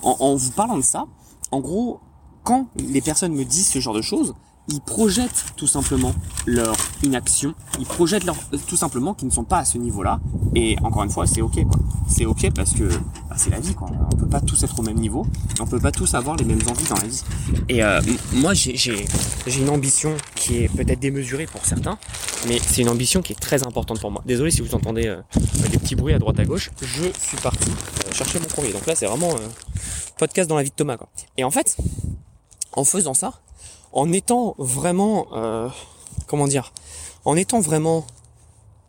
En, 0.03 0.17
en 0.19 0.35
vous 0.35 0.51
parlant 0.51 0.77
de 0.77 0.83
ça, 0.83 1.05
en 1.51 1.61
gros, 1.61 2.01
quand 2.43 2.67
les 2.75 3.01
personnes 3.01 3.33
me 3.33 3.45
disent 3.45 3.67
ce 3.67 3.79
genre 3.79 3.93
de 3.93 4.01
choses, 4.01 4.33
ils 4.67 4.81
projettent 4.81 5.45
tout 5.55 5.67
simplement 5.67 6.13
leur 6.45 6.75
inaction, 7.03 7.53
ils 7.79 7.85
projettent 7.85 8.23
leur, 8.23 8.37
tout 8.67 8.77
simplement 8.77 9.13
qu'ils 9.13 9.27
ne 9.27 9.33
sont 9.33 9.43
pas 9.43 9.59
à 9.59 9.65
ce 9.65 9.77
niveau-là. 9.77 10.19
Et 10.55 10.77
encore 10.83 11.03
une 11.03 11.09
fois, 11.09 11.27
c'est 11.27 11.41
ok 11.41 11.63
quoi. 11.65 11.79
C'est 12.07 12.25
ok 12.25 12.51
parce 12.53 12.71
que 12.71 12.83
bah, 13.29 13.35
c'est 13.37 13.49
la 13.49 13.59
vie 13.59 13.73
quoi. 13.73 13.89
On 14.11 14.15
peut 14.15 14.27
pas 14.27 14.41
tous 14.41 14.63
être 14.63 14.77
au 14.79 14.81
même 14.83 14.97
niveau, 14.97 15.25
on 15.59 15.65
peut 15.65 15.79
pas 15.79 15.91
tous 15.91 16.13
avoir 16.13 16.35
les 16.35 16.45
mêmes 16.45 16.61
envies 16.69 16.87
dans 16.87 16.95
la 16.95 17.07
vie. 17.07 17.23
Et 17.69 17.83
euh, 17.83 18.01
moi, 18.33 18.53
j'ai 18.53 19.05
une 19.47 19.69
ambition 19.69 20.15
qui 20.35 20.57
est 20.57 20.69
peut-être 20.69 20.99
démesurée 20.99 21.45
pour 21.45 21.65
certains, 21.65 21.97
mais 22.47 22.59
c'est 22.59 22.81
une 22.81 22.89
ambition 22.89 23.21
qui 23.21 23.33
est 23.33 23.39
très 23.39 23.65
importante 23.65 23.99
pour 23.99 24.11
moi. 24.11 24.21
Désolé 24.25 24.51
si 24.51 24.61
vous 24.61 24.75
entendez 24.75 25.07
euh, 25.07 25.21
des 25.71 25.77
petits 25.77 25.95
bruits 25.95 26.13
à 26.13 26.19
droite 26.19 26.39
à 26.39 26.45
gauche. 26.45 26.71
Je 26.81 27.03
suis 27.19 27.37
parti 27.37 27.69
euh, 27.69 28.13
chercher 28.13 28.39
mon 28.39 28.47
courrier. 28.47 28.73
Donc 28.73 28.85
là, 28.85 28.95
c'est 28.95 29.05
vraiment 29.05 29.31
podcast 30.17 30.49
dans 30.49 30.57
la 30.57 30.63
vie 30.63 30.69
de 30.69 30.75
Thomas 30.75 30.97
quoi. 30.97 31.09
Et 31.37 31.43
en 31.43 31.51
fait, 31.51 31.77
en 32.73 32.83
faisant 32.83 33.13
ça, 33.13 33.33
en 33.93 34.11
étant 34.11 34.55
vraiment, 34.57 35.27
euh, 35.33 35.69
comment 36.27 36.47
dire, 36.47 36.73
en 37.25 37.35
étant 37.35 37.59
vraiment 37.59 38.05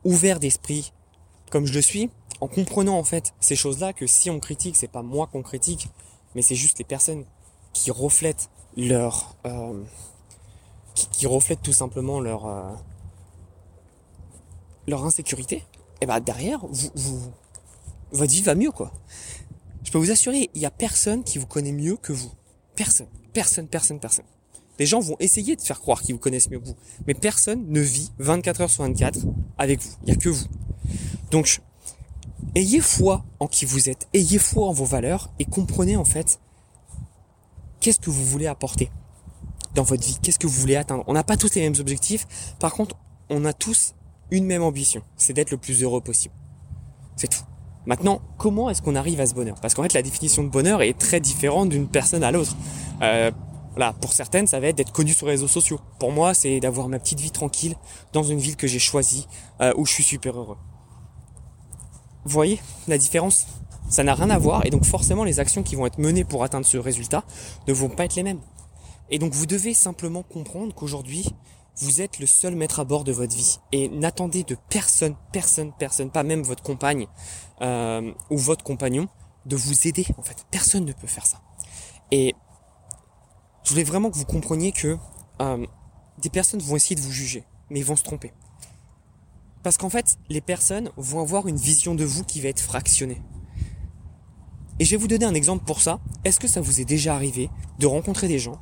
ouvert 0.05 0.41
d'esprit, 0.41 0.93
comme 1.51 1.67
je 1.67 1.75
le 1.75 1.83
suis, 1.83 2.11
en 2.41 2.49
comprenant 2.49 2.99
en 2.99 3.05
fait 3.05 3.35
ces 3.41 3.57
choses-là, 3.57 3.93
que 3.93 4.07
si 4.07 4.31
on 4.31 4.41
critique, 4.41 4.77
c'est 4.77 4.89
pas 4.89 5.03
moi 5.03 5.27
qu'on 5.27 5.43
critique, 5.43 5.89
mais 6.35 6.43
c'est 6.43 6.55
juste 6.55 6.79
les 6.79 6.85
personnes 6.85 7.25
qui 7.73 7.91
reflètent 7.91 8.51
leur, 8.77 9.37
euh, 9.47 9.83
qui, 10.95 11.27
reflètent 11.27 11.63
tout 11.63 11.73
simplement 11.73 12.21
leur, 12.21 12.47
euh, 12.47 12.73
leur 14.87 15.05
insécurité. 15.05 15.65
Et 16.01 16.07
ben 16.07 16.21
derrière, 16.21 16.61
vous, 16.67 16.91
vous, 16.95 17.33
votre 18.11 18.33
vie 18.33 18.43
va 18.43 18.55
mieux 18.55 18.73
quoi. 18.73 18.93
Je 19.85 19.91
peux 19.91 19.99
vous 19.99 20.11
assurer, 20.11 20.51
il 20.55 20.61
y 20.61 20.67
a 20.67 20.71
personne 20.71 21.25
qui 21.25 21.39
vous 21.39 21.47
connaît 21.47 21.73
mieux 21.73 21.97
que 21.97 22.13
vous. 22.13 22.33
Personne, 22.75 23.09
personne, 23.33 23.69
personne, 23.69 24.01
personne. 24.01 24.25
Les 24.79 24.87
gens 24.87 25.01
vont 25.01 25.17
essayer 25.21 25.57
de 25.57 25.61
faire 25.61 25.81
croire 25.81 26.03
qu'ils 26.03 26.15
vous 26.15 26.21
connaissent 26.21 26.51
mieux 26.51 26.59
que 26.59 26.67
vous. 26.67 26.77
Mais 27.07 27.15
personne 27.15 27.65
ne 27.69 27.81
vit 27.81 28.11
24 28.19 28.61
heures 28.63 28.71
sur 28.71 28.85
24 28.85 29.19
avec 29.59 29.81
vous. 29.81 29.91
Il 30.03 30.07
n'y 30.07 30.13
a 30.13 30.17
que 30.17 30.29
vous. 30.29 30.47
Donc, 31.31 31.61
ayez 32.55 32.81
foi 32.81 33.25
en 33.39 33.47
qui 33.47 33.65
vous 33.65 33.89
êtes. 33.89 34.09
Ayez 34.15 34.39
foi 34.39 34.67
en 34.67 34.73
vos 34.73 34.85
valeurs 34.85 35.31
et 35.39 35.45
comprenez 35.45 35.97
en 35.97 36.05
fait 36.05 36.41
qu'est-ce 37.81 38.01
que 38.01 38.11
vous 38.11 38.25
voulez 38.25 38.47
apporter 38.47 38.91
dans 39.75 39.83
votre 39.83 40.03
vie. 40.03 40.19
Qu'est-ce 40.23 40.39
que 40.39 40.47
vous 40.47 40.61
voulez 40.61 40.77
atteindre. 40.77 41.05
On 41.07 41.13
n'a 41.13 41.25
pas 41.25 41.37
tous 41.37 41.55
les 41.55 41.63
mêmes 41.63 41.79
objectifs. 41.79 42.27
Par 42.59 42.73
contre, 42.73 42.97
on 43.31 43.45
a 43.45 43.53
tous 43.53 43.95
une 44.31 44.47
même 44.47 44.63
ambition. 44.63 45.03
C'est 45.17 45.33
d'être 45.33 45.51
le 45.51 45.57
plus 45.57 45.83
heureux 45.83 46.01
possible. 46.01 46.35
C'est 47.17 47.29
tout. 47.29 47.43
Maintenant, 47.85 48.21
comment 48.39 48.71
est-ce 48.71 48.81
qu'on 48.81 48.95
arrive 48.95 49.21
à 49.21 49.27
ce 49.27 49.35
bonheur? 49.35 49.57
Parce 49.61 49.75
qu'en 49.75 49.83
fait, 49.83 49.93
la 49.93 50.03
définition 50.03 50.45
de 50.45 50.49
bonheur 50.49 50.83
est 50.83 50.97
très 50.97 51.21
différente 51.21 51.69
d'une 51.69 51.89
personne 51.89 52.23
à 52.23 52.31
l'autre. 52.31 52.57
Euh, 53.03 53.31
voilà, 53.75 53.93
pour 53.95 54.13
certaines, 54.13 54.47
ça 54.47 54.61
va 54.61 54.69
être 54.69 54.77
d'être 54.77 54.93
connu 54.93 55.13
sur 55.13 55.27
les 55.27 55.33
réseaux 55.33 55.49
sociaux. 55.49 55.81
Pour 55.99 56.13
moi, 56.13 56.35
c'est 56.35 56.61
d'avoir 56.61 56.89
ma 56.89 56.99
petite 56.99 57.21
vie 57.21 57.31
tranquille 57.31 57.75
dans 58.13 58.23
une 58.23 58.39
ville 58.39 58.57
que 58.57 58.67
j'ai 58.67 58.79
choisie, 58.79 59.27
euh, 59.61 59.73
où 59.77 59.87
je 59.87 59.93
suis 59.93 60.03
super 60.03 60.39
heureux. 60.39 60.59
Vous 62.25 62.33
voyez 62.33 62.61
la 62.89 62.99
différence? 62.99 63.47
Ça 63.89 64.05
n'a 64.05 64.15
rien 64.15 64.31
à 64.31 64.39
voir, 64.39 64.65
et 64.65 64.71
donc 64.71 64.85
forcément, 64.85 65.25
les 65.25 65.41
actions 65.41 65.63
qui 65.63 65.75
vont 65.75 65.87
être 65.87 65.99
menées 65.99 66.25
pour 66.25 66.45
atteindre 66.45 66.67
ce 66.67 66.79
résultat 66.79 67.25
ne 67.67 67.73
vont 67.73 67.89
pas 67.89 68.05
être 68.05 68.15
les 68.15 68.23
mêmes. 68.23 68.41
Et 69.11 69.19
donc, 69.19 69.33
vous 69.33 69.47
devez 69.47 69.75
simplement 69.75 70.23
comprendre 70.23 70.75
qu'aujourd'hui, 70.75 71.29
vous 71.77 72.01
êtes 72.01 72.19
le 72.19 72.27
seul 72.27 72.55
maître 72.55 72.81
à 72.81 72.85
bord 72.85 73.05
de 73.05 73.13
votre 73.13 73.35
vie. 73.35 73.59
Et 73.73 73.89
n'attendez 73.89 74.45
de 74.45 74.57
personne, 74.69 75.17
personne, 75.33 75.73
personne, 75.79 76.11
pas 76.11 76.23
même 76.23 76.43
votre 76.43 76.63
compagne 76.63 77.07
euh, 77.61 78.13
ou 78.31 78.39
votre 78.39 78.65
compagnon, 78.65 79.09
de 79.47 79.57
vous 79.57 79.87
aider. 79.87 80.07
En 80.19 80.23
fait, 80.23 80.47
personne 80.51 80.85
ne 80.85 80.93
peut 80.93 81.07
faire 81.07 81.27
ça. 81.27 81.41
Et 82.11 82.35
je 83.65 83.71
voulais 83.71 83.85
vraiment 83.85 84.11
que 84.11 84.17
vous 84.17 84.25
compreniez 84.25 84.73
que 84.73 84.97
euh, 85.41 85.67
des 86.19 86.31
personnes 86.31 86.61
vont 86.61 86.77
essayer 86.77 86.97
de 86.97 87.01
vous 87.01 87.13
juger, 87.13 87.45
mais 87.71 87.81
ils 87.81 87.85
vont 87.85 87.97
se 87.97 88.03
tromper. 88.03 88.33
Parce 89.63 89.77
qu'en 89.77 89.91
fait, 89.91 90.19
les 90.29 90.41
personnes 90.41 90.91
vont 90.97 91.21
avoir 91.21 91.47
une 91.47 91.57
vision 91.57 91.95
de 91.95 92.05
vous 92.05 92.25
qui 92.25 92.41
va 92.41 92.49
être 92.49 92.61
fractionnée. 92.61 93.23
Et 94.79 94.85
je 94.85 94.91
vais 94.91 94.97
vous 94.97 95.07
donner 95.07 95.25
un 95.25 95.35
exemple 95.35 95.65
pour 95.65 95.81
ça. 95.81 96.01
Est-ce 96.25 96.41
que 96.41 96.49
ça 96.49 96.61
vous 96.61 96.81
est 96.81 96.85
déjà 96.85 97.15
arrivé 97.15 97.49
de 97.79 97.87
rencontrer 97.87 98.27
des 98.27 98.39
gens, 98.39 98.59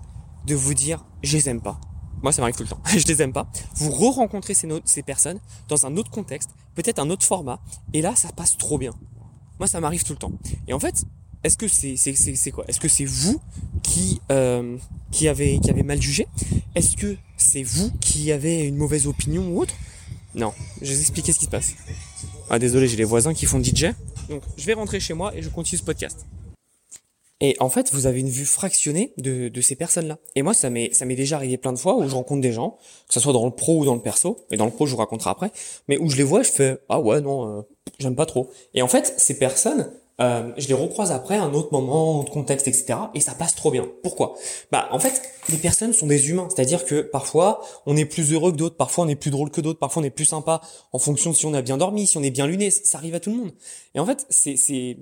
de 0.47 0.55
vous 0.55 0.75
dire 0.75 1.05
je 1.23 1.37
les 1.37 1.49
aime 1.49 1.63
pas 1.63 1.81
Moi, 2.23 2.33
ça 2.33 2.43
m'arrive 2.43 2.57
tout 2.57 2.65
le 2.65 2.69
temps. 2.69 2.81
je 2.85 3.07
les 3.07 3.23
aime 3.23 3.33
pas. 3.33 3.51
Vous 3.77 3.91
re-rencontrez 3.91 4.53
ces, 4.53 4.69
ces 4.85 5.03
personnes 5.03 5.41
dans 5.69 5.87
un 5.87 5.97
autre 5.97 6.11
contexte, 6.11 6.51
peut-être 6.75 6.99
un 6.99 7.09
autre 7.09 7.25
format, 7.25 7.61
et 7.95 8.03
là, 8.03 8.15
ça 8.17 8.31
passe 8.33 8.59
trop 8.59 8.77
bien. 8.77 8.93
Moi, 9.59 9.69
ça 9.69 9.81
m'arrive 9.81 10.05
tout 10.05 10.13
le 10.13 10.19
temps. 10.19 10.33
Et 10.67 10.75
en 10.75 10.81
fait, 10.81 11.05
est-ce 11.43 11.57
que 11.57 11.69
c'est 11.69 11.97
c'est 11.97 12.15
c'est 12.15 12.51
quoi? 12.51 12.65
Est-ce 12.69 12.81
que 12.81 12.89
c'est 12.89 13.05
vous 13.05 13.41
qui 13.83 14.21
euh, 14.31 14.77
qui 15.11 15.29
avez 15.29 15.59
qui 15.59 15.71
avez 15.71 15.83
mal 15.83 16.01
jugé? 16.01 16.27
Est-ce 16.75 16.97
que 16.97 17.17
c'est 17.37 17.63
vous 17.63 17.91
qui 18.01 18.31
avez 18.31 18.65
une 18.65 18.77
mauvaise 18.77 19.07
opinion 19.07 19.49
ou 19.49 19.61
autre? 19.61 19.75
Non, 20.35 20.53
je 20.81 20.89
vais 20.89 20.95
vous 20.95 21.01
expliquer 21.01 21.33
ce 21.33 21.39
qui 21.39 21.47
se 21.47 21.51
passe. 21.51 21.75
Ah 22.51 22.59
désolé, 22.59 22.89
j'ai 22.89 22.97
les 22.97 23.05
voisins 23.05 23.35
qui 23.35 23.47
font 23.47 23.63
DJ. 23.63 23.87
Donc 24.29 24.43
je 24.57 24.67
vais 24.67 24.75
rentrer 24.75 25.01
chez 25.01 25.15
moi 25.15 25.35
et 25.35 25.43
je 25.43 25.49
continue 25.49 25.79
ce 25.79 25.85
podcast. 25.85 26.27
Et 27.43 27.57
en 27.59 27.71
fait, 27.71 27.91
vous 27.95 28.07
avez 28.07 28.21
une 28.21 28.29
vue 28.29 28.45
fractionnée 28.45 29.15
de, 29.17 29.49
de 29.49 29.61
ces 29.63 29.75
personnes-là. 29.75 30.19
Et 30.35 30.43
moi, 30.43 30.53
ça 30.53 30.69
m'est 30.69 30.93
ça 30.93 31.07
m'est 31.07 31.17
déjà 31.17 31.37
arrivé 31.37 31.57
plein 31.57 31.73
de 31.73 31.79
fois 31.79 31.97
où 31.97 32.07
je 32.07 32.15
rencontre 32.15 32.43
des 32.43 32.53
gens, 32.53 32.77
que 33.09 33.15
ce 33.15 33.21
soit 33.21 33.33
dans 33.33 33.47
le 33.47 33.51
pro 33.51 33.79
ou 33.79 33.85
dans 33.87 33.95
le 33.95 34.03
perso, 34.03 34.45
et 34.51 34.59
dans 34.59 34.67
le 34.67 34.71
pro, 34.71 34.85
je 34.85 34.93
vous 34.93 34.99
raconterai 34.99 35.31
après, 35.31 35.51
mais 35.89 35.97
où 35.97 36.11
je 36.11 36.17
les 36.17 36.23
vois, 36.23 36.43
je 36.43 36.51
fais 36.51 36.79
ah 36.91 37.01
ouais 37.01 37.23
non, 37.23 37.61
euh, 37.61 37.63
j'aime 37.99 38.15
pas 38.15 38.27
trop. 38.27 38.51
Et 38.75 38.83
en 38.83 38.89
fait, 38.89 39.15
ces 39.17 39.39
personnes, 39.39 39.91
euh, 40.21 40.53
je 40.59 40.69
les 40.69 40.75
recroise 40.75 41.13
après, 41.13 41.37
un 41.37 41.53
autre 41.55 41.73
moment, 41.73 42.21
autre 42.21 42.33
contexte, 42.33 42.69
etc. 42.69 42.99
Et 43.15 43.21
ça 43.21 43.35
passe 43.35 43.55
trop 43.55 43.71
bien. 43.71 43.87
Pourquoi? 44.03 44.35
Bah, 44.71 44.89
en 44.91 44.99
fait, 44.99 45.23
les 45.49 45.57
personnes 45.57 45.93
sont 45.93 46.07
des 46.07 46.31
humains. 46.31 46.49
C'est-à-dire 46.55 46.85
que 46.85 47.01
parfois, 47.01 47.63
on 47.87 47.97
est 47.97 48.05
plus 48.05 48.33
heureux 48.33 48.53
que 48.53 48.57
d'autres, 48.57 48.77
parfois 48.77 49.05
on 49.05 49.09
est 49.09 49.17
plus 49.17 49.31
drôle 49.31 49.51
que 49.51 49.61
d'autres, 49.61 49.79
parfois 49.79 50.03
on 50.03 50.05
est 50.05 50.11
plus 50.11 50.27
sympa 50.27 50.61
en 50.93 50.99
fonction 50.99 51.31
de 51.31 51.37
si 51.37 51.47
on 51.47 51.55
a 51.55 51.63
bien 51.63 51.79
dormi, 51.79 52.07
si 52.07 52.19
on 52.19 52.23
est 52.23 52.31
bien 52.31 52.47
luné. 52.47 52.71
Ça 52.71 52.99
arrive 52.99 53.15
à 53.15 53.21
tout 53.21 53.31
le 53.31 53.37
monde. 53.37 53.53
Et 53.95 54.01
en 54.01 54.07
fait, 54.07 54.27
c'est, 54.29 54.99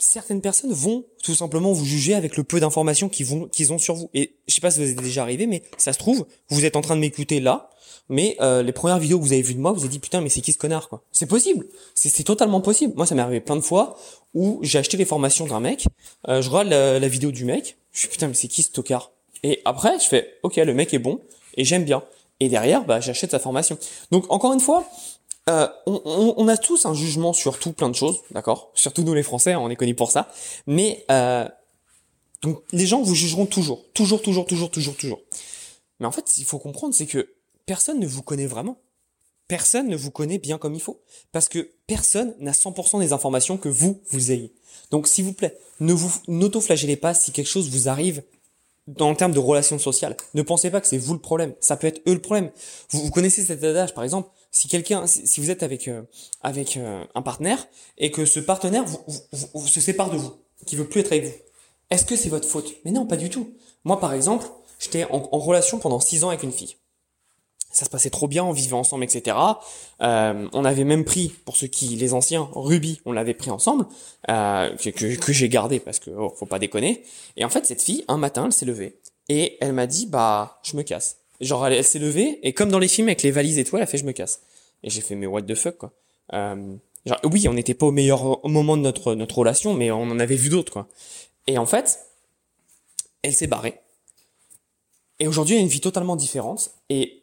certaines 0.00 0.40
personnes 0.40 0.72
vont 0.72 1.04
tout 1.22 1.34
simplement 1.34 1.72
vous 1.72 1.84
juger 1.84 2.14
avec 2.14 2.36
le 2.36 2.42
peu 2.42 2.58
d'informations 2.58 3.08
qu'ils 3.08 3.26
vont, 3.26 3.46
qu'ils 3.46 3.72
ont 3.72 3.78
sur 3.78 3.94
vous. 3.94 4.10
Et 4.14 4.34
je 4.48 4.54
sais 4.54 4.60
pas 4.60 4.70
si 4.70 4.80
vous 4.80 4.90
êtes 4.90 5.00
déjà 5.00 5.22
arrivé, 5.22 5.46
mais 5.46 5.62
ça 5.76 5.92
se 5.92 5.98
trouve, 5.98 6.26
vous 6.48 6.64
êtes 6.64 6.76
en 6.76 6.80
train 6.80 6.96
de 6.96 7.00
m'écouter 7.00 7.40
là, 7.40 7.70
mais 8.08 8.36
euh, 8.40 8.62
les 8.62 8.72
premières 8.72 8.98
vidéos 8.98 9.18
que 9.18 9.24
vous 9.24 9.32
avez 9.32 9.42
vues 9.42 9.54
de 9.54 9.60
moi, 9.60 9.72
vous 9.72 9.80
avez 9.80 9.88
dit 9.88 9.98
putain 10.00 10.20
mais 10.20 10.28
c'est 10.28 10.40
qui 10.40 10.52
ce 10.52 10.58
connard 10.58 10.88
quoi. 10.88 11.02
C'est 11.12 11.26
possible, 11.26 11.66
c'est 11.94 12.24
totalement 12.24 12.60
possible. 12.60 12.94
Moi 12.96 13.06
ça 13.06 13.14
m'est 13.14 13.22
arrivé 13.22 13.40
plein 13.40 13.56
de 13.56 13.60
fois 13.60 13.96
où 14.34 14.58
j'ai 14.62 14.78
acheté 14.78 14.96
les 14.96 15.04
formations 15.04 15.46
d'un 15.46 15.60
mec, 15.60 15.86
euh, 16.28 16.42
je 16.42 16.50
regarde 16.50 16.68
la, 16.68 17.08
vidéo 17.08 17.30
du 17.30 17.44
mec, 17.44 17.76
je 17.92 18.00
suis 18.00 18.08
putain 18.08 18.28
mais 18.28 18.34
c'est 18.34 18.48
qui 18.48 18.62
ce 18.62 18.70
tocard? 18.70 19.12
Et 19.42 19.62
après 19.64 19.98
je 20.00 20.08
fais 20.08 20.38
ok 20.42 20.56
le 20.56 20.74
mec 20.74 20.92
est 20.92 20.98
bon 20.98 21.20
et 21.56 21.64
j'aime 21.64 21.84
bien. 21.84 22.02
Et 22.40 22.48
derrière 22.48 22.84
bah 22.84 23.00
j'achète 23.00 23.30
sa 23.30 23.38
formation. 23.38 23.78
Donc 24.10 24.24
encore 24.30 24.54
une 24.54 24.60
fois, 24.60 24.88
euh, 25.50 25.66
on, 25.86 26.48
a 26.48 26.56
tous 26.56 26.86
un 26.86 26.94
jugement 26.94 27.32
sur 27.32 27.58
tout 27.58 27.72
plein 27.72 27.88
de 27.88 27.94
choses, 27.94 28.20
d'accord? 28.30 28.70
Surtout 28.74 29.02
nous 29.02 29.14
les 29.14 29.22
Français, 29.22 29.54
on 29.56 29.68
est 29.68 29.76
connus 29.76 29.94
pour 29.94 30.10
ça. 30.10 30.28
Mais 30.66 31.04
euh, 31.10 31.48
donc 32.42 32.62
les 32.72 32.86
gens 32.86 33.02
vous 33.02 33.14
jugeront 33.14 33.46
toujours, 33.46 33.84
toujours, 33.92 34.22
toujours, 34.22 34.46
toujours, 34.46 34.70
toujours, 34.70 34.96
toujours. 34.96 35.20
Mais 35.98 36.06
en 36.06 36.12
fait, 36.12 36.38
il 36.38 36.44
faut 36.44 36.58
comprendre, 36.58 36.94
c'est 36.94 37.06
que 37.06 37.34
personne 37.66 37.98
ne 37.98 38.06
vous 38.06 38.22
connaît 38.22 38.46
vraiment. 38.46 38.78
Personne 39.48 39.88
ne 39.88 39.96
vous 39.96 40.12
connaît 40.12 40.38
bien 40.38 40.58
comme 40.58 40.74
il 40.74 40.80
faut. 40.80 41.00
Parce 41.32 41.48
que 41.48 41.70
personne 41.86 42.34
n'a 42.38 42.52
100% 42.52 43.00
des 43.00 43.12
informations 43.12 43.56
que 43.56 43.68
vous, 43.68 44.00
vous 44.10 44.30
ayez. 44.30 44.52
Donc, 44.90 45.08
s'il 45.08 45.24
vous 45.24 45.32
plaît, 45.32 45.58
ne 45.80 45.92
vous, 45.92 46.12
n'auto-flagellez 46.28 46.96
pas 46.96 47.14
si 47.14 47.32
quelque 47.32 47.48
chose 47.48 47.68
vous 47.68 47.88
arrive 47.88 48.22
dans 48.86 49.10
le 49.10 49.16
terme 49.16 49.32
de 49.32 49.38
relations 49.38 49.78
sociales. 49.78 50.16
Ne 50.34 50.42
pensez 50.42 50.70
pas 50.70 50.80
que 50.80 50.86
c'est 50.86 50.98
vous 50.98 51.14
le 51.14 51.20
problème. 51.20 51.54
Ça 51.60 51.76
peut 51.76 51.86
être 51.86 52.00
eux 52.06 52.14
le 52.14 52.20
problème. 52.20 52.50
Vous, 52.90 53.02
vous 53.02 53.10
connaissez 53.10 53.42
cet 53.44 53.62
adage, 53.64 53.92
par 53.92 54.04
exemple, 54.04 54.30
si 54.50 54.68
quelqu'un, 54.68 55.06
si 55.06 55.40
vous 55.40 55.50
êtes 55.50 55.62
avec, 55.62 55.88
euh, 55.88 56.02
avec 56.42 56.76
euh, 56.76 57.04
un 57.14 57.22
partenaire 57.22 57.68
et 57.98 58.10
que 58.10 58.24
ce 58.24 58.40
partenaire 58.40 58.84
vous, 58.84 59.66
se 59.66 59.80
sépare 59.80 60.10
de 60.10 60.16
vous, 60.16 60.32
qui 60.66 60.76
veut 60.76 60.88
plus 60.88 61.00
être 61.00 61.12
avec 61.12 61.24
vous, 61.24 61.34
est-ce 61.90 62.04
que 62.04 62.16
c'est 62.16 62.28
votre 62.28 62.48
faute? 62.48 62.74
Mais 62.84 62.90
non, 62.90 63.06
pas 63.06 63.16
du 63.16 63.30
tout. 63.30 63.54
Moi, 63.84 63.98
par 64.00 64.12
exemple, 64.12 64.46
j'étais 64.78 65.04
en, 65.04 65.28
en 65.30 65.38
relation 65.38 65.78
pendant 65.78 66.00
six 66.00 66.24
ans 66.24 66.28
avec 66.28 66.42
une 66.42 66.52
fille. 66.52 66.76
ça 67.70 67.84
se 67.84 67.90
passait 67.90 68.10
trop 68.10 68.26
bien, 68.26 68.44
on 68.44 68.52
vivait 68.52 68.74
ensemble, 68.74 69.04
etc. 69.04 69.36
Euh, 70.02 70.48
on 70.52 70.64
avait 70.64 70.84
même 70.84 71.04
pris, 71.04 71.28
pour 71.44 71.56
ceux 71.56 71.68
qui, 71.68 71.88
les 71.96 72.12
anciens, 72.14 72.48
Ruby, 72.52 73.00
on 73.04 73.12
l'avait 73.12 73.34
pris 73.34 73.50
ensemble, 73.50 73.86
euh, 74.28 74.74
que, 74.76 75.16
que, 75.16 75.32
j'ai 75.32 75.48
gardé 75.48 75.78
parce 75.78 76.00
que 76.00 76.10
oh, 76.10 76.34
faut 76.36 76.46
pas 76.46 76.58
déconner. 76.58 77.04
Et 77.36 77.44
en 77.44 77.48
fait, 77.48 77.66
cette 77.66 77.82
fille, 77.82 78.04
un 78.08 78.16
matin, 78.16 78.46
elle 78.46 78.52
s'est 78.52 78.66
levée 78.66 78.98
et 79.28 79.56
elle 79.60 79.72
m'a 79.72 79.86
dit, 79.86 80.06
bah, 80.06 80.60
je 80.64 80.76
me 80.76 80.82
casse. 80.82 81.18
Genre, 81.40 81.66
elle, 81.66 81.84
s'est 81.84 81.98
levée 81.98 82.38
et 82.42 82.52
comme 82.52 82.70
dans 82.70 82.78
les 82.78 82.88
films 82.88 83.08
avec 83.08 83.22
les 83.22 83.30
valises 83.30 83.58
et 83.58 83.64
tout, 83.64 83.76
elle 83.76 83.82
a 83.82 83.86
fait, 83.86 83.98
je 83.98 84.04
me 84.04 84.12
casse. 84.12 84.42
Et 84.82 84.90
j'ai 84.90 85.00
fait, 85.00 85.14
mais 85.14 85.26
what 85.26 85.42
the 85.42 85.54
fuck, 85.54 85.78
quoi. 85.78 85.92
Euh, 86.32 86.74
genre, 87.06 87.20
oui, 87.24 87.48
on 87.48 87.54
n'était 87.54 87.74
pas 87.74 87.86
au 87.86 87.92
meilleur 87.92 88.46
moment 88.46 88.76
de 88.76 88.82
notre 88.82 89.14
notre 89.14 89.38
relation, 89.38 89.74
mais 89.74 89.90
on 89.90 90.02
en 90.02 90.18
avait 90.18 90.36
vu 90.36 90.48
d'autres, 90.48 90.72
quoi. 90.72 90.88
Et 91.46 91.58
en 91.58 91.66
fait, 91.66 91.98
elle 93.22 93.34
s'est 93.34 93.46
barrée. 93.46 93.80
Et 95.18 95.26
aujourd'hui, 95.26 95.54
elle 95.54 95.60
a 95.60 95.64
une 95.64 95.68
vie 95.68 95.80
totalement 95.80 96.16
différente. 96.16 96.72
Et 96.88 97.22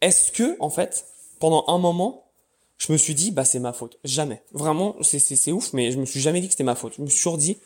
est-ce 0.00 0.32
que, 0.32 0.56
en 0.60 0.70
fait, 0.70 1.06
pendant 1.38 1.64
un 1.68 1.78
moment, 1.78 2.30
je 2.78 2.92
me 2.92 2.98
suis 2.98 3.14
dit, 3.14 3.30
bah, 3.30 3.44
c'est 3.44 3.60
ma 3.60 3.72
faute. 3.72 3.98
Jamais. 4.04 4.42
Vraiment, 4.52 4.96
c'est, 5.02 5.20
c'est, 5.20 5.52
ouf, 5.52 5.72
mais 5.72 5.92
je 5.92 5.98
me 5.98 6.04
suis 6.04 6.20
jamais 6.20 6.40
dit 6.40 6.48
que 6.48 6.52
c'était 6.52 6.64
ma 6.64 6.74
faute. 6.74 6.94
Je 6.96 7.02
me 7.02 7.06
suis 7.06 7.18
toujours 7.18 7.38
dit, 7.38 7.58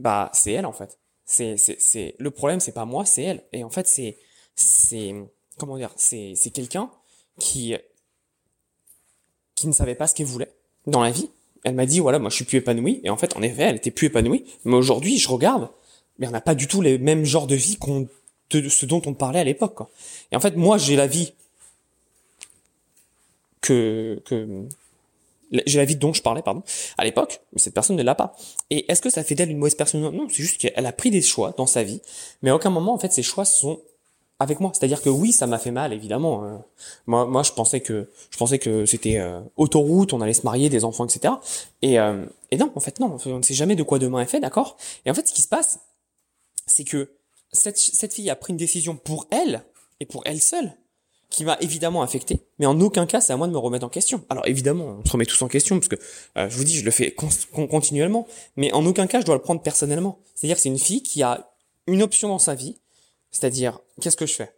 bah, 0.00 0.30
c'est 0.32 0.52
elle, 0.52 0.66
en 0.66 0.72
fait. 0.72 0.98
C'est, 1.26 1.58
c'est, 1.58 1.80
c'est, 1.80 2.14
le 2.18 2.30
problème, 2.30 2.60
c'est 2.60 2.72
pas 2.72 2.86
moi, 2.86 3.04
c'est 3.04 3.22
elle. 3.22 3.42
Et 3.52 3.62
en 3.62 3.70
fait, 3.70 3.86
c'est, 3.86 4.16
c'est, 4.54 5.14
comment 5.58 5.76
dire, 5.76 5.90
c'est, 5.96 6.34
c'est 6.36 6.50
quelqu'un 6.50 6.90
qui, 7.38 7.74
qui 9.54 9.66
ne 9.66 9.72
savait 9.72 9.94
pas 9.94 10.06
ce 10.06 10.14
qu'elle 10.14 10.26
voulait 10.26 10.52
dans 10.86 11.02
la 11.02 11.10
vie. 11.10 11.30
Elle 11.64 11.74
m'a 11.74 11.86
dit, 11.86 12.00
voilà, 12.00 12.18
moi, 12.18 12.30
je 12.30 12.36
suis 12.36 12.44
plus 12.44 12.58
épanouie. 12.58 13.00
Et 13.04 13.10
en 13.10 13.16
fait, 13.16 13.36
en 13.36 13.42
effet, 13.42 13.62
elle 13.62 13.76
était 13.76 13.90
plus 13.90 14.08
épanouie. 14.08 14.44
Mais 14.64 14.76
aujourd'hui, 14.76 15.18
je 15.18 15.28
regarde, 15.28 15.70
mais 16.18 16.28
on 16.28 16.30
n'a 16.30 16.42
pas 16.42 16.54
du 16.54 16.68
tout 16.68 16.82
les 16.82 16.98
mêmes 16.98 17.24
genres 17.24 17.46
de 17.46 17.54
vie 17.54 17.76
qu'on 17.76 18.08
de 18.50 18.68
ce 18.68 18.86
dont 18.86 19.02
on 19.06 19.14
parlait 19.14 19.40
à 19.40 19.44
l'époque. 19.44 19.80
Et 20.30 20.36
en 20.36 20.40
fait, 20.40 20.56
moi, 20.56 20.78
j'ai 20.78 20.96
la 20.96 21.06
vie 21.06 21.32
que, 23.60 24.22
que 24.24 24.66
j'ai 25.66 25.78
la 25.78 25.84
vie 25.84 25.96
dont 25.96 26.12
je 26.12 26.22
parlais, 26.22 26.42
pardon, 26.42 26.62
à 26.98 27.04
l'époque, 27.04 27.40
mais 27.52 27.58
cette 27.58 27.74
personne 27.74 27.96
ne 27.96 28.02
l'a 28.02 28.14
pas. 28.14 28.36
Et 28.70 28.90
est-ce 28.90 29.00
que 29.00 29.10
ça 29.10 29.24
fait 29.24 29.34
d'elle 29.34 29.50
une 29.50 29.58
mauvaise 29.58 29.74
personne? 29.74 30.02
Non, 30.02 30.28
c'est 30.28 30.42
juste 30.42 30.60
qu'elle 30.60 30.86
a 30.86 30.92
pris 30.92 31.10
des 31.10 31.22
choix 31.22 31.54
dans 31.56 31.66
sa 31.66 31.82
vie, 31.82 32.00
mais 32.42 32.50
à 32.50 32.56
aucun 32.56 32.70
moment, 32.70 32.94
en 32.94 32.98
fait, 32.98 33.12
ces 33.12 33.22
choix 33.22 33.44
sont 33.44 33.80
avec 34.44 34.60
moi. 34.60 34.70
C'est-à-dire 34.72 35.02
que 35.02 35.08
oui, 35.08 35.32
ça 35.32 35.46
m'a 35.46 35.58
fait 35.58 35.70
mal, 35.70 35.92
évidemment. 35.92 36.44
Euh. 36.44 36.56
moi, 37.06 37.26
moi, 37.26 37.42
je 37.42 37.52
pensais 37.52 37.80
que, 37.80 38.08
je 38.30 38.36
pensais 38.36 38.58
que 38.58 38.86
c'était 38.86 39.18
euh, 39.18 39.40
autoroute, 39.56 40.12
on 40.12 40.20
allait 40.20 40.32
se 40.32 40.42
marier, 40.42 40.68
des 40.68 40.84
enfants, 40.84 41.04
etc. 41.04 41.34
Et, 41.82 41.98
euh, 41.98 42.24
et 42.50 42.56
non, 42.56 42.70
en 42.74 42.80
fait, 42.80 43.00
non, 43.00 43.16
on 43.26 43.38
ne 43.38 43.42
sait 43.42 43.54
jamais 43.54 43.74
de 43.74 43.82
quoi 43.82 43.98
demain 43.98 44.20
est 44.20 44.26
fait, 44.26 44.40
d'accord? 44.40 44.76
Et 45.04 45.10
en 45.10 45.14
fait, 45.14 45.26
ce 45.26 45.32
qui 45.32 45.42
se 45.42 45.48
passe, 45.48 45.80
c'est 46.66 46.84
que 46.84 47.10
cette, 47.52 47.78
cette 47.78 48.12
fille 48.12 48.30
a 48.30 48.36
pris 48.36 48.52
une 48.52 48.56
décision 48.56 48.96
pour 48.96 49.26
elle 49.30 49.64
et 50.00 50.06
pour 50.06 50.22
elle 50.24 50.40
seule 50.40 50.72
qui 51.34 51.44
m'a 51.44 51.58
évidemment 51.60 52.02
affecté, 52.02 52.42
mais 52.60 52.66
en 52.66 52.80
aucun 52.80 53.06
cas 53.06 53.20
c'est 53.20 53.32
à 53.32 53.36
moi 53.36 53.48
de 53.48 53.52
me 53.52 53.58
remettre 53.58 53.84
en 53.84 53.88
question. 53.88 54.24
Alors 54.30 54.46
évidemment, 54.46 54.98
on 55.00 55.04
se 55.04 55.10
remet 55.10 55.26
tous 55.26 55.42
en 55.42 55.48
question 55.48 55.76
parce 55.80 55.88
que 55.88 55.96
euh, 56.36 56.48
je 56.48 56.56
vous 56.56 56.62
dis, 56.62 56.76
je 56.76 56.84
le 56.84 56.92
fais 56.92 57.12
continuellement, 57.12 58.28
mais 58.56 58.72
en 58.72 58.86
aucun 58.86 59.08
cas 59.08 59.20
je 59.20 59.26
dois 59.26 59.34
le 59.34 59.40
prendre 59.40 59.60
personnellement. 59.60 60.20
C'est-à-dire 60.36 60.56
que 60.56 60.62
c'est 60.62 60.68
une 60.68 60.78
fille 60.78 61.02
qui 61.02 61.24
a 61.24 61.50
une 61.88 62.02
option 62.02 62.28
dans 62.28 62.38
sa 62.38 62.54
vie, 62.54 62.76
c'est-à-dire 63.34 63.80
qu'est-ce 64.00 64.16
que 64.16 64.26
je 64.26 64.34
fais? 64.34 64.54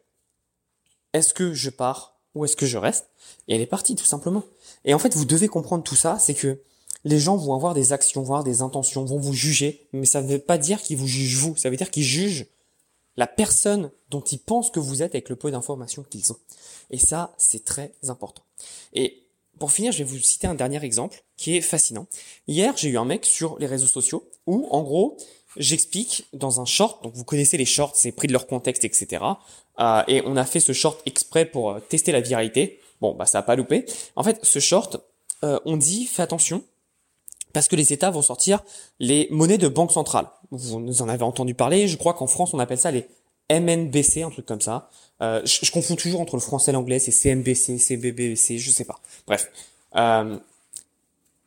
Est-ce 1.15 1.33
que 1.33 1.55
je 1.55 1.71
pars 1.71 2.21
ou 2.35 2.45
est-ce 2.45 2.57
que 2.57 2.67
je 2.67 2.77
reste? 2.77 3.09
Et 3.49 3.55
elle 3.55 3.63
est 3.63 3.67
partie 3.67 3.97
tout 3.97 4.05
simplement. 4.05 4.45
Et 4.85 4.93
en 4.93 4.99
fait, 4.99 5.15
vous 5.17 5.25
devez 5.25 5.49
comprendre 5.49 5.83
tout 5.83 5.97
ça, 5.97 6.19
c'est 6.19 6.35
que 6.35 6.61
les 7.05 7.19
gens 7.19 7.37
vont 7.37 7.55
avoir 7.55 7.73
des 7.73 7.95
actions, 7.95 8.21
vont 8.21 8.35
avoir 8.35 8.45
des 8.45 8.61
intentions, 8.61 9.05
vont 9.07 9.19
vous 9.19 9.33
juger, 9.33 9.89
mais 9.95 10.05
ça 10.05 10.21
ne 10.21 10.29
veut 10.29 10.39
pas 10.39 10.59
dire 10.59 10.83
qu'ils 10.83 10.99
vous 10.99 11.07
jugent 11.07 11.39
vous, 11.39 11.57
ça 11.57 11.71
veut 11.71 11.77
dire 11.77 11.91
qu'ils 11.91 12.03
jugent 12.03 12.47
la 13.17 13.27
personne 13.27 13.91
dont 14.11 14.21
ils 14.21 14.39
pensent 14.39 14.71
que 14.71 14.81
vous 14.81 15.03
êtes 15.03 15.15
avec 15.15 15.31
le 15.31 15.37
peu 15.37 15.51
d'informations 15.51 16.03
qu'ils 16.03 16.31
ont. 16.33 16.39
Et 16.91 16.99
ça, 16.99 17.35
c'est 17.39 17.65
très 17.65 17.93
important. 18.09 18.43
Et 18.93 19.23
pour 19.59 19.73
finir, 19.73 19.91
je 19.93 19.99
vais 19.99 20.05
vous 20.05 20.19
citer 20.19 20.47
un 20.47 20.55
dernier 20.55 20.85
exemple 20.85 21.25
qui 21.39 21.57
est 21.57 21.63
fascinant. 21.63 22.07
Hier, 22.47 22.77
j'ai 22.77 22.91
eu 22.91 22.99
un 22.99 23.07
mec 23.07 23.25
sur 23.25 23.59
les 23.59 23.67
réseaux 23.67 23.87
sociaux 23.87 24.29
où, 24.47 24.69
en 24.71 24.83
gros, 24.83 25.17
j'explique 25.57 26.27
dans 26.33 26.61
un 26.61 26.65
short, 26.65 27.03
donc 27.03 27.15
vous 27.15 27.25
connaissez 27.25 27.57
les 27.57 27.65
shorts, 27.65 27.93
c'est 27.95 28.13
pris 28.13 28.29
de 28.29 28.33
leur 28.33 28.47
contexte, 28.47 28.85
etc. 28.85 29.23
Euh, 29.79 30.03
et 30.09 30.23
on 30.25 30.37
a 30.37 30.45
fait 30.45 30.61
ce 30.61 30.73
short 30.73 31.01
exprès 31.07 31.45
pour 31.45 31.71
euh, 31.71 31.81
tester 31.81 32.13
la 32.13 32.21
viralité. 32.21 32.81
Bon, 33.01 33.15
bah 33.15 33.27
ça 33.27 33.39
a 33.39 33.43
pas 33.43 33.57
loupé. 33.57 33.85
En 34.17 34.23
fait, 34.23 34.39
ce 34.43 34.59
short, 34.59 34.99
euh, 35.45 35.59
on 35.65 35.77
dit, 35.77 36.07
fais 36.07 36.23
attention, 36.23 36.63
parce 37.53 37.69
que 37.69 37.77
les 37.77 37.93
États 37.93 38.11
vont 38.11 38.23
sortir 38.23 38.63
les 38.99 39.29
monnaies 39.31 39.59
de 39.59 39.69
banque 39.69 39.93
centrale. 39.93 40.27
Vous 40.51 40.81
nous 40.81 41.03
en 41.03 41.09
avez 41.09 41.23
entendu 41.23 41.55
parler, 41.55 41.89
je 41.89 41.97
crois 41.97 42.15
qu'en 42.15 42.27
France 42.27 42.53
on 42.55 42.59
appelle 42.59 42.79
ça 42.79 42.91
les 42.91 43.07
MNBC, 43.51 44.23
un 44.23 44.31
truc 44.31 44.47
comme 44.47 44.61
ça. 44.61 44.91
Euh, 45.23 45.41
je, 45.45 45.71
confonds 45.71 45.97
toujours 45.97 46.21
entre 46.21 46.37
le 46.37 46.41
français 46.41 46.71
et 46.71 46.75
l'anglais, 46.75 46.99
c'est 46.99 47.11
CMBC, 47.11 47.79
CBBC, 47.79 48.59
je 48.59 48.71
sais 48.71 48.85
pas. 48.85 49.01
Bref. 49.27 49.51
Euh, 49.97 50.39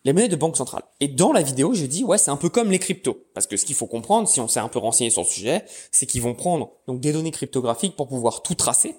les 0.10 0.13
monnaies 0.13 0.28
de 0.28 0.36
banque 0.36 0.58
centrale. 0.58 0.82
Et 1.00 1.08
dans 1.08 1.32
la 1.32 1.43
vidéo, 1.43 1.76
je 1.76 1.86
dis 1.86 2.04
ouais, 2.04 2.17
c'est 2.17 2.32
un 2.32 2.36
peu 2.36 2.50
comme 2.50 2.72
les 2.72 2.80
cryptos, 2.80 3.28
parce 3.36 3.45
que 3.45 3.58
ce 3.58 3.65
qu'il 3.65 3.76
faut 3.76 3.86
comprendre, 3.86 4.28
si 4.28 4.39
on 4.39 4.48
s'est 4.48 4.60
un 4.60 4.67
peu 4.67 4.80
renseigné 4.80 5.12
sur 5.12 5.22
le 5.22 5.28
sujet, 5.28 5.65
c'est 5.91 6.08
qu'ils 6.08 6.24
vont 6.24 6.34
prendre 6.34 6.72
des 6.88 7.13
données 7.13 7.30
cryptographiques 7.30 7.95
pour 7.95 8.08
pouvoir 8.08 8.41
tout 8.41 8.56
tracer 8.56 8.95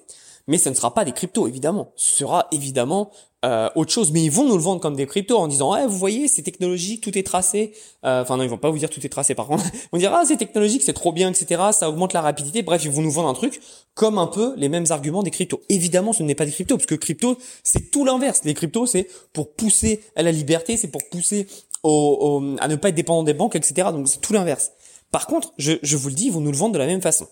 mais 0.47 0.57
ce 0.57 0.69
ne 0.69 0.73
sera 0.73 0.93
pas 0.93 1.05
des 1.05 1.11
cryptos 1.11 1.47
évidemment. 1.47 1.91
Ce 1.95 2.17
sera 2.17 2.47
évidemment 2.51 3.11
euh, 3.43 3.69
autre 3.75 3.91
chose, 3.91 4.11
mais 4.11 4.23
ils 4.23 4.29
vont 4.29 4.47
nous 4.47 4.55
le 4.55 4.61
vendre 4.61 4.81
comme 4.81 4.95
des 4.95 5.07
cryptos 5.07 5.37
en 5.37 5.47
disant 5.47 5.73
ouais 5.73 5.87
vous 5.87 5.97
voyez 5.97 6.27
c'est 6.27 6.43
technologique, 6.43 7.01
tout 7.01 7.17
est 7.17 7.23
tracé. 7.25 7.73
Euh, 8.05 8.21
enfin 8.21 8.37
non 8.37 8.43
ils 8.43 8.49
vont 8.49 8.57
pas 8.57 8.69
vous 8.69 8.77
dire 8.77 8.89
tout 8.89 9.03
est 9.05 9.09
tracé 9.09 9.33
par 9.33 9.47
contre. 9.47 9.63
Ils 9.73 9.89
vont 9.91 9.97
dire 9.97 10.13
ah 10.13 10.23
c'est 10.25 10.37
technologique, 10.37 10.83
c'est 10.83 10.93
trop 10.93 11.11
bien, 11.11 11.29
etc. 11.31 11.61
Ça 11.71 11.89
augmente 11.89 12.13
la 12.13 12.21
rapidité. 12.21 12.61
Bref 12.61 12.83
ils 12.85 12.91
vont 12.91 13.01
nous 13.01 13.11
vendre 13.11 13.29
un 13.29 13.33
truc 13.33 13.59
comme 13.95 14.17
un 14.19 14.27
peu 14.27 14.53
les 14.57 14.69
mêmes 14.69 14.85
arguments 14.89 15.23
des 15.23 15.31
cryptos. 15.31 15.61
Évidemment 15.69 16.13
ce 16.13 16.21
n'est 16.23 16.35
pas 16.35 16.45
des 16.45 16.51
cryptos 16.51 16.77
parce 16.77 16.85
que 16.85 16.95
crypto 16.95 17.37
c'est 17.63 17.91
tout 17.91 18.05
l'inverse. 18.05 18.41
Les 18.43 18.53
cryptos 18.53 18.85
c'est 18.85 19.07
pour 19.33 19.53
pousser 19.53 20.01
à 20.15 20.21
la 20.21 20.31
liberté, 20.31 20.77
c'est 20.77 20.89
pour 20.89 21.01
pousser 21.09 21.47
au, 21.83 22.43
à 22.59 22.67
ne 22.67 22.75
pas 22.75 22.89
être 22.89 22.95
dépendant 22.95 23.23
des 23.23 23.33
banques, 23.33 23.55
etc. 23.55 23.89
Donc 23.91 24.07
c'est 24.07 24.21
tout 24.21 24.33
l'inverse. 24.33 24.71
Par 25.11 25.27
contre, 25.27 25.53
je, 25.57 25.73
je 25.83 25.97
vous 25.97 26.07
le 26.07 26.15
dis, 26.15 26.27
ils 26.27 26.31
vont 26.31 26.39
nous 26.39 26.51
le 26.51 26.57
vendre 26.57 26.73
de 26.73 26.79
la 26.79 26.85
même 26.85 27.01
façon. 27.01 27.27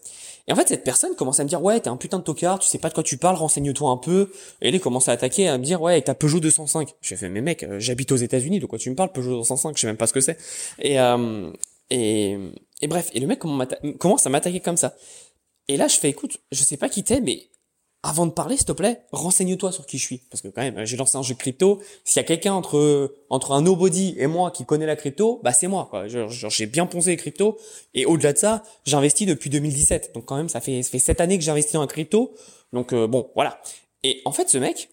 Et 0.50 0.52
en 0.52 0.56
fait, 0.56 0.68
cette 0.68 0.84
personne 0.84 1.16
commence 1.16 1.40
à 1.40 1.44
me 1.44 1.48
dire, 1.48 1.62
ouais, 1.62 1.80
t'es 1.80 1.90
un 1.90 1.96
putain 1.96 2.18
de 2.18 2.24
tocard, 2.24 2.58
tu 2.58 2.68
sais 2.68 2.80
pas 2.80 2.90
de 2.90 2.96
quoi 2.96 3.04
tu 3.04 3.18
parles, 3.18 3.36
renseigne-toi 3.36 3.88
un 3.92 3.98
peu. 3.98 4.32
Et 4.62 4.70
elle 4.70 4.80
commence 4.80 5.08
à 5.08 5.12
attaquer, 5.12 5.48
à 5.48 5.60
me 5.60 5.64
dire, 5.64 5.80
ouais, 5.80 5.94
avec 5.94 6.06
ta 6.06 6.16
Peugeot 6.16 6.40
205. 6.40 6.96
J'ai 7.02 7.16
fait, 7.16 7.30
mais 7.30 7.42
mec, 7.42 7.62
euh, 7.64 7.80
j'habite 7.80 8.12
aux 8.12 8.16
États-Unis, 8.16 8.60
de 8.60 8.66
quoi 8.66 8.80
tu 8.80 8.90
me 8.90 8.96
parles, 8.96 9.12
Peugeot 9.12 9.38
205, 9.38 9.78
je 9.78 9.82
sais 9.82 9.88
même 9.88 9.96
pas 9.96 10.08
ce 10.08 10.14
que 10.14 10.22
c'est. 10.22 10.38
Et, 10.80 11.00
euh, 11.00 11.52
et, 11.92 12.36
et 12.82 12.88
bref, 12.88 13.12
et 13.14 13.20
le 13.20 13.28
mec 13.28 13.40
commence 13.40 14.26
à 14.26 14.30
m'attaquer 14.30 14.60
comme 14.60 14.78
ça. 14.78 14.96
Et 15.68 15.78
là, 15.78 15.88
je 15.88 15.98
fais, 15.98 16.10
écoute, 16.10 16.40
je 16.52 16.64
sais 16.64 16.78
pas 16.78 16.90
qui 16.90 17.04
t'es, 17.04 17.22
mais 17.22 17.44
avant 18.02 18.26
de 18.26 18.32
parler, 18.32 18.56
s'il 18.56 18.66
te 18.66 18.72
plaît, 18.72 19.02
renseigne-toi 19.12 19.72
sur 19.72 19.86
qui 19.86 19.98
je 19.98 20.06
suis. 20.06 20.18
Parce 20.30 20.42
que 20.42 20.48
quand 20.48 20.62
même, 20.62 20.86
j'ai 20.86 20.96
lancé 20.96 21.18
un 21.18 21.22
jeu 21.22 21.36
crypto. 21.36 21.82
S'il 22.06 22.18
y 22.18 22.20
a 22.20 22.24
quelqu'un 22.24 22.54
entre 22.54 23.14
entre 23.30 23.52
un 23.52 23.62
nobody 23.62 24.16
et 24.18 24.28
moi 24.28 24.52
qui 24.52 24.66
connaît 24.66 24.86
la 24.86 24.96
crypto, 24.96 25.42
bah 25.44 25.52
c'est 25.52 25.68
moi. 25.68 25.88
Quoi. 25.90 26.06
j'ai 26.08 26.66
bien 26.66 26.86
poncé 26.86 27.12
les 27.12 27.18
cryptos. 27.18 27.58
Et 27.94 28.06
au-delà 28.06 28.34
de 28.34 28.38
ça, 28.38 28.64
j'investis 28.86 29.28
depuis 29.28 29.50
2017. 29.50 30.14
Donc 30.14 30.26
quand 30.26 30.38
même, 30.38 30.50
ça 30.50 30.62
fait 30.62 30.82
ça 30.82 30.92
fait 30.92 31.00
sept 31.00 31.20
années 31.20 31.38
que 31.38 31.44
j'investis 31.44 31.76
en 31.76 31.88
crypto. 31.88 32.34
Donc 32.72 32.94
euh, 32.94 33.08
bon, 33.08 33.32
voilà. 33.36 33.62
Et 34.04 34.22
en 34.24 34.32
fait, 34.32 34.50
ce 34.50 34.58
mec, 34.58 34.90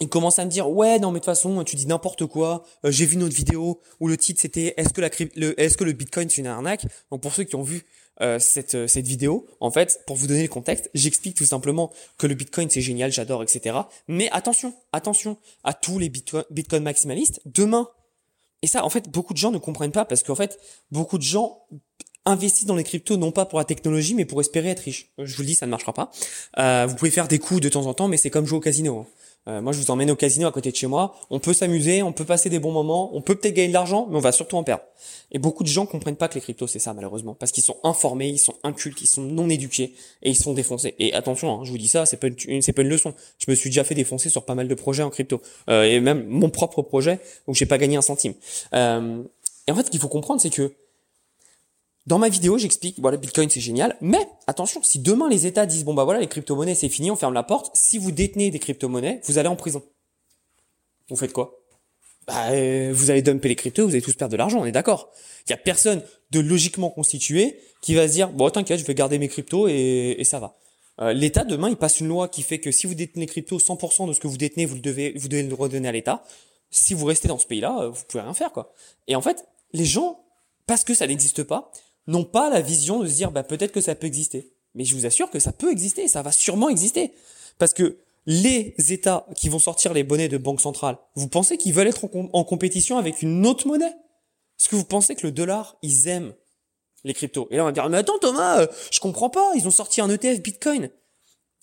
il 0.00 0.08
commence 0.08 0.38
à 0.38 0.44
me 0.44 0.50
dire 0.50 0.68
ouais 0.68 0.98
non 0.98 1.10
mais 1.10 1.20
de 1.20 1.24
toute 1.24 1.26
façon 1.26 1.62
tu 1.64 1.76
dis 1.76 1.86
n'importe 1.86 2.26
quoi. 2.26 2.64
Euh, 2.84 2.90
j'ai 2.90 3.06
vu 3.06 3.16
notre 3.16 3.34
vidéo 3.34 3.80
où 4.00 4.08
le 4.08 4.16
titre 4.16 4.40
c'était 4.40 4.74
est-ce 4.76 4.90
que 4.90 5.00
la 5.00 5.10
est-ce 5.56 5.76
que 5.76 5.84
le 5.84 5.92
Bitcoin 5.92 6.28
c'est 6.28 6.40
une 6.40 6.46
arnaque? 6.46 6.86
Donc 7.10 7.20
pour 7.20 7.34
ceux 7.34 7.44
qui 7.44 7.56
ont 7.56 7.62
vu 7.62 7.84
euh, 8.20 8.38
cette, 8.38 8.74
euh, 8.74 8.86
cette 8.86 9.06
vidéo, 9.06 9.46
en 9.60 9.70
fait, 9.70 10.02
pour 10.06 10.14
vous 10.14 10.26
donner 10.26 10.42
le 10.42 10.48
contexte, 10.48 10.90
j'explique 10.92 11.36
tout 11.36 11.46
simplement 11.46 11.90
que 12.18 12.26
le 12.26 12.34
Bitcoin 12.34 12.68
c'est 12.68 12.82
génial, 12.82 13.10
j'adore, 13.10 13.42
etc. 13.42 13.78
Mais 14.08 14.28
attention, 14.30 14.74
attention 14.92 15.38
à 15.64 15.72
tous 15.72 15.98
les 15.98 16.10
Bitcoin 16.10 16.82
maximalistes. 16.82 17.40
Demain, 17.46 17.88
et 18.62 18.66
ça, 18.66 18.84
en 18.84 18.90
fait, 18.90 19.08
beaucoup 19.08 19.32
de 19.32 19.38
gens 19.38 19.50
ne 19.50 19.58
comprennent 19.58 19.92
pas 19.92 20.04
parce 20.04 20.22
qu'en 20.22 20.34
fait, 20.34 20.58
beaucoup 20.90 21.16
de 21.16 21.22
gens 21.22 21.66
investissent 22.26 22.66
dans 22.66 22.76
les 22.76 22.84
cryptos 22.84 23.16
non 23.16 23.32
pas 23.32 23.46
pour 23.46 23.58
la 23.58 23.64
technologie 23.64 24.14
mais 24.14 24.26
pour 24.26 24.40
espérer 24.42 24.68
être 24.68 24.80
riche. 24.80 25.10
Je 25.18 25.34
vous 25.36 25.42
le 25.42 25.46
dis, 25.46 25.54
ça 25.54 25.64
ne 25.64 25.70
marchera 25.70 25.94
pas. 25.94 26.10
Euh, 26.58 26.86
vous 26.86 26.96
pouvez 26.96 27.10
faire 27.10 27.28
des 27.28 27.38
coups 27.38 27.62
de 27.62 27.70
temps 27.70 27.86
en 27.86 27.94
temps, 27.94 28.08
mais 28.08 28.18
c'est 28.18 28.30
comme 28.30 28.44
jouer 28.44 28.58
au 28.58 28.60
casino. 28.60 28.98
Hein. 28.98 29.06
Euh, 29.50 29.60
moi, 29.60 29.72
je 29.72 29.78
vous 29.78 29.90
emmène 29.90 30.10
au 30.10 30.16
casino 30.16 30.46
à 30.46 30.52
côté 30.52 30.70
de 30.70 30.76
chez 30.76 30.86
moi. 30.86 31.14
On 31.30 31.38
peut 31.38 31.52
s'amuser, 31.52 32.02
on 32.02 32.12
peut 32.12 32.24
passer 32.24 32.48
des 32.48 32.58
bons 32.58 32.72
moments, 32.72 33.14
on 33.14 33.20
peut 33.20 33.34
peut-être 33.34 33.54
gagner 33.54 33.68
de 33.68 33.72
l'argent, 33.72 34.06
mais 34.08 34.16
on 34.16 34.20
va 34.20 34.32
surtout 34.32 34.56
en 34.56 34.62
perdre. 34.62 34.84
Et 35.32 35.38
beaucoup 35.38 35.62
de 35.64 35.68
gens 35.68 35.86
comprennent 35.86 36.16
pas 36.16 36.28
que 36.28 36.34
les 36.34 36.40
cryptos 36.40 36.66
c'est 36.66 36.78
ça 36.78 36.92
malheureusement, 36.92 37.34
parce 37.34 37.52
qu'ils 37.52 37.62
sont 37.62 37.76
informés, 37.84 38.28
ils 38.28 38.38
sont 38.38 38.54
incultes, 38.62 39.00
ils 39.00 39.06
sont 39.06 39.22
non 39.22 39.48
éduqués 39.48 39.94
et 40.22 40.30
ils 40.30 40.36
sont 40.36 40.52
défoncés. 40.52 40.94
Et 40.98 41.12
attention, 41.14 41.52
hein, 41.52 41.64
je 41.64 41.70
vous 41.70 41.78
dis 41.78 41.88
ça, 41.88 42.06
c'est 42.06 42.16
pas 42.16 42.28
une, 42.28 42.62
c'est 42.62 42.72
pas 42.72 42.82
une 42.82 42.88
leçon. 42.88 43.14
Je 43.38 43.50
me 43.50 43.56
suis 43.56 43.70
déjà 43.70 43.84
fait 43.84 43.94
défoncer 43.94 44.28
sur 44.28 44.44
pas 44.44 44.54
mal 44.54 44.68
de 44.68 44.74
projets 44.74 45.02
en 45.02 45.10
crypto 45.10 45.40
euh, 45.68 45.84
et 45.84 46.00
même 46.00 46.26
mon 46.26 46.50
propre 46.50 46.82
projet 46.82 47.20
où 47.46 47.54
j'ai 47.54 47.66
pas 47.66 47.78
gagné 47.78 47.96
un 47.96 48.02
centime. 48.02 48.34
Euh, 48.74 49.22
et 49.66 49.72
en 49.72 49.74
fait, 49.74 49.86
ce 49.86 49.90
qu'il 49.90 50.00
faut 50.00 50.08
comprendre, 50.08 50.40
c'est 50.40 50.50
que 50.50 50.72
dans 52.06 52.18
ma 52.18 52.28
vidéo, 52.28 52.58
j'explique, 52.58 52.98
voilà, 52.98 53.16
Bitcoin 53.16 53.50
c'est 53.50 53.60
génial, 53.60 53.96
mais 54.00 54.26
attention, 54.46 54.82
si 54.82 54.98
demain 54.98 55.28
les 55.28 55.46
États 55.46 55.66
disent, 55.66 55.84
bon 55.84 55.94
bah 55.94 56.04
voilà, 56.04 56.20
les 56.20 56.26
crypto-monnaies 56.26 56.74
c'est 56.74 56.88
fini, 56.88 57.10
on 57.10 57.16
ferme 57.16 57.34
la 57.34 57.42
porte, 57.42 57.70
si 57.74 57.98
vous 57.98 58.10
détenez 58.10 58.50
des 58.50 58.58
crypto-monnaies, 58.58 59.20
vous 59.24 59.38
allez 59.38 59.48
en 59.48 59.56
prison. 59.56 59.82
Vous 61.08 61.16
faites 61.16 61.32
quoi? 61.32 61.58
Bah, 62.26 62.50
euh, 62.50 62.90
Vous 62.92 63.10
allez 63.10 63.22
dumper 63.22 63.48
les 63.48 63.56
cryptos, 63.56 63.84
vous 63.84 63.90
allez 63.90 64.02
tous 64.02 64.14
perdre 64.14 64.32
de 64.32 64.36
l'argent, 64.36 64.60
on 64.60 64.64
est 64.64 64.72
d'accord. 64.72 65.10
Il 65.46 65.50
y 65.50 65.52
a 65.52 65.56
personne 65.56 66.02
de 66.30 66.40
logiquement 66.40 66.90
constitué 66.90 67.58
qui 67.82 67.94
va 67.94 68.08
se 68.08 68.12
dire, 68.12 68.30
bon 68.30 68.48
t'inquiète, 68.50 68.80
je 68.80 68.84
vais 68.84 68.94
garder 68.94 69.18
mes 69.18 69.28
cryptos 69.28 69.68
et, 69.68 70.16
et 70.18 70.24
ça 70.24 70.38
va. 70.38 70.56
Euh, 71.00 71.12
L'État 71.12 71.44
demain, 71.44 71.68
il 71.68 71.76
passe 71.76 72.00
une 72.00 72.08
loi 72.08 72.28
qui 72.28 72.42
fait 72.42 72.58
que 72.58 72.70
si 72.70 72.86
vous 72.86 72.94
détenez 72.94 73.26
crypto, 73.26 73.58
100% 73.58 74.08
de 74.08 74.12
ce 74.12 74.20
que 74.20 74.28
vous 74.28 74.36
détenez, 74.36 74.66
vous 74.66 74.74
le 74.74 74.80
devez, 74.80 75.12
vous 75.16 75.28
devez 75.28 75.42
le 75.42 75.54
redonner 75.54 75.88
à 75.88 75.92
l'État. 75.92 76.24
Si 76.70 76.94
vous 76.94 77.06
restez 77.06 77.28
dans 77.28 77.38
ce 77.38 77.46
pays-là, 77.46 77.78
euh, 77.80 77.88
vous 77.88 78.02
pouvez 78.08 78.22
rien 78.22 78.34
faire 78.34 78.52
quoi. 78.52 78.72
Et 79.08 79.16
en 79.16 79.22
fait, 79.22 79.44
les 79.72 79.84
gens, 79.84 80.24
parce 80.66 80.84
que 80.84 80.94
ça 80.94 81.06
n'existe 81.06 81.42
pas, 81.42 81.72
n'ont 82.10 82.24
pas 82.24 82.50
la 82.50 82.60
vision 82.60 83.00
de 83.00 83.06
se 83.06 83.14
dire 83.14 83.30
bah 83.30 83.42
peut-être 83.42 83.72
que 83.72 83.80
ça 83.80 83.94
peut 83.94 84.06
exister. 84.06 84.52
Mais 84.74 84.84
je 84.84 84.94
vous 84.94 85.06
assure 85.06 85.30
que 85.30 85.38
ça 85.38 85.52
peut 85.52 85.70
exister, 85.70 86.08
ça 86.08 86.22
va 86.22 86.32
sûrement 86.32 86.68
exister, 86.68 87.12
parce 87.58 87.72
que 87.72 87.98
les 88.26 88.74
États 88.90 89.26
qui 89.34 89.48
vont 89.48 89.58
sortir 89.58 89.92
les 89.92 90.04
bonnets 90.04 90.28
de 90.28 90.38
banque 90.38 90.60
centrale, 90.60 90.98
vous 91.14 91.28
pensez 91.28 91.56
qu'ils 91.56 91.74
veulent 91.74 91.88
être 91.88 92.08
en, 92.32 92.44
compétition 92.44 92.98
avec 92.98 93.22
une 93.22 93.46
autre 93.46 93.66
monnaie? 93.66 93.94
Est-ce 94.58 94.68
que 94.68 94.76
vous 94.76 94.84
pensez 94.84 95.14
que 95.14 95.26
le 95.26 95.32
dollar, 95.32 95.76
ils 95.82 96.06
aiment 96.06 96.34
les 97.02 97.14
cryptos? 97.14 97.48
Et 97.50 97.56
là, 97.56 97.62
on 97.62 97.66
va 97.66 97.72
dire, 97.72 97.88
mais 97.88 97.98
attends 97.98 98.18
Thomas, 98.18 98.60
euh, 98.60 98.66
je 98.92 99.00
comprends 99.00 99.30
pas, 99.30 99.52
ils 99.56 99.66
ont 99.66 99.72
sorti 99.72 100.00
un 100.00 100.10
ETF 100.10 100.42
Bitcoin. 100.42 100.90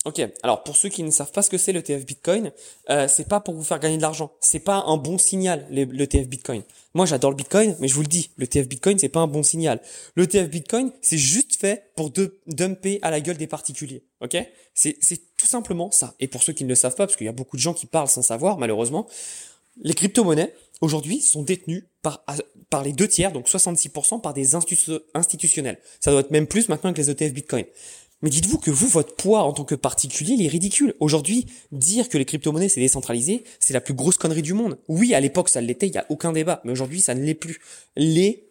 Ok, 0.05 0.21
alors 0.43 0.63
pour 0.63 0.77
ceux 0.77 0.89
qui 0.89 1.03
ne 1.03 1.11
savent 1.11 1.31
pas 1.31 1.41
ce 1.41 1.49
que 1.49 1.57
c'est 1.57 1.73
l'ETF 1.73 2.05
Bitcoin, 2.05 2.51
euh, 2.89 3.07
c'est 3.09 3.27
pas 3.27 3.39
pour 3.39 3.55
vous 3.55 3.63
faire 3.63 3.79
gagner 3.79 3.97
de 3.97 4.01
l'argent. 4.01 4.31
C'est 4.39 4.59
pas 4.59 4.83
un 4.87 4.95
bon 4.95 5.17
signal 5.17 5.67
l'ETF 5.69 6.27
Bitcoin. 6.27 6.63
Moi 6.93 7.05
j'adore 7.05 7.31
le 7.31 7.35
Bitcoin, 7.35 7.75
mais 7.79 7.87
je 7.87 7.95
vous 7.95 8.03
le 8.03 8.07
dis, 8.07 8.29
l'ETF 8.37 8.67
Bitcoin 8.67 8.97
c'est 8.99 9.09
pas 9.09 9.19
un 9.19 9.27
bon 9.27 9.43
signal. 9.43 9.81
L'ETF 10.15 10.49
Bitcoin 10.49 10.91
c'est 11.01 11.17
juste 11.17 11.59
fait 11.59 11.91
pour 11.95 12.11
de, 12.11 12.39
dumper 12.47 12.99
à 13.01 13.11
la 13.11 13.19
gueule 13.19 13.37
des 13.37 13.47
particuliers. 13.47 14.03
Ok? 14.21 14.37
C'est 14.73 14.99
tout 15.35 15.47
simplement 15.47 15.91
ça. 15.91 16.13
Et 16.19 16.27
pour 16.27 16.43
ceux 16.43 16.53
qui 16.53 16.63
ne 16.63 16.69
le 16.69 16.75
savent 16.75 16.95
pas, 16.95 17.07
parce 17.07 17.17
qu'il 17.17 17.25
y 17.25 17.29
a 17.29 17.33
beaucoup 17.33 17.57
de 17.57 17.61
gens 17.61 17.73
qui 17.73 17.87
parlent 17.87 18.07
sans 18.07 18.21
savoir 18.21 18.57
malheureusement, 18.59 19.07
les 19.81 19.93
crypto-monnaies 19.93 20.53
aujourd'hui 20.81 21.21
sont 21.21 21.41
détenues 21.41 21.87
par 22.01 22.23
par 22.69 22.83
les 22.83 22.93
deux 22.93 23.07
tiers, 23.07 23.31
donc 23.31 23.47
66% 23.47 24.21
par 24.21 24.33
des 24.33 24.55
institutionnels. 24.55 25.79
Ça 25.99 26.11
doit 26.11 26.21
être 26.21 26.31
même 26.31 26.47
plus 26.47 26.69
maintenant 26.69 26.93
que 26.93 27.01
les 27.01 27.09
ETF 27.09 27.33
Bitcoin. 27.33 27.65
Mais 28.22 28.30
dites-vous 28.30 28.57
que 28.57 28.72
vous, 28.72 28.88
votre 28.88 29.15
poids 29.15 29.43
en 29.43 29.53
tant 29.53 29.63
que 29.63 29.76
particulier, 29.76 30.34
il 30.34 30.43
est 30.43 30.47
ridicule. 30.47 30.95
Aujourd'hui, 30.99 31.45
dire 31.72 32.09
que 32.09 32.18
les 32.18 32.26
crypto-monnaies 32.26 32.70
c'est 32.70 32.82
décentralisé, 32.82 33.43
c'est 33.59 33.74
la 33.74 33.82
plus 33.82 33.93
grosse 33.93 34.18
connerie 34.18 34.41
du 34.41 34.53
monde. 34.53 34.80
Oui, 34.88 35.13
à 35.13 35.20
l'époque 35.20 35.49
ça 35.49 35.61
l'était, 35.61 35.88
il 35.88 35.91
n'y 35.91 35.97
a 35.97 36.05
aucun 36.09 36.32
débat, 36.32 36.61
mais 36.63 36.72
aujourd'hui 36.72 37.01
ça 37.01 37.13
ne 37.13 37.24
l'est 37.24 37.36
plus. 37.36 37.59
Les 37.95 38.47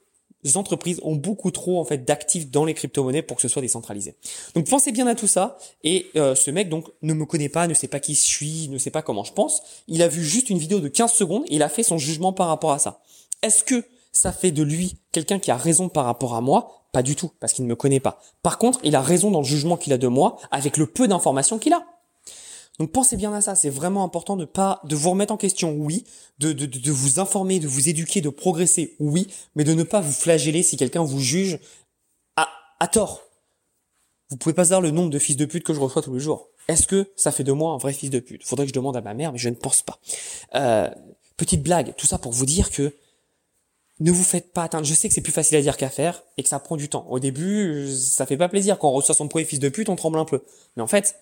entreprises 0.55 1.01
ont 1.03 1.17
beaucoup 1.17 1.51
trop 1.51 1.81
en 1.81 1.85
fait 1.85 2.05
d'actifs 2.05 2.49
dans 2.49 2.65
les 2.65 2.75
crypto-monnaies 2.75 3.23
pour 3.23 3.37
que 3.37 3.43
ce 3.43 3.49
soit 3.49 3.63
décentralisé. 3.63 4.15
Donc 4.55 4.69
pensez 4.69 4.93
bien 4.93 5.09
à 5.09 5.17
tout 5.17 5.27
ça. 5.27 5.59
Et 5.83 6.07
euh, 6.15 6.37
ce 6.37 6.53
mec 6.53 6.69
donc 6.69 6.87
ne 7.03 7.15
me 7.15 7.27
connaît 7.27 7.49
pas, 7.49 7.67
ne 7.67 7.75
sait 7.75 7.89
pas 7.89 7.99
qui 7.99 8.15
je 8.15 8.21
suis, 8.21 8.69
ne 8.69 8.79
sait 8.79 8.93
pas 8.93 9.03
comment 9.03 9.25
je 9.25 9.33
pense. 9.33 9.63
Il 9.89 10.03
a 10.03 10.09
vu 10.09 10.25
juste 10.25 10.49
une 10.49 10.59
vidéo 10.59 10.79
de 10.79 10.89
15 10.89 11.13
secondes 11.13 11.43
et 11.49 11.57
il 11.57 11.63
a 11.65 11.69
fait 11.69 11.83
son 11.83 11.99
jugement 11.99 12.33
par 12.33 12.47
rapport 12.47 12.71
à 12.71 12.79
ça. 12.79 13.03
Est-ce 13.43 13.65
que 13.65 13.85
ça 14.13 14.33
fait 14.33 14.53
de 14.53 14.63
lui 14.63 14.97
quelqu'un 15.11 15.41
qui 15.41 15.51
a 15.51 15.57
raison 15.57 15.89
par 15.89 16.05
rapport 16.05 16.37
à 16.37 16.41
moi? 16.41 16.86
Pas 16.97 17.03
du 17.03 17.15
tout, 17.15 17.31
parce 17.41 17.53
qu'il 17.53 17.67
ne 17.67 17.69
me 17.69 17.77
connaît 17.77 18.01
pas. 18.01 18.23
Par 18.43 18.57
contre, 18.57 18.81
il 18.83 18.97
a 18.97 19.03
raison 19.03 19.31
dans 19.31 19.41
le 19.41 19.45
jugement 19.45 19.77
qu'il 19.77 19.93
a 19.93 19.99
de 19.99 20.09
moi 20.09 20.39
avec 20.51 20.79
le 20.79 20.87
peu 20.87 21.07
d'informations 21.07 21.59
qu'il 21.59 21.75
a. 21.75 21.85
Donc 22.79 22.91
pensez 22.91 23.19
bien 23.19 23.35
à 23.35 23.43
ça, 23.43 23.55
c'est 23.55 23.69
vraiment 23.69 24.03
important 24.03 24.35
de 24.35 24.47
pas 24.47 24.81
de 24.85 24.97
vous 24.97 25.11
remettre 25.11 25.35
en 25.35 25.37
question, 25.37 25.77
oui, 25.77 26.05
de, 26.39 26.55
de, 26.55 26.65
de 26.65 26.91
vous 26.91 27.21
informer, 27.21 27.61
de 27.61 27.69
vous 27.69 27.91
éduquer, 27.91 28.23
de 28.23 28.31
progresser, 28.31 28.97
oui, 28.99 29.29
mais 29.55 29.63
de 29.63 29.75
ne 29.75 29.83
pas 29.83 30.01
vous 30.01 30.11
flageller 30.11 30.63
si 30.63 30.79
quelqu'un 30.79 31.03
vous 31.03 31.21
juge 31.21 31.59
à, 32.37 32.49
à 32.81 32.89
tort. 32.89 33.21
Vous 34.31 34.39
pouvez 34.39 34.55
pas 34.55 34.65
savoir 34.65 34.81
le 34.81 34.91
nombre 34.91 35.11
de 35.11 35.19
fils 35.19 35.37
de 35.37 35.45
pute 35.45 35.65
que 35.65 35.75
je 35.75 35.81
reçois 35.81 36.01
tous 36.01 36.15
les 36.15 36.21
jours. 36.21 36.49
Est-ce 36.67 36.87
que 36.87 37.13
ça 37.15 37.31
fait 37.31 37.45
de 37.45 37.53
moi 37.53 37.73
un 37.73 37.77
vrai 37.77 37.93
fils 37.93 38.09
de 38.09 38.21
pute? 38.21 38.43
Faudrait 38.43 38.65
que 38.65 38.71
je 38.71 38.75
demande 38.75 38.97
à 38.97 39.03
ma 39.03 39.13
mère, 39.13 39.33
mais 39.33 39.39
je 39.39 39.51
ne 39.51 39.55
pense 39.55 39.83
pas. 39.83 39.99
Euh, 40.55 40.89
petite 41.37 41.63
blague, 41.63 41.93
tout 41.99 42.07
ça 42.07 42.17
pour 42.17 42.33
vous 42.33 42.47
dire 42.47 42.71
que 42.71 42.95
ne 44.01 44.13
vous 44.13 44.23
faites 44.23 44.53
pas 44.53 44.65
atteindre. 44.65 44.85
Je 44.85 44.95
sais 44.95 45.09
que 45.09 45.15
c'est 45.15 45.21
plus 45.21 45.33
facile 45.33 45.57
à 45.57 45.63
dire 45.63 45.77
qu'à 45.77 45.89
faire 45.89 46.23
et 46.37 46.43
que 46.43 46.49
ça 46.49 46.59
prend 46.59 46.77
du 46.77 46.89
temps. 46.89 47.07
Au 47.09 47.19
début, 47.19 47.89
ça 47.91 48.27
fait 48.27 48.37
pas 48.37 48.49
plaisir. 48.49 48.79
Quand 48.79 48.91
on 48.91 48.93
reçoit 48.93 49.15
son 49.15 49.29
premier 49.29 49.45
fils 49.45 49.59
de 49.59 49.69
pute, 49.69 49.89
on 49.89 49.97
tremble 49.97 50.19
un 50.19 50.25
peu. 50.25 50.43
Mais 50.77 50.83
en 50.83 50.87
fait, 50.87 51.17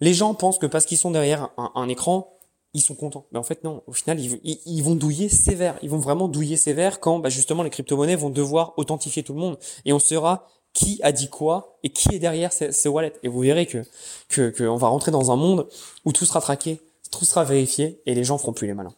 les 0.00 0.14
gens 0.14 0.34
pensent 0.34 0.58
que 0.58 0.66
parce 0.66 0.86
qu'ils 0.86 0.98
sont 0.98 1.10
derrière 1.10 1.50
un, 1.56 1.88
écran, 1.88 2.32
ils 2.72 2.80
sont 2.80 2.94
contents. 2.94 3.26
Mais 3.32 3.38
en 3.38 3.42
fait, 3.42 3.62
non. 3.64 3.82
Au 3.86 3.92
final, 3.92 4.18
ils, 4.20 4.82
vont 4.82 4.94
douiller 4.94 5.28
sévère. 5.28 5.78
Ils 5.82 5.90
vont 5.90 5.98
vraiment 5.98 6.28
douiller 6.28 6.56
sévère 6.56 7.00
quand, 7.00 7.18
bah, 7.18 7.28
justement, 7.28 7.62
les 7.62 7.70
crypto-monnaies 7.70 8.16
vont 8.16 8.30
devoir 8.30 8.72
authentifier 8.78 9.22
tout 9.22 9.34
le 9.34 9.40
monde. 9.40 9.58
Et 9.84 9.92
on 9.92 9.98
saura 9.98 10.46
qui 10.72 11.00
a 11.02 11.12
dit 11.12 11.28
quoi 11.28 11.78
et 11.82 11.90
qui 11.90 12.14
est 12.14 12.18
derrière 12.18 12.52
ces, 12.52 12.88
wallets. 12.88 13.14
Et 13.22 13.28
vous 13.28 13.40
verrez 13.40 13.66
que, 13.66 13.84
que, 14.28 14.50
que 14.50 14.64
on 14.64 14.76
va 14.76 14.88
rentrer 14.88 15.10
dans 15.10 15.30
un 15.30 15.36
monde 15.36 15.66
où 16.04 16.12
tout 16.12 16.24
sera 16.24 16.40
traqué, 16.40 16.80
tout 17.10 17.24
sera 17.24 17.44
vérifié 17.44 18.00
et 18.06 18.14
les 18.14 18.24
gens 18.24 18.38
feront 18.38 18.52
plus 18.52 18.66
les 18.66 18.74
malins. 18.74 18.94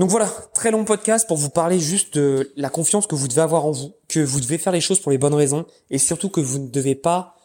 Donc 0.00 0.08
voilà, 0.08 0.32
très 0.54 0.70
long 0.70 0.86
podcast 0.86 1.28
pour 1.28 1.36
vous 1.36 1.50
parler 1.50 1.78
juste 1.78 2.14
de 2.16 2.54
la 2.56 2.70
confiance 2.70 3.06
que 3.06 3.14
vous 3.14 3.28
devez 3.28 3.42
avoir 3.42 3.66
en 3.66 3.70
vous, 3.70 3.92
que 4.08 4.20
vous 4.20 4.40
devez 4.40 4.56
faire 4.56 4.72
les 4.72 4.80
choses 4.80 4.98
pour 4.98 5.12
les 5.12 5.18
bonnes 5.18 5.34
raisons, 5.34 5.66
et 5.90 5.98
surtout 5.98 6.30
que 6.30 6.40
vous 6.40 6.58
ne 6.58 6.68
devez 6.68 6.94
pas 6.94 7.36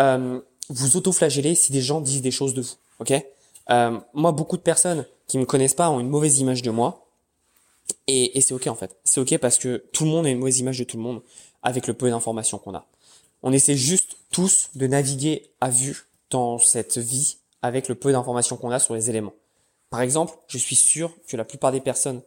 euh, 0.00 0.40
vous 0.68 0.96
auto-flageller 0.96 1.56
si 1.56 1.72
des 1.72 1.82
gens 1.82 2.00
disent 2.00 2.22
des 2.22 2.30
choses 2.30 2.54
de 2.54 2.62
vous. 2.62 2.74
Ok? 3.00 3.12
Euh, 3.70 3.98
Moi, 4.12 4.30
beaucoup 4.30 4.56
de 4.56 4.62
personnes 4.62 5.04
qui 5.26 5.38
me 5.38 5.44
connaissent 5.44 5.74
pas 5.74 5.90
ont 5.90 5.98
une 5.98 6.08
mauvaise 6.08 6.38
image 6.38 6.62
de 6.62 6.70
moi, 6.70 7.04
et, 8.06 8.38
et 8.38 8.40
c'est 8.40 8.54
ok 8.54 8.68
en 8.68 8.76
fait. 8.76 8.96
C'est 9.02 9.18
ok 9.18 9.36
parce 9.38 9.58
que 9.58 9.84
tout 9.92 10.04
le 10.04 10.10
monde 10.10 10.24
a 10.26 10.28
une 10.28 10.38
mauvaise 10.38 10.60
image 10.60 10.78
de 10.78 10.84
tout 10.84 10.96
le 10.96 11.02
monde 11.02 11.20
avec 11.64 11.88
le 11.88 11.94
peu 11.94 12.08
d'informations 12.08 12.58
qu'on 12.58 12.76
a. 12.76 12.86
On 13.42 13.52
essaie 13.52 13.74
juste 13.74 14.18
tous 14.30 14.70
de 14.76 14.86
naviguer 14.86 15.50
à 15.60 15.68
vue 15.68 16.06
dans 16.30 16.58
cette 16.58 16.96
vie 16.96 17.38
avec 17.60 17.88
le 17.88 17.96
peu 17.96 18.12
d'informations 18.12 18.56
qu'on 18.56 18.70
a 18.70 18.78
sur 18.78 18.94
les 18.94 19.10
éléments. 19.10 19.32
Par 19.90 20.00
exemple, 20.00 20.34
je 20.48 20.58
suis 20.58 20.76
sûr 20.76 21.12
que 21.28 21.36
la 21.36 21.44
plupart 21.44 21.72
des 21.72 21.80
personnes, 21.80 22.22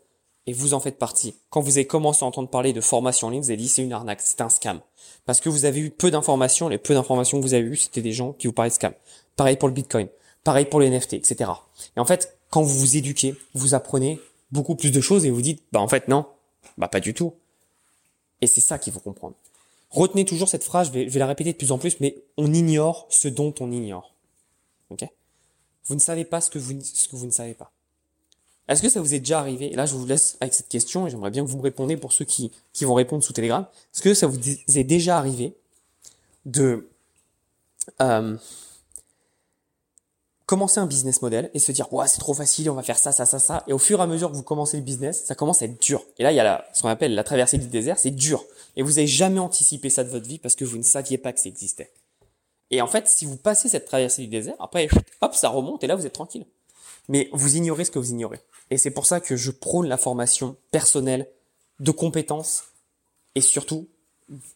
et 0.46 0.54
vous 0.54 0.74
en 0.74 0.80
faites 0.80 0.98
partie, 0.98 1.36
quand 1.50 1.60
vous 1.60 1.78
avez 1.78 1.86
commencé 1.86 2.24
à 2.24 2.28
entendre 2.28 2.50
parler 2.50 2.72
de 2.72 2.80
formation 2.80 3.28
en 3.28 3.30
ligne, 3.32 3.42
vous 3.42 3.50
avez 3.50 3.58
dit 3.58 3.68
c'est 3.68 3.84
une 3.84 3.92
arnaque, 3.92 4.22
c'est 4.22 4.40
un 4.42 4.50
scam. 4.50 4.80
Parce 5.26 5.42
que 5.42 5.50
vous 5.50 5.66
avez 5.66 5.82
eu 5.82 5.90
peu 5.90 6.10
d'informations, 6.10 6.70
les 6.70 6.78
peu 6.78 6.94
d'informations 6.94 7.38
que 7.38 7.44
vous 7.44 7.54
avez 7.54 7.66
eues, 7.66 7.76
c'était 7.76 8.02
des 8.02 8.14
gens 8.14 8.32
qui 8.34 8.48
vous 8.48 8.54
parlaient 8.54 8.70
de 8.70 8.76
scam. 8.76 8.94
Pareil 9.36 9.58
pour 9.58 9.68
le 9.68 9.74
Bitcoin, 9.74 10.08
pareil 10.46 10.66
pour 10.66 10.80
les 10.80 10.90
NFT, 10.90 11.14
etc. 11.14 11.52
Et 11.98 12.00
en 12.00 12.06
fait, 12.06 12.38
quand 12.50 12.62
vous 12.62 12.80
vous 12.80 12.96
éduquez, 12.96 13.36
vous 13.54 13.74
apprenez 13.74 14.22
beaucoup 14.52 14.76
plus 14.76 14.92
de 14.92 15.02
choses 15.02 15.26
et 15.26 15.30
vous 15.30 15.42
dites, 15.42 15.64
bah 15.74 15.82
en 15.82 15.90
fait 15.90 16.08
non, 16.08 16.26
bah 16.78 16.88
pas 16.88 17.02
du 17.02 17.14
tout. 17.14 17.34
Et 18.40 18.48
c'est 18.48 18.62
ça 18.62 18.80
qu'il 18.80 18.94
faut 18.94 19.02
comprendre. 19.02 19.36
Retenez 19.90 20.24
toujours 20.24 20.48
cette 20.48 20.64
phrase, 20.64 20.88
je 20.88 20.94
vais, 20.94 21.08
je 21.08 21.14
vais 21.14 21.20
la 21.20 21.28
répéter 21.28 21.52
de 21.52 21.58
plus 21.58 21.72
en 21.74 21.78
plus, 21.78 22.00
mais 22.00 22.16
on 22.38 22.54
ignore 22.54 23.08
ce 23.10 23.28
dont 23.28 23.54
on 23.60 23.72
ignore. 23.72 24.14
Ok? 24.90 25.06
Vous 25.88 25.96
ne 25.96 26.00
savez 26.00 26.26
pas 26.26 26.42
ce 26.42 26.50
que 26.50 26.60
vous, 26.60 26.74
ce 26.82 27.08
que 27.08 27.16
vous 27.16 27.26
ne 27.26 27.32
savez 27.32 27.54
pas. 27.54 27.72
Est-ce 28.68 28.82
que 28.82 28.90
ça 28.90 29.00
vous 29.00 29.14
est 29.14 29.20
déjà 29.20 29.40
arrivé 29.40 29.72
Et 29.72 29.76
là, 29.76 29.86
je 29.86 29.94
vous 29.96 30.06
laisse 30.06 30.38
avec 30.42 30.54
cette 30.54 30.68
question 30.68 31.08
et 31.08 31.10
j'aimerais 31.10 31.32
bien 31.32 31.46
que 31.46 31.50
vous 31.50 31.58
me 31.58 31.64
répondiez 31.64 31.96
pour 31.96 32.12
ceux 32.12 32.26
qui, 32.26 32.52
qui 32.74 32.84
vont 32.84 32.96
répondre 32.96 33.24
sous 33.24 33.32
Telegram. 33.32 33.66
Est-ce 33.94 34.02
que 34.02 34.14
ça 34.14 34.28
vous 34.28 34.38
est 34.38 34.84
déjà 34.84 35.18
arrivé 35.18 35.54
de 36.46 36.90
euh, 38.02 38.36
commencer 40.46 40.80
un 40.80 40.86
business 40.86 41.22
model 41.22 41.50
et 41.54 41.60
se 41.60 41.72
dire 41.72 41.92
ouais 41.94 42.08
c'est 42.08 42.20
trop 42.20 42.34
facile, 42.34 42.70
on 42.70 42.74
va 42.74 42.84
faire 42.84 42.98
ça, 42.98 43.14
ça, 43.14 43.26
ça, 43.26 43.40
ça. 43.40 43.64
Et 43.68 43.74
au 43.74 43.78
fur 43.78 44.00
et 44.00 44.04
à 44.04 44.08
mesure 44.08 44.32
que 44.32 44.36
vous 44.36 44.44
commencez 44.44 44.78
le 44.78 44.84
business, 44.84 45.24
ça 45.26 45.36
commence 45.36 45.62
à 45.62 45.66
être 45.66 45.80
dur. 45.82 46.04
Et 46.18 46.24
là, 46.24 46.34
il 46.34 46.36
y 46.36 46.40
a 46.40 46.44
la, 46.44 46.66
ce 46.74 46.82
qu'on 46.82 46.90
appelle 46.90 47.16
la 47.16 47.24
traversée 47.24 47.58
du 47.58 47.68
désert, 47.68 47.98
c'est 48.00 48.12
dur. 48.12 48.44
Et 48.76 48.82
vous 48.82 48.92
n'avez 48.92 49.08
jamais 49.08 49.40
anticipé 49.40 49.90
ça 49.90 50.04
de 50.04 50.10
votre 50.10 50.28
vie 50.28 50.40
parce 50.40 50.56
que 50.56 50.66
vous 50.66 50.78
ne 50.78 50.84
saviez 50.84 51.18
pas 51.18 51.32
que 51.32 51.40
ça 51.40 51.48
existait. 51.50 51.92
Et 52.72 52.82
en 52.82 52.88
fait, 52.88 53.08
si 53.08 53.26
vous 53.26 53.38
passez 53.38 53.70
cette 53.70 53.86
traversée 53.86 54.24
du 54.24 54.28
désert, 54.28 54.56
après, 54.60 54.90
hop, 55.22 55.34
ça 55.34 55.50
remonte 55.50 55.84
et 55.84 55.88
là, 55.88 55.96
vous 55.96 56.06
êtes 56.06 56.14
tranquille. 56.14 56.46
Mais 57.08 57.30
vous 57.32 57.56
ignorez 57.56 57.86
ce 57.86 57.92
que 57.92 58.00
vous 58.00 58.12
ignorez. 58.12 58.40
Et 58.70 58.78
c'est 58.78 58.92
pour 58.92 59.06
ça 59.06 59.22
que 59.22 59.36
je 59.36 59.52
prône 59.52 59.88
la 59.88 59.98
formation 59.98 60.58
personnelle, 60.72 61.30
de 61.80 61.92
compétences, 61.92 62.64
et 63.36 63.42
surtout 63.42 63.88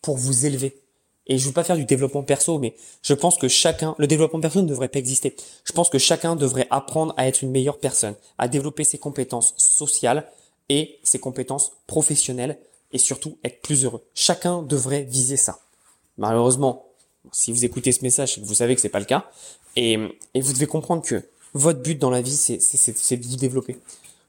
pour 0.01 0.17
vous 0.17 0.45
élever. 0.45 0.81
Et 1.27 1.37
je 1.37 1.45
veux 1.47 1.53
pas 1.53 1.63
faire 1.63 1.77
du 1.77 1.85
développement 1.85 2.23
perso, 2.23 2.59
mais 2.59 2.75
je 3.03 3.13
pense 3.13 3.37
que 3.37 3.47
chacun, 3.47 3.95
le 3.97 4.07
développement 4.07 4.41
perso 4.41 4.61
ne 4.61 4.67
devrait 4.67 4.89
pas 4.89 4.99
exister. 4.99 5.35
Je 5.63 5.71
pense 5.71 5.89
que 5.89 5.99
chacun 5.99 6.35
devrait 6.35 6.67
apprendre 6.71 7.13
à 7.15 7.27
être 7.27 7.41
une 7.43 7.51
meilleure 7.51 7.77
personne, 7.77 8.15
à 8.37 8.47
développer 8.47 8.83
ses 8.83 8.97
compétences 8.97 9.53
sociales 9.57 10.27
et 10.67 10.99
ses 11.03 11.19
compétences 11.19 11.71
professionnelles, 11.87 12.57
et 12.91 12.97
surtout 12.97 13.37
être 13.45 13.61
plus 13.61 13.85
heureux. 13.85 14.03
Chacun 14.13 14.61
devrait 14.61 15.03
viser 15.03 15.37
ça. 15.37 15.59
Malheureusement, 16.17 16.90
si 17.31 17.51
vous 17.51 17.65
écoutez 17.65 17.91
ce 17.91 18.03
message, 18.03 18.39
vous 18.39 18.55
savez 18.55 18.75
que 18.75 18.81
c'est 18.81 18.89
pas 18.89 18.99
le 18.99 19.05
cas. 19.05 19.29
Et, 19.75 19.97
et, 20.33 20.41
vous 20.41 20.53
devez 20.53 20.67
comprendre 20.67 21.03
que 21.03 21.23
votre 21.53 21.81
but 21.81 21.97
dans 21.97 22.09
la 22.09 22.21
vie, 22.21 22.35
c'est 22.35 23.17
de 23.17 23.25
vous 23.25 23.37
développer. 23.37 23.77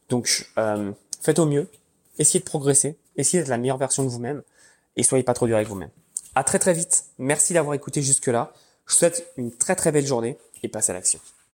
Donc, 0.08 0.46
euh, 0.58 0.92
faites 1.20 1.38
au 1.38 1.46
mieux, 1.46 1.68
essayez 2.18 2.40
de 2.40 2.44
progresser, 2.44 2.96
essayez 3.16 3.42
d'être 3.42 3.48
la 3.48 3.58
meilleure 3.58 3.78
version 3.78 4.04
de 4.04 4.08
vous-même, 4.08 4.42
et 4.96 5.02
soyez 5.02 5.24
pas 5.24 5.34
trop 5.34 5.46
dur 5.46 5.56
avec 5.56 5.68
vous-même. 5.68 5.90
À 6.34 6.44
très 6.44 6.58
très 6.58 6.74
vite. 6.74 7.04
Merci 7.18 7.54
d'avoir 7.54 7.74
écouté 7.74 8.02
jusque-là. 8.02 8.52
Je 8.86 8.92
vous 8.92 8.98
souhaite 8.98 9.26
une 9.36 9.52
très 9.52 9.76
très 9.76 9.92
belle 9.92 10.06
journée 10.06 10.38
et 10.62 10.68
passez 10.68 10.90
à 10.90 10.94
l'action. 10.94 11.20